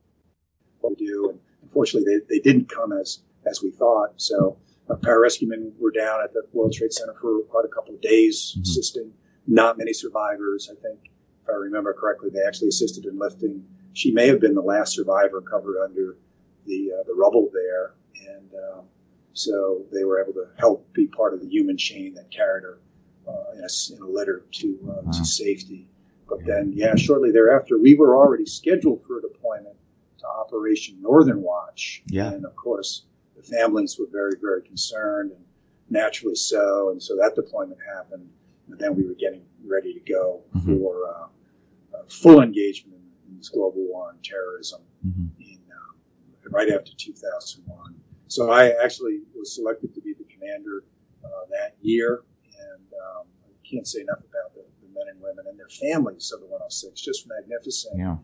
what 0.80 1.00
we 1.00 1.08
do, 1.08 1.32
and 1.32 1.40
unfortunately, 1.64 2.20
they, 2.20 2.36
they 2.36 2.42
didn't 2.42 2.70
come 2.70 2.92
as 2.92 3.24
as 3.50 3.64
we 3.64 3.72
thought. 3.72 4.22
So 4.22 4.58
pararescuemen 4.98 5.74
were 5.80 5.92
down 5.92 6.24
at 6.24 6.34
the 6.34 6.44
World 6.54 6.74
Trade 6.74 6.94
Center 6.94 7.16
for 7.20 7.42
quite 7.44 7.66
a 7.66 7.70
couple 7.70 7.96
of 7.96 8.02
days, 8.02 8.52
mm-hmm. 8.52 8.62
assisting. 8.62 9.14
Not 9.48 9.78
many 9.78 9.94
survivors. 9.94 10.70
I 10.72 10.76
think, 10.82 11.00
if 11.44 11.50
I 11.50 11.54
remember 11.54 11.94
correctly, 11.94 12.30
they 12.32 12.42
actually 12.46 12.70
assisted 12.70 13.06
in 13.06 13.18
lifting. 13.18 13.66
She 13.94 14.12
may 14.12 14.28
have 14.28 14.40
been 14.40 14.54
the 14.54 14.62
last 14.62 14.94
survivor 14.94 15.42
covered 15.42 15.84
under 15.84 16.18
the 16.66 16.92
uh, 17.00 17.04
the 17.08 17.14
rubble 17.14 17.50
there, 17.52 17.94
and 18.30 18.52
um, 18.54 18.86
so 19.34 19.86
they 19.92 20.04
were 20.04 20.22
able 20.22 20.34
to 20.34 20.48
help 20.58 20.94
be 20.94 21.08
part 21.08 21.34
of 21.34 21.42
the 21.42 21.48
human 21.48 21.78
chain 21.78 22.14
that 22.16 22.30
carried 22.30 22.64
her 22.64 22.80
uh, 23.28 23.54
in, 23.54 23.62
a, 23.62 23.96
in, 23.96 24.02
a, 24.02 24.08
litter 24.08 24.46
to 24.52 24.80
uh, 24.84 25.02
wow. 25.04 25.12
to 25.12 25.26
safety. 25.26 25.88
But 26.30 26.46
then, 26.46 26.72
yeah, 26.74 26.96
shortly 26.96 27.32
thereafter, 27.32 27.78
we 27.78 27.96
were 27.96 28.16
already 28.16 28.46
scheduled 28.46 29.04
for 29.06 29.20
a 29.20 29.22
deployment 29.22 29.76
to 30.20 30.28
Operation 30.28 31.02
Northern 31.02 31.42
Watch. 31.42 32.04
Yeah. 32.08 32.32
And 32.32 32.46
of 32.46 32.56
course, 32.56 33.04
the 33.42 33.56
families 33.56 33.98
were 34.00 34.08
very, 34.12 34.34
very 34.40 34.62
concerned, 34.62 35.32
and 35.32 35.44
naturally 35.90 36.36
so. 36.36 36.90
And 36.92 37.02
so 37.02 37.16
that 37.18 37.36
deployment 37.36 37.80
happened, 37.96 38.30
and 38.68 38.80
then 38.80 38.96
we 38.96 39.06
were 39.06 39.16
getting 39.16 39.44
ready 39.66 39.94
to 39.94 40.00
go 40.00 40.42
mm-hmm. 40.56 40.78
for 40.78 41.08
uh, 41.08 41.98
uh, 41.98 42.04
full 42.08 42.42
engagement 42.42 42.98
in, 42.98 43.32
in, 43.32 43.38
this 43.38 43.50
global 43.50 43.82
war 43.88 44.10
on 44.10 44.18
terrorism 44.24 44.82
mm-hmm. 45.06 45.28
in, 45.40 45.60
uh, 45.72 46.50
right 46.50 46.70
after 46.70 46.92
2001. 46.98 47.96
So 48.28 48.50
I 48.50 48.72
actually 48.84 49.20
was 49.36 49.54
selected 49.54 49.94
to 49.96 50.02
be 50.02 50.14
the 50.14 50.26
commander 50.34 50.84
uh, 51.24 51.28
that 51.50 51.76
year, 51.82 52.24
and 52.58 52.84
um, 52.94 53.26
I 53.46 53.70
can't 53.70 53.88
say 53.88 54.02
enough 54.02 54.20
about 54.20 54.54
the, 54.56 54.64
the, 54.82 54.88
men 54.94 55.08
and 55.10 55.22
women 55.22 55.46
and 55.50 55.60
their 55.60 55.70
families 55.70 56.32
of 56.32 56.40
the 56.40 56.48
106. 56.48 57.00
Just 57.02 57.28
magnificent. 57.28 57.98
Yeah. 57.98 58.18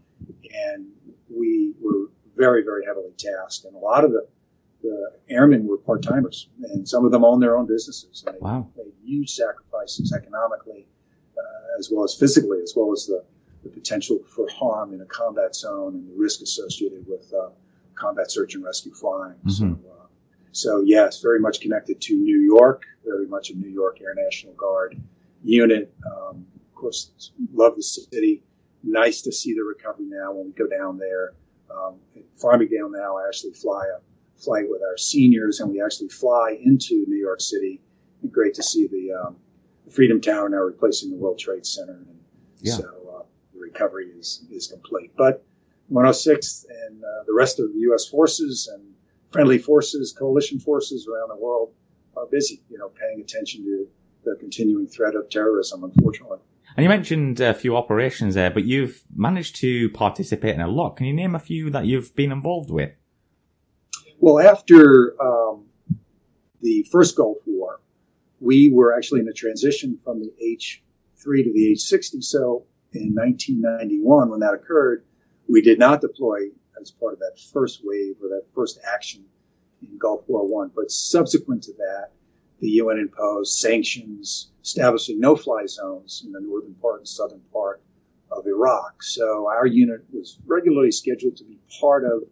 And 0.72 0.88
we 1.30 1.74
were 1.82 2.10
very, 2.38 2.64
very 2.64 2.86
heavily 2.86 3.12
tasked, 3.18 3.66
and 3.66 3.76
a 3.76 3.80
lot 3.80 4.06
of 4.06 4.12
the 4.12 4.28
the 4.82 5.12
airmen 5.30 5.68
were 5.68 5.78
part 5.78 6.04
timers, 6.04 6.50
and 6.62 6.88
some 6.88 7.06
of 7.06 7.12
them 7.12 7.24
owned 7.26 7.42
their 7.42 7.58
own 7.58 7.66
businesses. 7.66 8.24
And 8.26 8.36
they 8.36 8.40
wow. 8.40 8.68
made 8.76 8.94
huge 9.04 9.32
sacrifices 9.32 10.14
economically, 10.14 10.88
uh, 11.38 11.80
as 11.80 11.90
well 11.92 12.04
as 12.04 12.16
physically, 12.16 12.60
as 12.62 12.74
well 12.76 12.92
as 12.92 13.06
the, 13.06 13.24
the, 13.64 13.70
potential 13.70 14.20
for 14.28 14.48
harm 14.50 14.94
in 14.94 15.02
a 15.02 15.06
combat 15.06 15.56
zone 15.56 15.96
and 15.96 16.10
the 16.10 16.14
risk 16.16 16.42
associated 16.42 17.06
with 17.08 17.34
uh, 17.34 17.50
combat 17.96 18.32
search 18.32 18.56
and 18.56 18.64
rescue 18.64 18.94
flying. 18.94 19.36
Mm-hmm. 19.46 19.52
So, 19.52 19.66
uh, 19.90 20.06
so, 20.52 20.82
yes, 20.82 21.22
very 21.22 21.40
much 21.40 21.62
connected 21.62 22.02
to 22.02 22.16
New 22.16 22.40
York, 22.40 22.84
very 23.06 23.28
much 23.28 23.50
a 23.50 23.56
New 23.56 23.70
York 23.70 24.00
Air 24.02 24.16
National 24.16 24.54
Guard 24.54 25.00
unit. 25.44 25.94
Um, 26.06 26.46
of 26.56 26.76
course, 26.76 27.32
love 27.54 27.76
the 27.76 27.84
city. 27.84 28.44
Nice 28.84 29.22
to 29.24 29.32
see 29.32 29.54
the 29.54 29.64
recovery 29.64 30.06
now 30.08 30.34
when 30.34 30.48
we 30.48 30.52
go 30.52 30.68
down 30.68 30.98
there. 30.98 31.34
Um, 31.70 31.96
Farmingdale 32.42 32.90
now, 32.92 33.18
I 33.18 33.28
actually 33.28 33.54
fly 33.54 33.84
a 33.86 34.00
flight 34.38 34.66
with 34.70 34.82
our 34.82 34.98
seniors, 34.98 35.60
and 35.60 35.70
we 35.70 35.82
actually 35.82 36.10
fly 36.10 36.58
into 36.62 37.06
New 37.08 37.18
York 37.18 37.42
City. 37.42 37.82
And 38.22 38.32
great 38.32 38.56
to 38.56 38.64
see 38.64 38.88
the, 38.88 39.14
um, 39.14 39.36
the 39.86 39.92
Freedom 39.92 40.22
Tower 40.22 40.50
now 40.50 40.58
replacing 40.58 41.12
the 41.12 41.18
World 41.18 41.40
Trade 41.40 41.66
Center. 41.66 41.94
And 41.94 42.20
yeah. 42.60 42.76
so 42.76 42.84
uh, 42.84 43.24
the 43.54 43.60
recovery 43.60 44.08
is, 44.18 44.46
is 44.50 44.68
complete. 44.68 45.12
But 45.16 45.46
106th 45.92 46.66
and 46.88 47.04
uh, 47.04 47.24
the 47.26 47.34
rest 47.34 47.60
of 47.60 47.72
the 47.74 47.80
U.S. 47.80 48.08
forces 48.08 48.70
and 48.74 48.84
friendly 49.32 49.58
forces, 49.58 50.14
coalition 50.18 50.60
forces 50.60 51.08
around 51.08 51.30
the 51.30 51.44
world 51.44 51.74
are 52.16 52.26
busy, 52.26 52.62
you 52.70 52.78
know, 52.78 52.90
paying 52.90 53.22
attention 53.22 53.64
to 53.64 53.88
the 54.24 54.36
continuing 54.40 54.88
threat 54.88 55.16
of 55.16 55.30
terrorism, 55.30 55.84
unfortunately. 55.84 56.40
And 56.76 56.84
you 56.84 56.90
mentioned 56.90 57.40
a 57.40 57.54
few 57.54 57.76
operations 57.76 58.36
there, 58.36 58.52
but 58.52 58.66
you've 58.66 59.04
managed 59.16 59.56
to 59.58 59.90
participate 59.90 60.56
in 60.56 60.62
a 60.62 60.68
lot. 60.68 60.98
Can 60.98 61.06
you 61.06 61.14
name 61.14 61.34
a 61.34 61.40
few 61.40 61.70
that 61.72 61.86
you've 61.86 62.16
been 62.16 62.32
involved 62.32 62.70
with? 62.70 62.92
Well, 64.28 64.46
after 64.46 65.16
um, 65.22 65.68
the 66.60 66.86
first 66.92 67.16
Gulf 67.16 67.38
War, 67.46 67.80
we 68.42 68.70
were 68.70 68.94
actually 68.94 69.22
in 69.22 69.30
a 69.30 69.34
transition 69.34 70.00
from 70.04 70.20
the 70.20 70.34
H-3 70.42 71.44
to 71.46 71.54
the 71.54 71.72
H-60. 71.72 72.22
So 72.26 72.66
in 72.92 73.16
1991, 73.16 74.30
when 74.30 74.42
that 74.42 74.54
occurred, 74.54 75.06
we 75.48 75.62
did 75.62 75.80
not 75.80 76.02
deploy 76.02 76.50
as 76.82 76.92
part 76.92 77.14
of 77.14 77.20
that 77.20 77.40
first 77.54 77.80
wave 77.86 78.18
or 78.22 78.28
that 78.28 78.44
first 78.54 78.82
action 78.94 79.24
in 79.82 79.98
Gulf 79.98 80.26
War 80.28 80.46
One. 80.46 80.72
But 80.76 80.92
subsequent 80.92 81.64
to 81.64 81.72
that, 81.78 82.10
the 82.60 82.68
UN 82.82 83.00
imposed 83.00 83.58
sanctions 83.58 84.50
establishing 84.62 85.22
no-fly 85.22 85.68
zones 85.68 86.24
in 86.26 86.34
the 86.34 86.42
northern 86.42 86.74
part 86.82 87.00
and 87.00 87.08
southern 87.08 87.44
part 87.54 87.82
of 88.30 88.46
Iraq. 88.46 89.04
So 89.04 89.48
our 89.48 89.66
unit 89.66 90.04
was 90.12 90.38
regularly 90.46 90.92
scheduled 90.92 91.38
to 91.38 91.46
be 91.46 91.60
part 91.80 92.04
of 92.04 92.24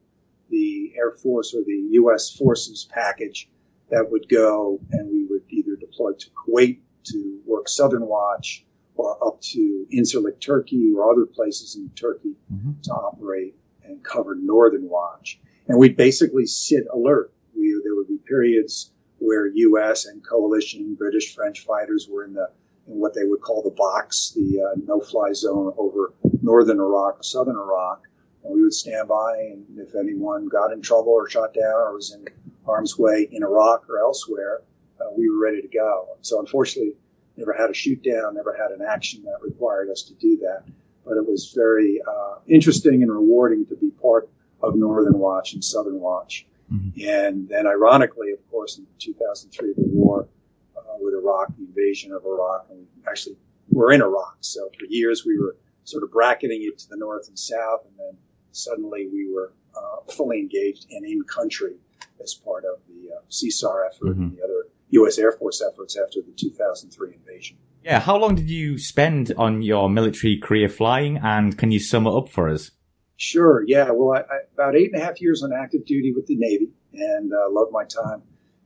the 0.49 0.93
Air 0.97 1.11
Force 1.11 1.53
or 1.53 1.63
the 1.63 1.87
U.S. 1.91 2.31
forces 2.31 2.87
package 2.89 3.49
that 3.89 4.09
would 4.09 4.27
go 4.29 4.79
and 4.91 5.09
we 5.09 5.25
would 5.25 5.43
either 5.49 5.75
deploy 5.75 6.11
to 6.13 6.29
Kuwait 6.31 6.79
to 7.05 7.39
work 7.45 7.69
Southern 7.69 8.05
Watch 8.07 8.65
or 8.95 9.17
up 9.25 9.41
to 9.41 9.85
Incirlik, 9.93 10.39
Turkey 10.39 10.91
or 10.95 11.11
other 11.11 11.25
places 11.25 11.75
in 11.75 11.89
Turkey 11.89 12.35
mm-hmm. 12.51 12.81
to 12.83 12.91
operate 12.91 13.55
and 13.83 14.03
cover 14.03 14.35
Northern 14.35 14.89
Watch. 14.89 15.39
And 15.67 15.77
we'd 15.77 15.97
basically 15.97 16.45
sit 16.45 16.85
alert. 16.91 17.33
We, 17.55 17.79
there 17.83 17.95
would 17.95 18.07
be 18.07 18.17
periods 18.17 18.91
where 19.19 19.47
U.S. 19.47 20.05
and 20.05 20.25
coalition 20.25 20.95
British, 20.95 21.33
French 21.33 21.65
fighters 21.65 22.07
were 22.09 22.23
in 22.23 22.33
the 22.33 22.49
in 22.87 22.99
what 22.99 23.15
they 23.15 23.23
would 23.23 23.41
call 23.41 23.63
the 23.63 23.71
box, 23.71 24.31
the 24.35 24.61
uh, 24.61 24.79
no-fly 24.85 25.33
zone 25.33 25.73
over 25.75 26.13
northern 26.43 26.79
Iraq, 26.79 27.23
southern 27.23 27.55
Iraq, 27.55 28.03
and 28.45 28.53
we 28.53 28.63
would 28.63 28.73
stand 28.73 29.07
by, 29.07 29.37
and 29.37 29.65
if 29.77 29.95
anyone 29.95 30.47
got 30.47 30.71
in 30.71 30.81
trouble 30.81 31.13
or 31.13 31.27
shot 31.27 31.53
down 31.53 31.73
or 31.73 31.95
was 31.95 32.13
in 32.13 32.25
harm's 32.65 32.97
way 32.97 33.27
in 33.31 33.43
Iraq 33.43 33.89
or 33.89 33.99
elsewhere, 33.99 34.61
uh, 35.01 35.05
we 35.17 35.29
were 35.29 35.39
ready 35.39 35.61
to 35.61 35.67
go. 35.67 36.17
So 36.21 36.39
unfortunately, 36.39 36.93
never 37.37 37.53
had 37.53 37.69
a 37.69 37.73
shoot 37.73 38.03
down, 38.03 38.35
never 38.35 38.55
had 38.55 38.71
an 38.71 38.85
action 38.85 39.23
that 39.23 39.37
required 39.41 39.89
us 39.89 40.03
to 40.03 40.13
do 40.13 40.37
that. 40.37 40.63
But 41.05 41.17
it 41.17 41.27
was 41.27 41.53
very 41.55 42.01
uh, 42.07 42.35
interesting 42.47 43.03
and 43.03 43.11
rewarding 43.11 43.65
to 43.67 43.75
be 43.75 43.89
part 43.89 44.29
of 44.61 44.75
Northern 44.75 45.19
Watch 45.19 45.53
and 45.53 45.63
Southern 45.63 45.99
Watch. 45.99 46.45
Mm-hmm. 46.71 47.07
And 47.07 47.49
then, 47.49 47.67
ironically, 47.67 48.31
of 48.31 48.39
course, 48.49 48.77
in 48.77 48.87
2003, 48.99 49.73
the 49.73 49.83
war 49.87 50.27
uh, 50.75 50.81
with 50.99 51.13
Iraq, 51.13 51.55
the 51.55 51.63
invasion 51.63 52.11
of 52.11 52.25
Iraq, 52.25 52.67
and 52.71 52.87
actually 53.07 53.37
we're 53.69 53.91
in 53.91 54.01
Iraq. 54.01 54.37
So 54.39 54.69
for 54.79 54.85
years, 54.87 55.25
we 55.25 55.37
were 55.39 55.55
sort 55.83 56.03
of 56.03 56.11
bracketing 56.11 56.63
it 56.63 56.79
to 56.79 56.89
the 56.89 56.97
north 56.97 57.27
and 57.27 57.37
south, 57.37 57.85
and 57.85 57.93
then 57.99 58.17
suddenly 58.56 59.08
we 59.12 59.32
were 59.34 59.53
uh, 59.76 60.12
fully 60.12 60.39
engaged 60.39 60.88
and 60.91 61.06
in 61.06 61.24
country 61.24 61.76
as 62.24 62.34
part 62.34 62.64
of 62.64 62.80
the 62.88 63.12
uh, 63.14 63.20
CSAR 63.30 63.88
effort 63.88 64.14
mm-hmm. 64.14 64.24
and 64.24 64.38
the 64.38 64.43
other 64.43 64.68
U.S. 64.91 65.18
Air 65.18 65.32
Force 65.34 65.62
efforts 65.62 65.97
after 65.97 66.22
the 66.22 66.32
2003 66.32 67.14
invasion. 67.14 67.58
Yeah, 67.84 67.99
how 67.99 68.18
long 68.18 68.36
did 68.36 68.49
you 68.49 68.78
spend 68.78 69.34
on 69.38 69.62
your 69.62 69.89
military 69.89 70.38
career 70.38 70.70
flying, 70.70 71.18
and 71.18 71.58
can 71.58 71.72
you 71.72 71.80
sum 71.80 72.08
it 72.08 72.16
up 72.16 72.30
for 72.30 72.49
us? 72.49 72.72
Sure. 73.18 73.64
Yeah. 73.68 73.91
Well, 73.91 74.18
I, 74.18 74.22
I, 74.22 74.38
about 74.53 74.76
eight 74.76 74.91
and 74.91 75.01
a 75.01 75.06
half 75.06 75.22
years 75.22 75.43
on 75.43 75.53
active 75.53 75.86
duty 75.86 76.14
with 76.14 76.26
the 76.26 76.36
Navy, 76.36 76.72
and 76.93 77.32
uh, 77.32 77.51
loved 77.51 77.72
my 77.72 77.84
time 77.84 78.24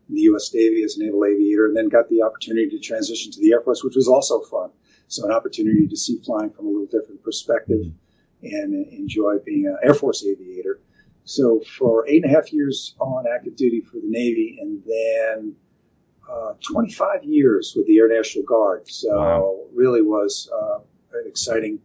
in 0.07 0.15
the 0.15 0.21
U.S. 0.21 0.53
Navy 0.53 0.83
as 0.83 0.97
a 0.97 1.03
naval 1.03 1.25
aviator, 1.25 1.65
and 1.65 1.75
then 1.75 1.89
got 1.89 2.09
the 2.09 2.21
opportunity 2.21 2.69
to 2.69 2.79
transition 2.79 3.31
to 3.31 3.41
the 3.41 3.51
Air 3.51 3.61
Force, 3.61 3.83
which 3.83 3.95
was 3.95 4.07
also 4.07 4.41
fun. 4.41 4.69
So, 5.07 5.25
an 5.25 5.31
opportunity 5.31 5.87
to 5.87 5.97
see 5.97 6.21
flying 6.23 6.51
from 6.51 6.67
a 6.67 6.69
little 6.69 6.85
different 6.85 7.23
perspective. 7.23 7.79
Mm-hmm 7.79 8.05
and 8.41 8.87
enjoy 8.87 9.37
being 9.45 9.67
an 9.67 9.77
Air 9.83 9.93
Force 9.93 10.25
aviator. 10.25 10.79
So 11.25 11.61
for 11.61 12.07
eight 12.07 12.23
and 12.23 12.33
a 12.33 12.35
half 12.35 12.51
years 12.51 12.95
on 12.99 13.25
active 13.27 13.55
duty 13.55 13.81
for 13.81 13.97
the 13.97 14.07
Navy, 14.07 14.57
and 14.61 14.81
then 14.85 15.55
uh, 16.29 16.53
25 16.71 17.23
years 17.23 17.73
with 17.75 17.87
the 17.87 17.97
Air 17.97 18.07
National 18.07 18.45
Guard. 18.45 18.89
So 18.89 19.17
wow. 19.17 19.59
really 19.73 20.01
was 20.01 20.49
uh, 20.53 20.79
an 21.13 21.23
exciting 21.25 21.79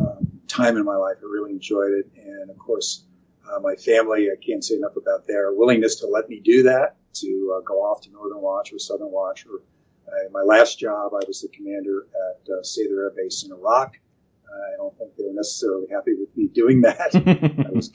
uh, 0.00 0.16
time 0.48 0.76
in 0.76 0.84
my 0.84 0.96
life. 0.96 1.16
I 1.22 1.26
really 1.26 1.50
enjoyed 1.50 1.92
it. 1.92 2.10
And 2.16 2.50
of 2.50 2.58
course, 2.58 3.04
uh, 3.50 3.60
my 3.60 3.74
family, 3.74 4.28
I 4.30 4.36
can't 4.44 4.64
say 4.64 4.76
enough 4.76 4.96
about 4.96 5.26
their 5.26 5.52
willingness 5.52 5.96
to 5.96 6.06
let 6.06 6.28
me 6.28 6.40
do 6.40 6.64
that, 6.64 6.96
to 7.14 7.56
uh, 7.56 7.60
go 7.60 7.82
off 7.82 8.02
to 8.02 8.10
Northern 8.10 8.40
Watch 8.40 8.72
or 8.72 8.78
Southern 8.78 9.10
Watch. 9.10 9.46
Or 9.46 9.60
uh, 10.08 10.30
my 10.32 10.42
last 10.42 10.78
job, 10.78 11.12
I 11.12 11.24
was 11.26 11.42
the 11.42 11.48
commander 11.48 12.06
at 12.14 12.48
uh, 12.48 12.62
Sather 12.62 13.04
Air 13.04 13.12
Base 13.16 13.44
in 13.44 13.52
Iraq. 13.52 13.98
I 14.48 14.76
don't 14.76 14.96
think 14.98 15.16
they 15.16 15.24
were 15.24 15.34
necessarily 15.34 15.86
happy 15.90 16.12
with 16.14 16.34
me 16.36 16.48
doing 16.48 16.82
that. 16.82 17.10
it 17.14 17.74
was 17.74 17.90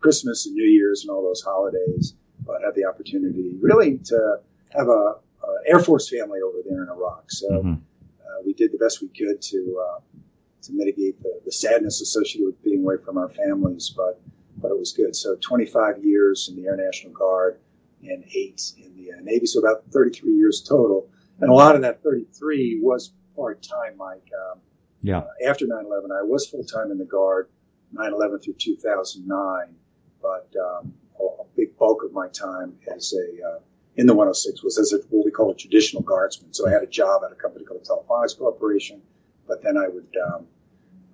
Christmas 0.00 0.46
and 0.46 0.54
New 0.54 0.64
Year's 0.64 1.02
and 1.02 1.10
all 1.10 1.22
those 1.22 1.42
holidays, 1.42 2.14
but 2.44 2.62
had 2.64 2.74
the 2.74 2.84
opportunity 2.84 3.56
really 3.60 3.98
to 4.04 4.36
have 4.70 4.88
a, 4.88 4.90
a 4.90 5.56
Air 5.66 5.80
Force 5.80 6.08
family 6.08 6.40
over 6.40 6.58
there 6.68 6.82
in 6.82 6.88
Iraq. 6.88 7.24
So 7.30 7.48
mm-hmm. 7.48 7.72
uh, 7.72 8.42
we 8.44 8.52
did 8.54 8.72
the 8.72 8.78
best 8.78 9.02
we 9.02 9.08
could 9.08 9.40
to 9.42 9.84
uh, 9.86 10.00
to 10.62 10.72
mitigate 10.72 11.22
the, 11.22 11.40
the 11.44 11.52
sadness 11.52 12.00
associated 12.00 12.46
with 12.46 12.62
being 12.62 12.82
away 12.82 12.96
from 13.04 13.18
our 13.18 13.28
families, 13.28 13.92
but 13.96 14.20
but 14.56 14.70
it 14.70 14.78
was 14.78 14.92
good. 14.92 15.14
So 15.14 15.36
25 15.40 16.04
years 16.04 16.48
in 16.48 16.56
the 16.56 16.68
Air 16.68 16.76
National 16.76 17.12
Guard 17.12 17.60
and 18.02 18.24
eight 18.34 18.72
in 18.76 18.96
the 18.96 19.12
uh, 19.12 19.20
Navy, 19.22 19.46
so 19.46 19.60
about 19.60 19.84
33 19.92 20.32
years 20.32 20.64
total. 20.68 21.08
And 21.40 21.50
a 21.50 21.54
lot 21.54 21.76
of 21.76 21.82
that 21.82 22.02
33 22.02 22.80
was 22.82 23.12
part 23.36 23.62
time, 23.62 23.96
Mike. 23.96 24.28
Um, 24.50 24.60
yeah. 25.02 25.18
Uh, 25.18 25.48
after 25.48 25.66
9/11, 25.66 26.10
I 26.12 26.22
was 26.22 26.46
full 26.46 26.64
time 26.64 26.90
in 26.90 26.98
the 26.98 27.04
Guard, 27.04 27.48
9/11 27.94 28.42
through 28.44 28.54
2009, 28.54 29.74
but 30.20 30.52
um, 30.58 30.94
a, 31.18 31.22
a, 31.22 31.44
big 31.56 31.76
bulk 31.76 32.02
of 32.04 32.12
my 32.12 32.28
time 32.28 32.78
as 32.94 33.12
a 33.12 33.48
uh, 33.48 33.58
in 33.96 34.06
the 34.06 34.14
106 34.14 34.62
was 34.62 34.78
as 34.78 34.92
a, 34.92 34.98
what 35.10 35.24
we 35.24 35.30
call 35.30 35.50
a 35.50 35.54
traditional 35.54 36.02
guardsman. 36.02 36.54
So 36.54 36.68
I 36.68 36.70
had 36.70 36.82
a 36.82 36.86
job 36.86 37.22
at 37.24 37.32
a 37.32 37.34
company 37.34 37.64
called 37.64 37.84
Telephonics 37.84 38.38
Corporation, 38.38 39.02
but 39.46 39.62
then 39.62 39.76
I 39.76 39.88
would 39.88 40.14
um, 40.24 40.46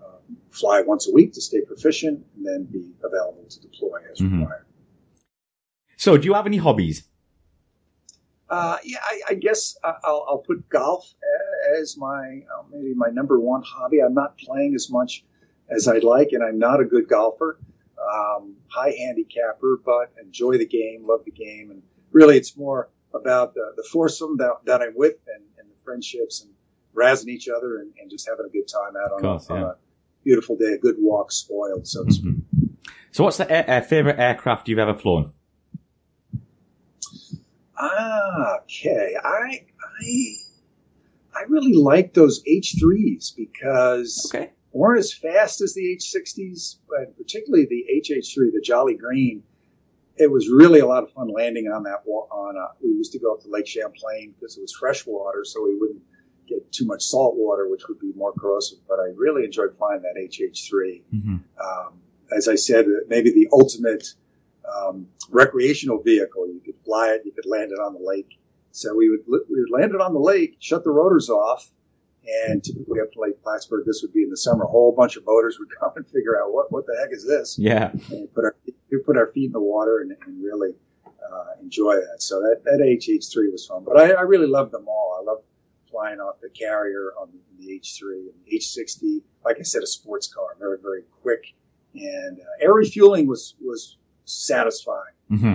uh, 0.03 0.19
fly 0.51 0.83
once 0.83 1.09
a 1.09 1.13
week 1.13 1.33
to 1.33 1.41
stay 1.41 1.63
proficient 1.63 2.25
and 2.37 2.47
then 2.47 2.65
be 2.65 2.93
available 3.03 3.45
to 3.49 3.61
deploy 3.61 4.01
as 4.11 4.21
mm-hmm. 4.21 4.41
required. 4.41 4.67
So, 5.97 6.19
do 6.19 6.27
you 6.27 6.35
have 6.35 6.47
any 6.47 6.59
hobbies? 6.59 7.09
Uh, 8.49 8.77
yeah, 8.85 8.99
I, 9.03 9.21
I 9.31 9.35
guess 9.35 9.77
I'll, 9.83 10.27
I'll, 10.29 10.45
put 10.47 10.69
golf 10.69 11.11
as 11.81 11.97
my 11.97 12.43
uh, 12.53 12.63
maybe 12.71 12.95
my 12.95 13.09
number 13.09 13.39
one 13.39 13.63
hobby. 13.63 14.01
I'm 14.01 14.15
not 14.15 14.39
playing 14.39 14.75
as 14.75 14.91
much 14.91 15.25
as 15.69 15.89
I'd 15.89 16.05
like, 16.05 16.31
and 16.33 16.43
I'm 16.43 16.59
not 16.59 16.81
a 16.81 16.85
good 16.85 17.09
golfer. 17.09 17.59
Um, 17.99 18.57
high 18.69 18.91
handicapper, 18.91 19.81
but 19.85 20.13
enjoy 20.23 20.59
the 20.59 20.67
game, 20.67 21.07
love 21.07 21.25
the 21.25 21.31
game, 21.31 21.71
and 21.71 21.83
really 22.13 22.37
it's 22.37 22.57
more 22.57 22.91
about 23.15 23.55
the, 23.55 23.73
the 23.77 23.83
foursome 23.83 24.39
that, 24.39 24.57
that 24.65 24.83
I'm 24.83 24.95
with 24.97 25.17
and, 25.33 25.45
and 25.59 25.71
the 25.71 25.75
friendships 25.85 26.43
and 26.43 26.53
razzing 26.95 27.29
each 27.29 27.49
other 27.49 27.79
and, 27.79 27.93
and 28.01 28.11
just 28.11 28.29
having 28.29 28.47
a 28.47 28.49
good 28.49 28.69
time 28.69 28.95
out 28.97 29.13
on, 29.13 29.21
course, 29.21 29.49
a, 29.51 29.55
yeah. 29.55 29.59
on 29.61 29.71
a 29.71 29.77
beautiful 30.25 30.57
day, 30.57 30.73
a 30.75 30.79
good 30.79 30.97
walk 30.99 31.33
spoiled, 31.33 31.87
so 31.87 32.05
to 32.05 32.13
speak. 32.13 32.35
Mm-hmm. 32.35 32.67
So, 33.13 33.25
what's 33.25 33.37
the 33.37 33.51
air, 33.51 33.65
uh, 33.69 33.81
favorite 33.81 34.19
aircraft 34.19 34.69
you've 34.69 34.81
ever 34.81 34.95
flown? 34.95 35.33
Ah, 37.79 38.59
okay. 38.63 39.15
I 39.23 39.65
I 40.01 40.35
I 41.35 41.43
really 41.49 41.75
like 41.75 42.15
those 42.15 42.43
H3s 42.45 43.37
because 43.37 44.31
okay. 44.33 44.51
weren't 44.73 45.01
as 45.01 45.13
fast 45.13 45.61
as 45.61 45.75
the 45.75 45.97
H60s, 45.97 46.77
but 46.89 47.17
particularly 47.17 47.67
the 47.67 47.87
HH3, 48.03 48.53
the 48.53 48.61
Jolly 48.63 48.95
Green. 48.95 49.43
It 50.17 50.31
was 50.31 50.49
really 50.49 50.79
a 50.79 50.87
lot 50.87 51.03
of 51.03 51.13
fun 51.13 51.29
landing 51.29 51.67
on 51.67 51.83
that. 51.85 52.05
On 52.07 52.57
a, 52.57 52.69
we 52.81 52.91
used 52.91 53.13
to 53.13 53.19
go 53.19 53.35
up 53.35 53.43
to 53.43 53.49
Lake 53.49 53.67
Champlain 53.67 54.35
because 54.39 54.57
it 54.57 54.61
was 54.61 54.73
fresh 54.73 55.05
water, 55.07 55.45
so 55.45 55.65
we 55.65 55.77
wouldn't 55.77 56.03
get 56.47 56.71
too 56.71 56.87
much 56.87 57.03
salt 57.03 57.35
water, 57.37 57.69
which 57.69 57.89
would 57.89 57.99
be 57.99 58.13
more 58.15 58.33
corrosive. 58.33 58.79
But 58.89 59.01
I 59.01 59.11
really 59.17 59.45
enjoyed 59.45 59.77
flying 59.77 60.03
that 60.03 60.15
HH3. 60.17 61.03
Mm-hmm. 61.13 61.37
Um, 61.61 61.95
as 62.37 62.47
I 62.49 62.55
said, 62.55 62.87
maybe 63.09 63.33
the 63.33 63.49
ultimate 63.53 64.07
um, 64.73 65.09
recreational 65.31 66.01
vehicle. 66.03 66.47
You 66.47 66.61
could 66.65 66.77
fly 66.85 67.09
it, 67.09 67.23
you 67.25 67.33
could 67.33 67.47
land 67.47 67.73
it 67.73 67.81
on 67.81 67.95
the 67.95 68.01
lake. 68.01 68.39
So 68.75 68.93
we 68.97 69.09
would 69.09 69.21
we 69.29 69.61
would 69.61 69.71
land 69.71 69.95
it 69.95 70.01
on 70.01 70.13
the 70.13 70.19
lake, 70.19 70.57
shut 70.59 70.83
the 70.83 70.91
rotors 70.91 71.31
off, 71.31 71.71
and 72.27 72.63
typically 72.63 73.01
up 73.01 73.13
to 73.13 73.21
Lake 73.21 73.41
Plattsburgh, 73.41 73.85
this 73.87 74.03
would 74.03 74.13
be 74.13 74.25
in 74.25 74.31
the 74.31 74.37
summer. 74.37 74.65
A 74.65 74.67
whole 74.67 74.91
bunch 74.91 75.17
of 75.17 75.25
boaters 75.25 75.61
would 75.61 75.69
come 75.81 75.93
and 75.95 76.05
figure 76.09 76.43
out 76.43 76.53
what 76.53 76.73
what 76.73 76.85
the 76.85 76.97
heck 77.01 77.13
is 77.13 77.25
this? 77.25 77.57
Yeah, 77.57 77.93
and 78.11 78.35
put 78.35 78.45
our 78.45 78.57
we 78.91 78.99
put 78.99 79.17
our 79.17 79.29
feet 79.29 79.47
in 79.47 79.53
the 79.53 79.61
water 79.61 80.01
and, 80.01 80.17
and 80.27 80.43
really 80.43 80.71
uh, 81.07 81.63
enjoy 81.63 81.95
that. 81.95 82.21
So 82.21 82.41
that 82.41 82.65
that 82.65 82.81
HH3 82.81 83.53
was 83.53 83.65
fun, 83.65 83.85
but 83.85 83.97
I, 83.97 84.11
I 84.11 84.23
really 84.23 84.49
loved 84.49 84.73
them 84.73 84.89
all. 84.89 85.21
I 85.21 85.25
love 85.25 85.43
flying 85.89 86.19
off 86.19 86.41
the 86.43 86.49
carrier 86.49 87.13
on 87.17 87.29
the, 87.31 87.65
the 87.65 87.79
H3 87.79 88.31
and 88.31 88.61
H60. 88.61 89.23
Like 89.45 89.59
I 89.61 89.63
said, 89.63 89.85
a 89.85 89.87
sports 89.87 90.27
car, 90.27 90.57
very 90.59 90.79
very 90.83 91.05
quick, 91.23 91.55
and 91.95 92.41
uh, 92.41 92.65
air 92.65 92.75
refueling 92.75 93.29
was 93.29 93.55
was 93.65 93.99
satisfying. 94.25 95.15
Mm-hmm. 95.31 95.55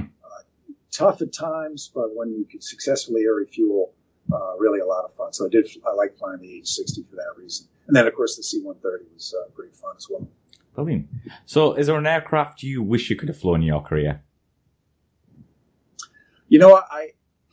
Tough 0.92 1.22
at 1.22 1.34
times, 1.34 1.92
but 1.94 2.16
when 2.16 2.32
you 2.32 2.46
could 2.46 2.64
successfully 2.64 3.24
air 3.24 3.36
refuel, 3.36 3.94
uh, 4.32 4.58
really 4.58 4.80
a 4.80 4.86
lot 4.86 5.06
of 5.06 5.14
fun. 5.16 5.34
So 5.34 5.46
I 5.46 5.50
did, 5.50 5.68
I 5.88 5.94
like 5.94 6.18
flying 6.18 6.40
the 6.40 6.62
H60 6.62 7.10
for 7.10 7.16
that 7.16 7.34
reason. 7.38 7.68
And 7.88 7.96
then, 7.96 8.08
of 8.08 8.14
course, 8.14 8.38
the 8.38 8.44
C-130 8.44 9.14
was 9.14 9.34
uh, 9.38 9.50
great 9.56 9.76
fun 9.76 9.96
as 9.98 10.08
well. 10.10 10.28
Brilliant. 10.76 11.08
So 11.46 11.74
is 11.74 11.88
there 11.88 11.98
an 11.98 12.06
aircraft 12.06 12.64
you 12.64 12.84
wish 12.84 13.10
you 13.10 13.16
could 13.16 13.30
have 13.30 13.38
flown 13.38 13.62
in 13.62 13.68
your 13.68 13.82
career? 13.82 14.24
You 16.48 16.60
know, 16.60 16.76
I, 16.76 17.10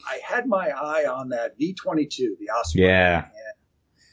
I 0.07 0.20
had 0.26 0.47
my 0.47 0.68
eye 0.68 1.07
on 1.07 1.30
that 1.30 1.57
V-22, 1.59 2.39
the 2.39 2.51
Osprey. 2.51 2.82
Yeah. 2.82 3.24
And 3.24 3.32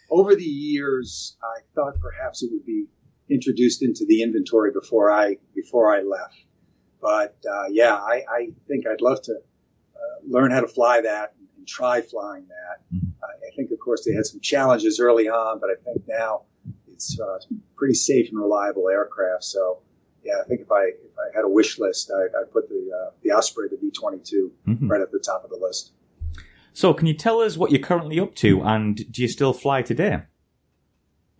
over 0.09 0.35
the 0.35 0.43
years, 0.43 1.37
I 1.43 1.61
thought 1.75 1.99
perhaps 1.99 2.43
it 2.43 2.49
would 2.51 2.65
be 2.65 2.85
introduced 3.29 3.83
into 3.83 4.05
the 4.07 4.21
inventory 4.21 4.71
before 4.71 5.11
I, 5.11 5.37
before 5.55 5.93
I 5.93 6.01
left. 6.01 6.35
But 7.03 7.35
uh, 7.45 7.65
yeah, 7.69 7.95
I, 7.95 8.23
I, 8.29 8.47
think 8.65 8.87
I'd 8.87 9.01
love 9.01 9.21
to 9.23 9.33
uh, 9.33 10.19
learn 10.25 10.51
how 10.51 10.61
to 10.61 10.69
fly 10.69 11.01
that 11.01 11.33
and, 11.37 11.49
and 11.57 11.67
try 11.67 11.99
flying 11.99 12.47
that. 12.47 12.95
Mm-hmm. 12.95 13.09
I 13.21 13.55
think, 13.57 13.71
of 13.71 13.79
course, 13.79 14.05
they 14.05 14.13
had 14.13 14.25
some 14.25 14.39
challenges 14.39 15.01
early 15.01 15.27
on, 15.27 15.59
but 15.59 15.69
I 15.69 15.75
think 15.83 16.07
now 16.07 16.43
it's 16.93 17.19
uh, 17.19 17.39
pretty 17.75 17.93
safe 17.93 18.29
and 18.29 18.39
reliable 18.39 18.87
aircraft. 18.87 19.43
So 19.43 19.81
yeah, 20.23 20.35
I 20.43 20.47
think 20.47 20.61
if 20.61 20.71
I 20.71 20.83
if 20.83 21.17
I 21.17 21.35
had 21.35 21.43
a 21.43 21.49
wish 21.49 21.77
list, 21.77 22.09
I, 22.09 22.39
would 22.39 22.51
put 22.53 22.69
the 22.69 22.89
uh, 22.95 23.11
the 23.21 23.31
Osprey, 23.31 23.67
the 23.69 23.77
V 23.77 23.91
twenty 23.91 24.19
two, 24.19 24.53
mm-hmm. 24.65 24.87
right 24.87 25.01
at 25.01 25.11
the 25.11 25.19
top 25.19 25.43
of 25.43 25.49
the 25.49 25.57
list. 25.57 25.91
So, 26.71 26.93
can 26.93 27.05
you 27.05 27.13
tell 27.13 27.41
us 27.41 27.57
what 27.57 27.71
you're 27.71 27.81
currently 27.81 28.19
up 28.19 28.33
to, 28.35 28.61
and 28.63 28.95
do 29.11 29.21
you 29.21 29.27
still 29.27 29.53
fly 29.53 29.81
today? 29.81 30.23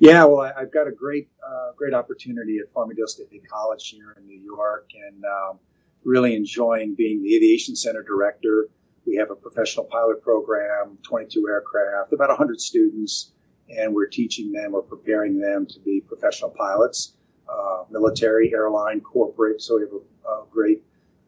Yeah, 0.04 0.26
well, 0.26 0.42
I, 0.42 0.60
have 0.60 0.74
got 0.74 0.88
a 0.88 0.92
great, 0.92 1.30
uh, 1.42 1.72
great 1.78 1.94
opportunity 1.94 2.58
at 2.58 2.74
Farmingdale 2.74 3.08
State 3.08 3.30
College 3.50 3.88
here 3.88 4.14
in 4.20 4.28
New 4.28 4.38
York, 4.38 4.90
and 4.94 5.24
um, 5.24 5.60
really 6.04 6.36
enjoying 6.36 6.96
being 6.96 7.24
the 7.24 7.34
aviation 7.38 7.74
center 7.78 8.04
director. 8.04 8.68
We 9.08 9.16
have 9.16 9.32
a 9.32 9.36
professional 9.36 9.86
pilot 9.86 10.22
program, 10.22 10.98
22 11.04 11.48
aircraft, 11.48 12.12
about 12.12 12.28
100 12.28 12.60
students, 12.60 13.32
and 13.70 13.96
we're 13.96 14.08
teaching 14.08 14.52
them 14.52 14.76
or 14.76 14.82
preparing 14.82 15.40
them 15.40 15.68
to 15.68 15.80
be 15.80 16.02
professional 16.06 16.50
pilots, 16.50 17.14
uh, 17.48 17.86
military, 17.90 18.52
airline, 18.54 19.00
corporate. 19.00 19.62
So 19.62 19.78
we 19.78 19.84
have 19.84 19.92
a, 19.94 20.30
a 20.30 20.46
great 20.52 20.84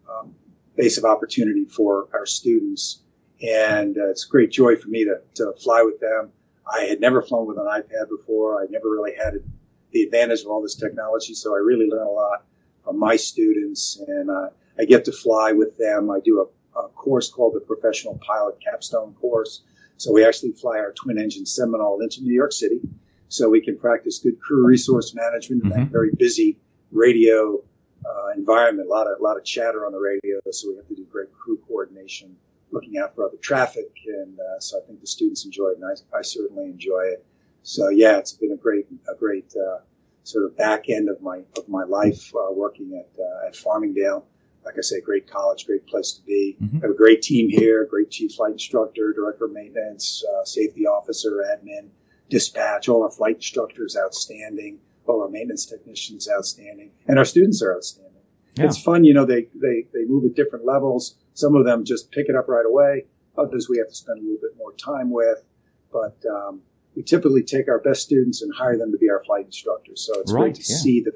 um, 0.09 0.35
base 0.75 0.97
of 0.97 1.05
opportunity 1.05 1.63
for 1.63 2.09
our 2.11 2.25
students, 2.25 2.99
and 3.41 3.97
uh, 3.97 4.09
it's 4.09 4.25
a 4.25 4.29
great 4.29 4.51
joy 4.51 4.75
for 4.75 4.89
me 4.89 5.05
to, 5.05 5.21
to 5.35 5.53
fly 5.63 5.81
with 5.81 6.01
them 6.01 6.33
I 6.67 6.81
had 6.81 6.99
never 6.99 7.21
flown 7.21 7.47
with 7.47 7.57
an 7.57 7.65
iPad 7.65 8.09
before. 8.09 8.61
I 8.61 8.65
never 8.69 8.89
really 8.89 9.13
had 9.15 9.35
the 9.91 10.03
advantage 10.03 10.41
of 10.41 10.47
all 10.47 10.61
this 10.61 10.75
technology, 10.75 11.33
so 11.33 11.53
I 11.53 11.59
really 11.59 11.87
learn 11.87 12.07
a 12.07 12.11
lot 12.11 12.45
from 12.83 12.99
my 12.99 13.15
students, 13.15 14.01
and 14.07 14.29
uh, 14.29 14.49
I 14.77 14.85
get 14.85 15.05
to 15.05 15.11
fly 15.11 15.51
with 15.51 15.77
them. 15.77 16.09
I 16.11 16.19
do 16.19 16.41
a, 16.75 16.79
a, 16.79 16.89
course 16.89 17.29
called 17.29 17.55
the 17.55 17.61
Professional 17.61 18.19
Pilot 18.25 18.59
Capstone 18.61 19.13
Course. 19.13 19.63
So 19.97 20.11
we 20.11 20.25
actually 20.25 20.51
fly 20.51 20.79
our 20.79 20.91
twin 20.91 21.17
engine 21.17 21.45
Seminole 21.45 22.01
into 22.01 22.21
New 22.21 22.33
York 22.33 22.51
City, 22.51 22.81
so 23.29 23.49
we 23.49 23.61
can 23.61 23.77
practice 23.77 24.19
good 24.19 24.39
crew 24.39 24.65
resource 24.65 25.13
management 25.15 25.63
in 25.63 25.69
mm-hmm. 25.69 25.79
that 25.83 25.91
very 25.91 26.11
busy 26.17 26.57
radio 26.91 27.63
uh, 28.05 28.29
environment. 28.35 28.87
A 28.87 28.91
lot 28.91 29.07
of 29.07 29.19
a 29.19 29.23
lot 29.23 29.37
of 29.37 29.45
chatter 29.45 29.85
on 29.85 29.91
the 29.93 29.99
radio, 29.99 30.39
so 30.51 30.69
we 30.69 30.75
have 30.75 30.87
to 30.87 30.95
do 30.95 31.05
great 31.05 31.31
crew 31.31 31.59
coordination 31.67 32.35
looking 32.75 32.97
out 32.97 33.15
for 33.15 33.25
other 33.25 33.37
traffic. 33.37 33.89
And 34.05 34.37
uh, 34.39 34.59
so 34.59 34.77
I 34.77 34.85
think 34.85 35.01
the 35.01 35.07
students 35.07 35.45
enjoy 35.45 35.69
it, 35.69 35.77
and 35.77 35.85
I, 35.85 36.17
I, 36.17 36.21
certainly 36.21 36.65
enjoy 36.65 37.05
it. 37.05 37.25
So 37.63 37.89
yeah, 37.89 38.17
it's 38.17 38.33
been 38.33 38.51
a 38.51 38.57
great, 38.57 38.85
a 39.09 39.17
great 39.17 39.51
uh, 39.55 39.79
sort 40.23 40.45
of 40.45 40.57
back 40.57 40.89
end 40.89 41.09
of 41.09 41.21
my 41.21 41.41
of 41.57 41.67
my 41.69 41.83
life 41.83 42.33
uh, 42.35 42.51
working 42.51 43.01
at 43.01 43.09
uh, 43.19 43.47
at 43.47 43.53
Farmingdale. 43.53 44.25
Like 44.63 44.75
I 44.77 44.81
say, 44.81 44.99
great 44.99 45.29
college, 45.29 45.65
great 45.65 45.85
place 45.87 46.13
to 46.13 46.25
be. 46.25 46.57
Mm-hmm. 46.61 46.79
have 46.79 46.89
a 46.89 46.95
great 46.95 47.21
team 47.21 47.49
here, 47.49 47.85
great 47.85 48.09
chief 48.09 48.33
flight 48.33 48.53
instructor, 48.53 49.13
director 49.13 49.45
of 49.45 49.51
maintenance, 49.51 50.23
uh, 50.25 50.43
safety 50.43 50.87
officer, 50.87 51.45
admin, 51.53 51.89
dispatch. 52.29 52.89
All 52.89 53.03
our 53.03 53.11
flight 53.11 53.35
instructors 53.35 53.95
outstanding. 53.95 54.79
All 55.07 55.21
our 55.21 55.29
maintenance 55.29 55.67
technicians 55.67 56.27
outstanding, 56.27 56.91
and 57.07 57.19
our 57.19 57.25
students 57.25 57.61
are 57.61 57.75
outstanding. 57.75 58.24
Yeah. 58.57 58.65
It's 58.65 58.81
fun, 58.81 59.03
you 59.03 59.13
know. 59.13 59.25
They 59.25 59.47
they 59.53 59.87
they 59.93 60.05
move 60.05 60.25
at 60.25 60.35
different 60.35 60.65
levels 60.65 61.15
some 61.35 61.55
of 61.55 61.65
them 61.65 61.83
just 61.83 62.11
pick 62.11 62.27
it 62.29 62.35
up 62.35 62.47
right 62.47 62.65
away. 62.65 63.05
Others 63.37 63.67
we 63.69 63.77
have 63.77 63.89
to 63.89 63.95
spend 63.95 64.19
a 64.19 64.21
little 64.21 64.39
bit 64.41 64.57
more 64.57 64.73
time 64.73 65.11
with. 65.11 65.43
But 65.91 66.17
um, 66.29 66.61
we 66.95 67.03
typically 67.03 67.43
take 67.43 67.67
our 67.67 67.79
best 67.79 68.01
students 68.01 68.41
and 68.41 68.53
hire 68.53 68.77
them 68.77 68.91
to 68.93 68.97
be 68.97 69.09
our 69.09 69.23
flight 69.25 69.45
instructors. 69.45 70.01
So 70.07 70.19
it's 70.21 70.31
Right, 70.31 70.43
great 70.43 70.55
to 70.55 70.61
yeah. 70.61 70.77
see 70.77 71.01
the, 71.01 71.11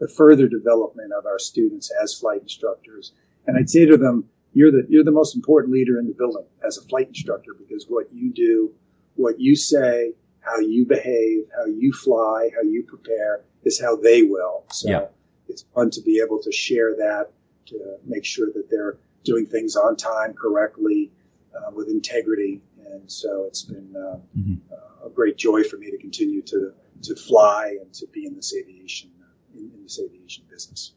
the 0.00 0.08
further 0.08 0.48
development 0.48 1.12
of 1.16 1.24
our 1.24 1.38
students 1.38 1.90
as 2.02 2.18
flight 2.18 2.42
instructors. 2.42 3.12
And 3.46 3.56
I'd 3.56 3.70
say 3.70 3.86
to 3.86 3.96
them, 3.96 4.28
you're 4.52 4.72
the, 4.72 4.84
you're 4.88 5.04
the 5.04 5.12
most 5.12 5.36
important 5.36 5.72
leader 5.72 5.98
in 6.00 6.08
the 6.08 6.14
building 6.14 6.44
as 6.66 6.76
a 6.76 6.82
flight 6.82 7.06
instructor 7.08 7.52
because 7.56 7.86
what 7.88 8.12
you 8.12 8.32
do, 8.32 8.72
what 9.14 9.40
you 9.40 9.54
say, 9.54 10.14
how 10.40 10.58
you 10.58 10.84
behave, 10.84 11.44
how 11.56 11.66
you 11.66 11.92
fly, 11.92 12.50
how 12.56 12.62
you 12.62 12.82
prepare 12.82 13.44
is 13.64 13.80
how 13.80 13.94
they 13.94 14.24
will. 14.24 14.64
So 14.72 14.90
Yeah. 14.90 15.06
It's 15.50 15.64
fun 15.74 15.90
to 15.90 16.00
be 16.02 16.22
able 16.24 16.40
to 16.42 16.52
share 16.52 16.94
that, 16.96 17.26
to 17.66 17.96
make 18.04 18.24
sure 18.24 18.48
that 18.54 18.70
they're 18.70 18.96
doing 19.24 19.46
things 19.46 19.76
on 19.76 19.96
time, 19.96 20.32
correctly, 20.34 21.10
uh, 21.54 21.70
with 21.72 21.88
integrity. 21.88 22.62
And 22.86 23.10
so 23.10 23.44
it's 23.46 23.62
been 23.62 23.94
uh, 23.96 24.18
Mhm. 24.38 24.60
uh, 24.72 25.06
a 25.06 25.10
great 25.10 25.36
joy 25.36 25.62
for 25.64 25.76
me 25.76 25.90
to 25.90 25.98
continue 25.98 26.42
to, 26.42 26.72
to 27.02 27.14
fly 27.16 27.76
and 27.80 27.92
to 27.94 28.06
be 28.06 28.24
in 28.26 28.34
this 28.34 28.54
aviation, 28.54 29.10
uh, 29.20 29.58
in, 29.58 29.70
in 29.74 29.82
this 29.82 29.98
aviation 29.98 30.44
business. 30.50 30.92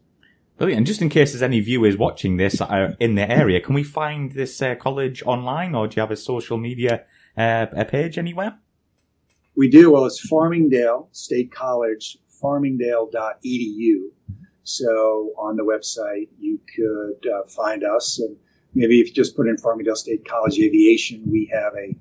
Brilliant. 0.58 0.78
And 0.80 0.88
just 0.88 1.02
in 1.02 1.10
case 1.10 1.32
there's 1.32 1.42
any 1.42 1.60
viewers 1.60 1.98
watching 1.98 2.38
this 2.38 2.62
uh, 2.62 2.94
in 3.00 3.16
the 3.16 3.30
area, 3.30 3.60
can 3.60 3.74
we 3.74 3.84
find 3.84 4.32
this 4.32 4.62
uh, 4.62 4.76
college 4.76 5.24
online 5.26 5.74
or 5.76 5.88
do 5.88 5.96
you 5.96 6.02
have 6.02 6.12
a 6.12 6.16
social 6.16 6.58
media 6.58 7.06
uh, 7.36 7.66
a 7.72 7.86
page 7.86 8.18
anywhere? 8.18 8.60
We 9.56 9.70
do. 9.70 9.92
Well, 9.92 10.06
it's 10.06 10.20
Farmingdale 10.28 11.10
State 11.12 11.52
College, 11.52 12.18
farmingdale.edu. 12.42 14.10
So 14.64 15.32
on 15.38 15.56
the 15.58 15.64
website, 15.64 16.30
you 16.40 16.60
could 16.76 17.30
uh, 17.30 17.48
find 17.48 17.84
us. 17.84 18.20
And 18.20 18.38
maybe 18.74 19.02
if 19.02 19.08
you 19.08 19.14
just 19.14 19.36
put 19.36 19.48
in 19.48 19.58
Farmingdale 19.58 19.96
State 19.98 20.28
College 20.28 20.58
Aviation, 20.60 21.24
we 21.30 21.52
have 21.54 21.74
a 21.76 21.96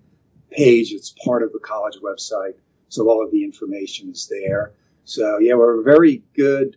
page 0.50 0.92
that's 0.92 1.14
part 1.24 1.42
of 1.42 1.52
the 1.52 1.58
college 1.58 1.96
website. 2.02 2.54
So 2.88 3.08
all 3.08 3.24
of 3.24 3.30
the 3.32 3.44
information 3.44 4.10
is 4.10 4.28
there. 4.30 4.72
So 5.04 5.38
yeah, 5.38 5.54
we're 5.54 5.80
a 5.80 5.82
very 5.82 6.22
good, 6.36 6.76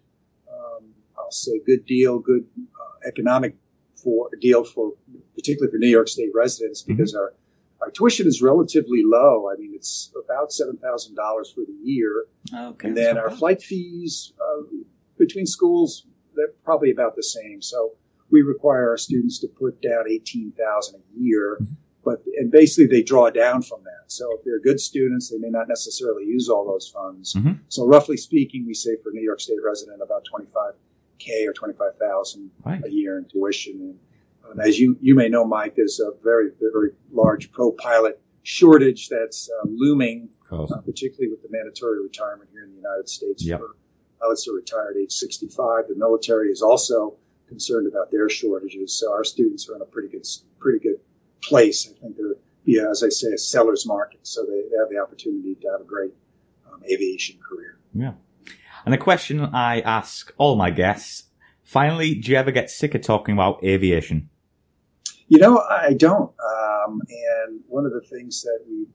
um, 0.51 0.93
I'll 1.17 1.31
say 1.31 1.59
good 1.65 1.85
deal, 1.85 2.19
good 2.19 2.45
uh, 2.57 3.07
economic 3.07 3.55
for 3.95 4.29
deal 4.39 4.63
for 4.63 4.93
particularly 5.35 5.71
for 5.71 5.77
New 5.77 5.89
York 5.89 6.07
State 6.07 6.29
residents 6.33 6.81
because 6.81 7.13
our 7.15 7.33
our 7.81 7.91
tuition 7.91 8.25
is 8.25 8.41
relatively 8.41 9.01
low. 9.03 9.49
I 9.51 9.57
mean, 9.59 9.73
it's 9.75 10.11
about 10.23 10.51
seven 10.51 10.77
thousand 10.77 11.15
dollars 11.15 11.51
for 11.51 11.61
the 11.67 11.77
year, 11.83 12.25
Okay. 12.51 12.87
and 12.87 12.97
then 12.97 13.17
our 13.17 13.29
flight 13.29 13.61
fees 13.61 14.31
uh, 14.39 14.63
between 15.17 15.45
schools 15.45 16.05
they're 16.35 16.53
probably 16.65 16.91
about 16.91 17.15
the 17.15 17.23
same. 17.23 17.61
So 17.61 17.93
we 18.29 18.41
require 18.41 18.89
our 18.89 18.97
students 18.97 19.39
to 19.39 19.47
put 19.47 19.81
down 19.81 20.05
eighteen 20.09 20.51
thousand 20.51 20.99
a 20.99 21.19
year, 21.19 21.59
but 22.03 22.23
and 22.37 22.51
basically 22.51 22.87
they 22.87 23.03
draw 23.03 23.29
down 23.29 23.61
from 23.61 23.83
that. 23.85 24.11
So 24.11 24.35
if 24.37 24.43
they're 24.43 24.59
good 24.59 24.79
students, 24.81 25.29
they 25.29 25.37
may 25.37 25.49
not 25.49 25.67
necessarily 25.69 26.25
use 26.25 26.49
all 26.49 26.65
those 26.65 26.89
funds. 26.89 27.33
Mhm. 27.35 27.59
So 27.69 27.87
roughly 27.87 28.17
speaking, 28.17 28.65
we 28.65 28.73
say 28.73 28.97
for 29.01 29.11
a 29.11 29.13
New 29.13 29.21
York 29.23 29.39
State 29.39 29.59
resident 29.63 30.01
about 30.01 30.25
twenty 30.25 30.47
five 30.53 30.73
k 31.19 31.47
or 31.47 31.53
twenty 31.53 31.73
five 31.75 31.95
thousand 31.97 32.51
Right. 32.65 32.83
a 32.83 32.89
year 32.91 33.17
in 33.17 33.25
tuition. 33.25 33.79
And 33.81 33.99
um, 34.51 34.59
as 34.59 34.77
you 34.77 34.97
you 35.01 35.15
may 35.15 35.29
know, 35.29 35.45
Mike, 35.45 35.75
there's 35.75 36.01
a 36.01 36.11
very 36.21 36.49
very 36.59 36.91
large 37.11 37.51
pro 37.53 37.71
pilot 37.71 38.19
shortage 38.43 39.07
that's 39.09 39.49
uh, 39.49 39.67
looming, 39.67 40.29
uh, 40.51 40.65
particularly 40.85 41.29
with 41.31 41.41
the 41.41 41.49
mandatory 41.49 42.01
retirement 42.03 42.49
here 42.51 42.63
in 42.63 42.71
the 42.71 42.75
United 42.75 43.07
States 43.09 43.43
Yep. 43.45 43.59
for 43.59 43.75
pilots 44.19 44.47
are 44.47 44.53
retired 44.53 44.95
at 44.97 45.01
age 45.01 45.11
65. 45.11 45.87
The 45.87 45.95
military 45.95 46.49
is 46.49 46.61
also 46.61 47.17
concerned 47.47 47.87
about 47.87 48.11
their 48.11 48.29
shortages, 48.29 48.97
so 48.99 49.11
our 49.11 49.23
students 49.23 49.69
are 49.69 49.75
in 49.75 49.81
a 49.81 49.85
pretty 49.85 50.09
good 50.09 50.25
pretty 50.59 50.79
good 50.79 50.99
place. 51.41 51.87
I 51.89 51.99
think 51.99 52.17
they're 52.17 52.35
yeah, 52.65 52.89
as 52.89 53.03
I 53.03 53.09
say, 53.09 53.31
a 53.31 53.37
seller's 53.37 53.85
market, 53.85 54.21
so 54.23 54.43
they, 54.43 54.63
they 54.69 54.77
have 54.77 54.89
the 54.89 54.97
opportunity 54.97 55.55
to 55.61 55.67
have 55.69 55.81
a 55.81 55.83
great 55.83 56.13
um, 56.71 56.81
aviation 56.91 57.37
career. 57.47 57.77
Yeah. 57.93 58.13
And 58.85 58.93
a 58.93 58.97
question 58.97 59.39
I 59.39 59.81
ask 59.81 60.33
all 60.37 60.55
my 60.55 60.71
guests. 60.71 61.23
Finally, 61.63 62.15
do 62.15 62.31
you 62.31 62.37
ever 62.37 62.51
get 62.51 62.69
sick 62.69 62.95
of 62.95 63.01
talking 63.01 63.33
about 63.33 63.63
aviation? 63.63 64.29
You 65.27 65.39
know, 65.39 65.59
I 65.59 65.93
don't. 65.93 66.31
Um, 66.39 67.01
and 67.09 67.61
one 67.67 67.85
of 67.85 67.93
the 67.93 68.01
things 68.01 68.43
that 68.43 68.59
we 68.67 68.87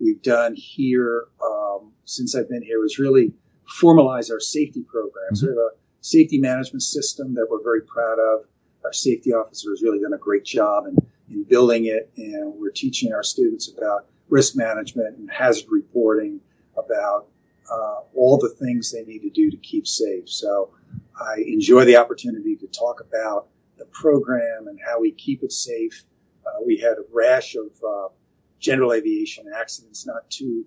we've 0.00 0.22
done 0.22 0.54
here 0.54 1.26
um, 1.42 1.92
since 2.04 2.34
I've 2.34 2.48
been 2.48 2.62
here 2.62 2.84
is 2.84 2.98
really 2.98 3.32
formalize 3.68 4.30
our 4.30 4.40
safety 4.40 4.82
programs. 4.82 5.42
We 5.42 5.48
have 5.48 5.56
a 5.56 5.70
safety 6.00 6.38
management 6.38 6.82
system 6.82 7.34
that 7.34 7.46
we're 7.50 7.62
very 7.62 7.82
proud 7.82 8.18
of. 8.18 8.44
Our 8.84 8.92
safety 8.92 9.32
officer 9.32 9.70
has 9.70 9.82
really 9.82 10.00
done 10.00 10.12
a 10.12 10.18
great 10.18 10.44
job 10.44 10.86
in, 10.86 10.96
in 11.30 11.44
building 11.44 11.86
it, 11.86 12.10
and 12.16 12.54
we're 12.54 12.70
teaching 12.70 13.12
our 13.12 13.22
students 13.22 13.72
about 13.76 14.06
risk 14.28 14.56
management 14.56 15.16
and 15.16 15.30
hazard 15.30 15.68
reporting, 15.70 16.40
about 16.76 17.28
uh, 17.70 18.00
all 18.14 18.36
the 18.38 18.50
things 18.60 18.92
they 18.92 19.04
need 19.04 19.20
to 19.20 19.30
do 19.30 19.50
to 19.50 19.56
keep 19.56 19.86
safe. 19.86 20.28
So 20.28 20.70
I 21.18 21.36
enjoy 21.46 21.84
the 21.84 21.96
opportunity 21.96 22.56
to 22.56 22.66
talk 22.66 23.00
about 23.00 23.48
the 23.78 23.86
program 23.86 24.68
and 24.68 24.78
how 24.84 25.00
we 25.00 25.12
keep 25.12 25.42
it 25.42 25.52
safe. 25.52 26.04
Uh, 26.46 26.62
we 26.66 26.76
had 26.76 26.92
a 26.92 27.04
rash 27.12 27.54
of 27.54 27.66
uh, 27.86 28.08
general 28.60 28.92
aviation 28.92 29.46
accidents 29.54 30.06
not 30.06 30.28
too 30.30 30.64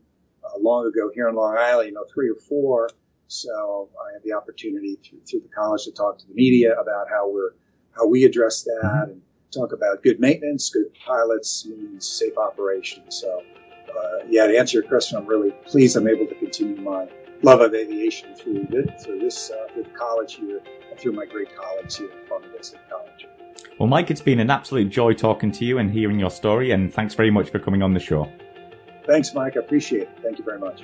uh, 0.48 0.60
long 0.60 0.88
ago 0.88 1.12
here 1.14 1.28
in 1.28 1.36
Long 1.36 1.58
Island, 1.58 1.89
you 1.89 1.93
know, 1.93 2.06
three 2.14 2.30
or 2.30 2.36
four. 2.36 2.89
So 3.28 3.89
I 4.02 4.14
had 4.14 4.24
the 4.24 4.34
opportunity 4.34 4.98
through, 5.04 5.20
through 5.30 5.41
the 5.41 5.50
college 5.50 5.84
to 5.86 5.91
talk 5.91 6.18
to 6.20 6.28
the 6.28 6.34
media 6.34 6.74
about 6.80 7.08
how 7.10 7.30
we're 7.30 7.52
how 7.91 8.08
we 8.08 8.24
address 8.24 8.64
that 8.64 9.08
and 9.10 9.22
talk 9.52 9.74
about 9.74 10.04
good 10.04 10.20
maintenance, 10.20 10.70
good 10.70 10.93
pilots 11.06 11.66
means 11.66 12.08
safe 12.08 12.38
operations. 12.38 13.20
So 13.20 13.41
uh, 13.89 14.26
yeah, 14.30 14.48
to 14.48 14.58
answer 14.58 14.80
your 14.80 14.88
question, 14.88 15.18
I'm 15.18 15.26
really 15.26 15.52
pleased 15.66 15.98
I'm 15.98 16.08
able 16.08 16.28
to 16.28 16.36
continue 16.36 16.78
my 16.78 17.08
love 17.41 17.62
of 17.62 17.74
aviation 17.74 18.36
through 18.36 18.68
this, 18.70 19.04
through 19.04 19.20
this 19.20 19.52
uh, 19.52 19.74
through 19.74 19.84
the 19.84 19.89
college 19.89 20.36
here 20.36 20.62
and 20.89 21.00
through 21.00 21.14
my 21.14 21.26
great 21.26 21.56
colleagues 21.56 21.98
here 21.98 22.10
at 22.10 22.30
Farmingdale 22.30 22.64
State 22.64 22.82
College. 22.89 23.28
Well, 23.80 23.88
Mike, 23.88 24.10
it's 24.10 24.22
been 24.22 24.39
an 24.39 24.50
absolute 24.50 24.89
joy 24.89 25.14
talking 25.14 25.52
to 25.52 25.66
you 25.66 25.78
and 25.78 25.91
hearing 25.91 26.20
your 26.20 26.32
story, 26.32 26.72
and 26.72 26.91
thanks 26.91 27.14
very 27.14 27.30
much 27.30 27.50
for 27.50 27.60
coming 27.60 27.84
on 27.84 27.93
the 27.93 28.00
show. 28.00 28.32
Thanks, 29.08 29.34
Mike. 29.34 29.55
I 29.55 29.62
appreciate 29.62 30.03
it. 30.03 30.10
Thank 30.22 30.38
you 30.38 30.43
very 30.43 30.60
much. 30.60 30.84